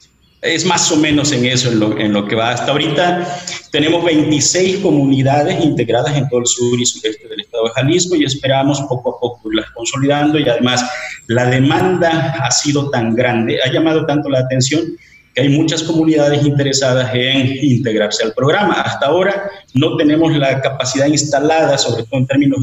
Es 0.43 0.65
más 0.65 0.91
o 0.91 0.97
menos 0.97 1.31
en 1.31 1.45
eso 1.45 1.71
en 1.71 1.79
lo, 1.79 1.97
en 1.97 2.11
lo, 2.11 2.27
que 2.27 2.35
va. 2.35 2.51
Hasta 2.51 2.73
ahorita 2.73 3.39
tenemos 3.71 4.03
26 4.03 4.79
comunidades 4.79 5.63
integradas 5.63 6.17
en 6.17 6.27
todo 6.27 6.41
el 6.41 6.45
sur 6.45 6.77
y 6.77 6.85
sureste 6.85 7.29
del 7.29 7.39
estado 7.39 7.63
de 7.63 7.69
Jalisco 7.71 8.15
y 8.15 8.25
esperamos 8.25 8.81
poco 8.81 9.15
a 9.15 9.19
poco 9.21 9.49
irlas 9.49 9.71
consolidando 9.71 10.37
y 10.37 10.49
además 10.49 10.83
la 11.27 11.45
demanda 11.45 12.35
ha 12.41 12.51
sido 12.51 12.89
tan 12.89 13.15
grande, 13.15 13.57
ha 13.63 13.71
llamado 13.71 14.05
tanto 14.05 14.29
la 14.29 14.39
atención 14.39 14.97
que 15.33 15.41
hay 15.41 15.49
muchas 15.49 15.81
comunidades 15.81 16.45
interesadas 16.45 17.09
en 17.13 17.47
integrarse 17.63 18.25
al 18.25 18.33
programa. 18.33 18.81
Hasta 18.81 19.05
ahora 19.05 19.49
no 19.73 19.95
tenemos 19.95 20.35
la 20.35 20.61
capacidad 20.61 21.07
instalada, 21.07 21.77
sobre 21.77 22.03
todo 22.03 22.19
en 22.19 22.27
términos 22.27 22.59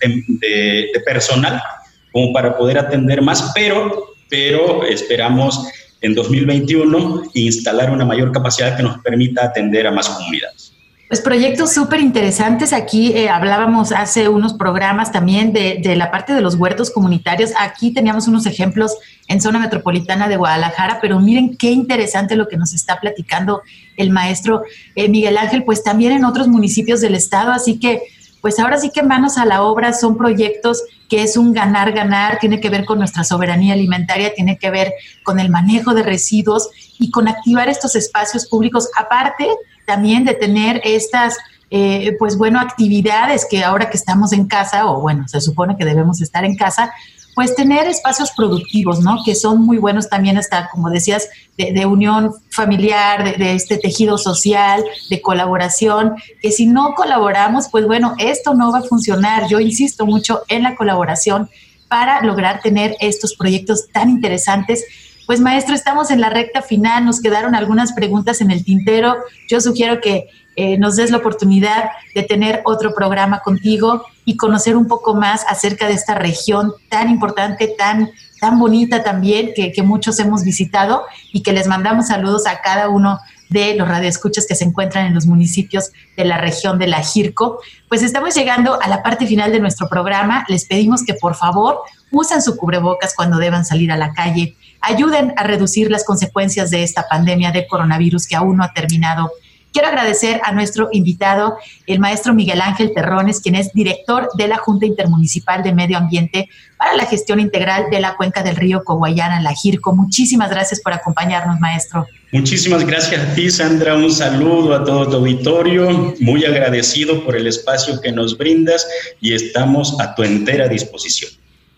de, 0.00 0.86
de, 0.92 1.00
personal, 1.04 1.62
como 2.10 2.32
para 2.32 2.56
poder 2.56 2.78
atender 2.78 3.20
más, 3.20 3.52
pero, 3.54 4.14
pero 4.30 4.84
esperamos 4.84 5.68
en 6.00 6.14
2021 6.14 7.22
instalar 7.34 7.90
una 7.90 8.04
mayor 8.04 8.32
capacidad 8.32 8.76
que 8.76 8.82
nos 8.82 8.98
permita 8.98 9.44
atender 9.44 9.86
a 9.86 9.90
más 9.90 10.08
comunidades. 10.08 10.72
Pues 11.08 11.22
proyectos 11.22 11.72
súper 11.72 12.00
interesantes. 12.00 12.74
Aquí 12.74 13.12
eh, 13.12 13.30
hablábamos 13.30 13.92
hace 13.92 14.28
unos 14.28 14.52
programas 14.52 15.10
también 15.10 15.54
de, 15.54 15.80
de, 15.82 15.96
la 15.96 16.10
parte 16.10 16.34
de 16.34 16.42
los 16.42 16.54
huertos 16.56 16.90
comunitarios. 16.90 17.52
Aquí 17.58 17.94
teníamos 17.94 18.28
unos 18.28 18.44
ejemplos 18.44 18.94
en 19.26 19.40
zona 19.40 19.58
metropolitana 19.58 20.28
de 20.28 20.36
Guadalajara, 20.36 20.98
pero 21.00 21.18
miren 21.18 21.56
qué 21.56 21.70
interesante 21.70 22.36
lo 22.36 22.46
que 22.46 22.58
nos 22.58 22.74
está 22.74 23.00
platicando 23.00 23.62
el 23.96 24.10
maestro 24.10 24.64
eh, 24.96 25.08
Miguel 25.08 25.38
Ángel, 25.38 25.64
pues 25.64 25.82
también 25.82 26.12
en 26.12 26.26
otros 26.26 26.46
municipios 26.46 27.00
del 27.00 27.14
estado. 27.14 27.52
Así 27.52 27.78
que, 27.78 28.02
pues 28.40 28.58
ahora 28.58 28.78
sí 28.78 28.90
que 28.90 29.02
manos 29.02 29.38
a 29.38 29.44
la 29.44 29.62
obra 29.62 29.92
son 29.92 30.16
proyectos 30.16 30.82
que 31.08 31.22
es 31.22 31.36
un 31.36 31.52
ganar-ganar, 31.52 32.38
tiene 32.38 32.60
que 32.60 32.70
ver 32.70 32.84
con 32.84 32.98
nuestra 32.98 33.24
soberanía 33.24 33.74
alimentaria, 33.74 34.34
tiene 34.34 34.58
que 34.58 34.70
ver 34.70 34.92
con 35.24 35.40
el 35.40 35.50
manejo 35.50 35.94
de 35.94 36.02
residuos 36.02 36.68
y 36.98 37.10
con 37.10 37.28
activar 37.28 37.68
estos 37.68 37.96
espacios 37.96 38.46
públicos. 38.46 38.90
Aparte, 38.96 39.48
también 39.86 40.24
de 40.24 40.34
tener 40.34 40.80
estas, 40.84 41.36
eh, 41.70 42.14
pues 42.18 42.36
bueno, 42.36 42.60
actividades 42.60 43.46
que 43.50 43.64
ahora 43.64 43.88
que 43.88 43.96
estamos 43.96 44.32
en 44.32 44.46
casa, 44.46 44.86
o 44.86 45.00
bueno, 45.00 45.26
se 45.28 45.40
supone 45.40 45.76
que 45.76 45.86
debemos 45.86 46.20
estar 46.20 46.44
en 46.44 46.56
casa, 46.56 46.92
pues 47.38 47.54
tener 47.54 47.86
espacios 47.86 48.32
productivos, 48.32 48.98
¿no? 48.98 49.22
Que 49.24 49.36
son 49.36 49.64
muy 49.64 49.78
buenos 49.78 50.08
también 50.08 50.36
hasta, 50.38 50.68
como 50.70 50.90
decías, 50.90 51.28
de, 51.56 51.86
unión 51.86 52.34
familiar, 52.50 53.38
de, 53.38 53.54
este 53.54 53.78
tejido 53.78 54.18
social, 54.18 54.82
de 55.08 55.22
colaboración, 55.22 56.16
que 56.42 56.50
si 56.50 56.66
no 56.66 56.94
colaboramos, 56.96 57.68
pues 57.70 57.86
bueno, 57.86 58.16
esto 58.18 58.54
no 58.54 58.72
va 58.72 58.80
a 58.80 58.82
funcionar. 58.82 59.46
Yo 59.48 59.60
insisto 59.60 60.04
mucho 60.04 60.42
en 60.48 60.64
la 60.64 60.74
colaboración 60.74 61.48
para 61.86 62.20
lograr 62.22 62.60
tener 62.60 62.96
estos 62.98 63.36
proyectos 63.36 63.86
tan 63.92 64.10
interesantes 64.10 64.84
pues 65.28 65.40
maestro, 65.40 65.74
estamos 65.74 66.10
en 66.10 66.20
la 66.22 66.30
recta 66.30 66.62
final, 66.62 67.04
nos 67.04 67.20
quedaron 67.20 67.54
algunas 67.54 67.92
preguntas 67.92 68.40
en 68.40 68.50
el 68.50 68.64
tintero. 68.64 69.14
Yo 69.46 69.60
sugiero 69.60 70.00
que 70.00 70.26
eh, 70.60 70.76
nos 70.76 70.96
des 70.96 71.12
la 71.12 71.18
oportunidad 71.18 71.90
de 72.16 72.24
tener 72.24 72.62
otro 72.64 72.92
programa 72.92 73.38
contigo 73.38 74.04
y 74.24 74.36
conocer 74.36 74.76
un 74.76 74.88
poco 74.88 75.14
más 75.14 75.44
acerca 75.48 75.86
de 75.86 75.94
esta 75.94 76.16
región 76.16 76.72
tan 76.88 77.08
importante, 77.10 77.68
tan, 77.78 78.10
tan 78.40 78.58
bonita 78.58 79.04
también, 79.04 79.52
que, 79.54 79.70
que 79.70 79.82
muchos 79.84 80.18
hemos 80.18 80.42
visitado 80.42 81.04
y 81.32 81.44
que 81.44 81.52
les 81.52 81.68
mandamos 81.68 82.08
saludos 82.08 82.48
a 82.48 82.60
cada 82.60 82.88
uno 82.88 83.20
de 83.50 83.76
los 83.76 83.86
radioescuchas 83.86 84.46
que 84.48 84.56
se 84.56 84.64
encuentran 84.64 85.06
en 85.06 85.14
los 85.14 85.26
municipios 85.26 85.92
de 86.16 86.24
la 86.24 86.38
región 86.38 86.76
de 86.80 86.88
la 86.88 87.04
Jirco. 87.04 87.60
Pues 87.88 88.02
estamos 88.02 88.34
llegando 88.34 88.82
a 88.82 88.88
la 88.88 89.04
parte 89.04 89.28
final 89.28 89.52
de 89.52 89.60
nuestro 89.60 89.88
programa. 89.88 90.44
Les 90.48 90.64
pedimos 90.64 91.04
que 91.04 91.14
por 91.14 91.36
favor 91.36 91.82
usen 92.10 92.42
su 92.42 92.56
cubrebocas 92.56 93.14
cuando 93.14 93.38
deban 93.38 93.64
salir 93.64 93.92
a 93.92 93.96
la 93.96 94.12
calle 94.12 94.56
ayuden 94.80 95.34
a 95.36 95.42
reducir 95.42 95.90
las 95.90 96.04
consecuencias 96.04 96.70
de 96.70 96.82
esta 96.82 97.06
pandemia 97.08 97.52
de 97.52 97.66
coronavirus 97.66 98.26
que 98.26 98.36
aún 98.36 98.56
no 98.56 98.64
ha 98.64 98.72
terminado. 98.72 99.30
Quiero 99.78 99.90
agradecer 99.90 100.40
a 100.42 100.50
nuestro 100.50 100.88
invitado, 100.90 101.56
el 101.86 102.00
maestro 102.00 102.34
Miguel 102.34 102.60
Ángel 102.60 102.90
Terrones, 102.92 103.40
quien 103.40 103.54
es 103.54 103.72
director 103.72 104.28
de 104.36 104.48
la 104.48 104.56
Junta 104.56 104.86
Intermunicipal 104.86 105.62
de 105.62 105.72
Medio 105.72 105.98
Ambiente 105.98 106.48
para 106.76 106.96
la 106.96 107.06
gestión 107.06 107.38
integral 107.38 107.84
de 107.88 108.00
la 108.00 108.16
cuenca 108.16 108.42
del 108.42 108.56
río 108.56 108.82
Coguayana, 108.82 109.40
la 109.40 109.54
JIRCO. 109.54 109.94
Muchísimas 109.94 110.50
gracias 110.50 110.80
por 110.80 110.94
acompañarnos, 110.94 111.60
maestro. 111.60 112.08
Muchísimas 112.32 112.84
gracias 112.84 113.20
a 113.22 113.34
ti, 113.34 113.52
Sandra. 113.52 113.94
Un 113.94 114.10
saludo 114.10 114.74
a 114.74 114.82
todo 114.82 115.08
tu 115.08 115.16
auditorio. 115.18 116.12
Muy 116.18 116.44
agradecido 116.44 117.24
por 117.24 117.36
el 117.36 117.46
espacio 117.46 118.00
que 118.00 118.10
nos 118.10 118.36
brindas 118.36 118.84
y 119.20 119.32
estamos 119.32 119.96
a 120.00 120.12
tu 120.16 120.24
entera 120.24 120.66
disposición. 120.66 121.30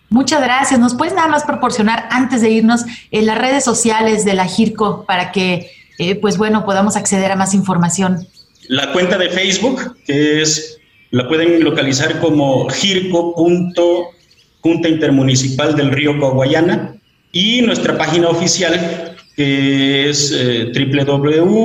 Muchas 0.09 0.41
gracias. 0.41 0.79
¿Nos 0.79 0.95
puedes 0.95 1.13
nada 1.13 1.27
más 1.27 1.43
proporcionar 1.43 2.07
antes 2.09 2.41
de 2.41 2.49
irnos 2.49 2.81
en 3.11 3.27
las 3.27 3.37
redes 3.37 3.63
sociales 3.63 4.25
de 4.25 4.33
la 4.33 4.47
GIRCO 4.47 5.05
para 5.05 5.31
que, 5.31 5.69
eh, 6.01 6.15
pues 6.15 6.35
bueno, 6.39 6.65
podamos 6.65 6.95
acceder 6.95 7.31
a 7.31 7.35
más 7.35 7.53
información? 7.53 8.27
La 8.67 8.91
cuenta 8.91 9.19
de 9.19 9.29
Facebook, 9.29 9.97
que 10.03 10.41
es, 10.41 10.79
la 11.11 11.27
pueden 11.27 11.63
localizar 11.63 12.19
como 12.19 12.67
GIRCO.Junta 12.69 13.83
Intermunicipal 14.89 15.75
del 15.75 15.91
Río 15.91 16.19
Coahuayana 16.19 16.95
y 17.31 17.61
nuestra 17.61 17.95
página 17.99 18.29
oficial, 18.29 19.15
que 19.35 20.09
es 20.09 20.31
eh, 20.35 20.71
www.girco.org. 20.73 21.61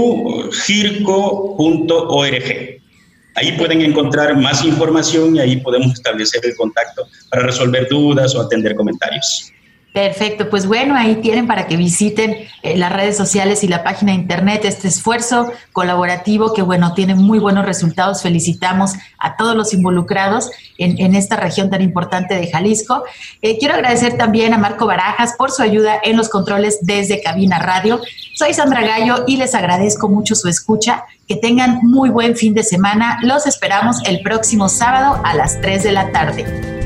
Ahí 3.36 3.52
pueden 3.52 3.80
encontrar 3.80 4.36
más 4.36 4.62
información 4.66 5.36
y 5.36 5.40
ahí 5.40 5.56
podemos 5.56 5.94
establecer 5.94 6.44
el 6.44 6.54
contacto 6.56 7.08
para 7.30 7.42
resolver 7.44 7.88
dudas 7.88 8.34
o 8.34 8.42
atender 8.42 8.74
comentarios. 8.74 9.50
Perfecto, 9.96 10.50
pues 10.50 10.66
bueno, 10.66 10.94
ahí 10.94 11.22
tienen 11.22 11.46
para 11.46 11.66
que 11.66 11.78
visiten 11.78 12.36
eh, 12.62 12.76
las 12.76 12.92
redes 12.92 13.16
sociales 13.16 13.64
y 13.64 13.68
la 13.68 13.82
página 13.82 14.12
de 14.12 14.18
internet 14.18 14.66
este 14.66 14.88
esfuerzo 14.88 15.50
colaborativo 15.72 16.52
que 16.52 16.60
bueno, 16.60 16.92
tiene 16.92 17.14
muy 17.14 17.38
buenos 17.38 17.64
resultados. 17.64 18.20
Felicitamos 18.20 18.92
a 19.18 19.36
todos 19.36 19.56
los 19.56 19.72
involucrados 19.72 20.50
en, 20.76 21.14
esta 21.14 21.36
región 21.36 21.70
tan 21.70 21.80
importante 21.80 22.34
de 22.34 22.46
Jalisco. 22.46 23.04
Eh, 23.40 23.56
quiero 23.58 23.72
agradecer 23.72 24.18
también 24.18 24.52
a 24.52 24.58
Marco 24.58 24.84
Barajas 24.84 25.32
por 25.38 25.50
su 25.50 25.62
ayuda 25.62 25.98
en 26.02 26.18
los 26.18 26.28
controles 26.28 26.80
desde 26.82 27.22
Cabina 27.22 27.58
Radio. 27.58 28.02
Soy 28.34 28.52
Sandra 28.52 28.82
Gallo 28.82 29.24
y 29.26 29.38
les 29.38 29.54
agradezco 29.54 30.10
mucho 30.10 30.34
su 30.34 30.48
escucha. 30.48 31.04
Que 31.26 31.36
tengan 31.36 31.80
muy 31.82 32.10
buen 32.10 32.36
fin 32.36 32.52
de 32.52 32.64
semana. 32.64 33.18
Los 33.22 33.46
esperamos 33.46 33.96
el 34.04 34.20
próximo 34.20 34.68
sábado 34.68 35.22
a 35.24 35.32
las 35.32 35.58
3 35.62 35.84
de 35.84 35.92
la 35.92 36.12
tarde. 36.12 36.85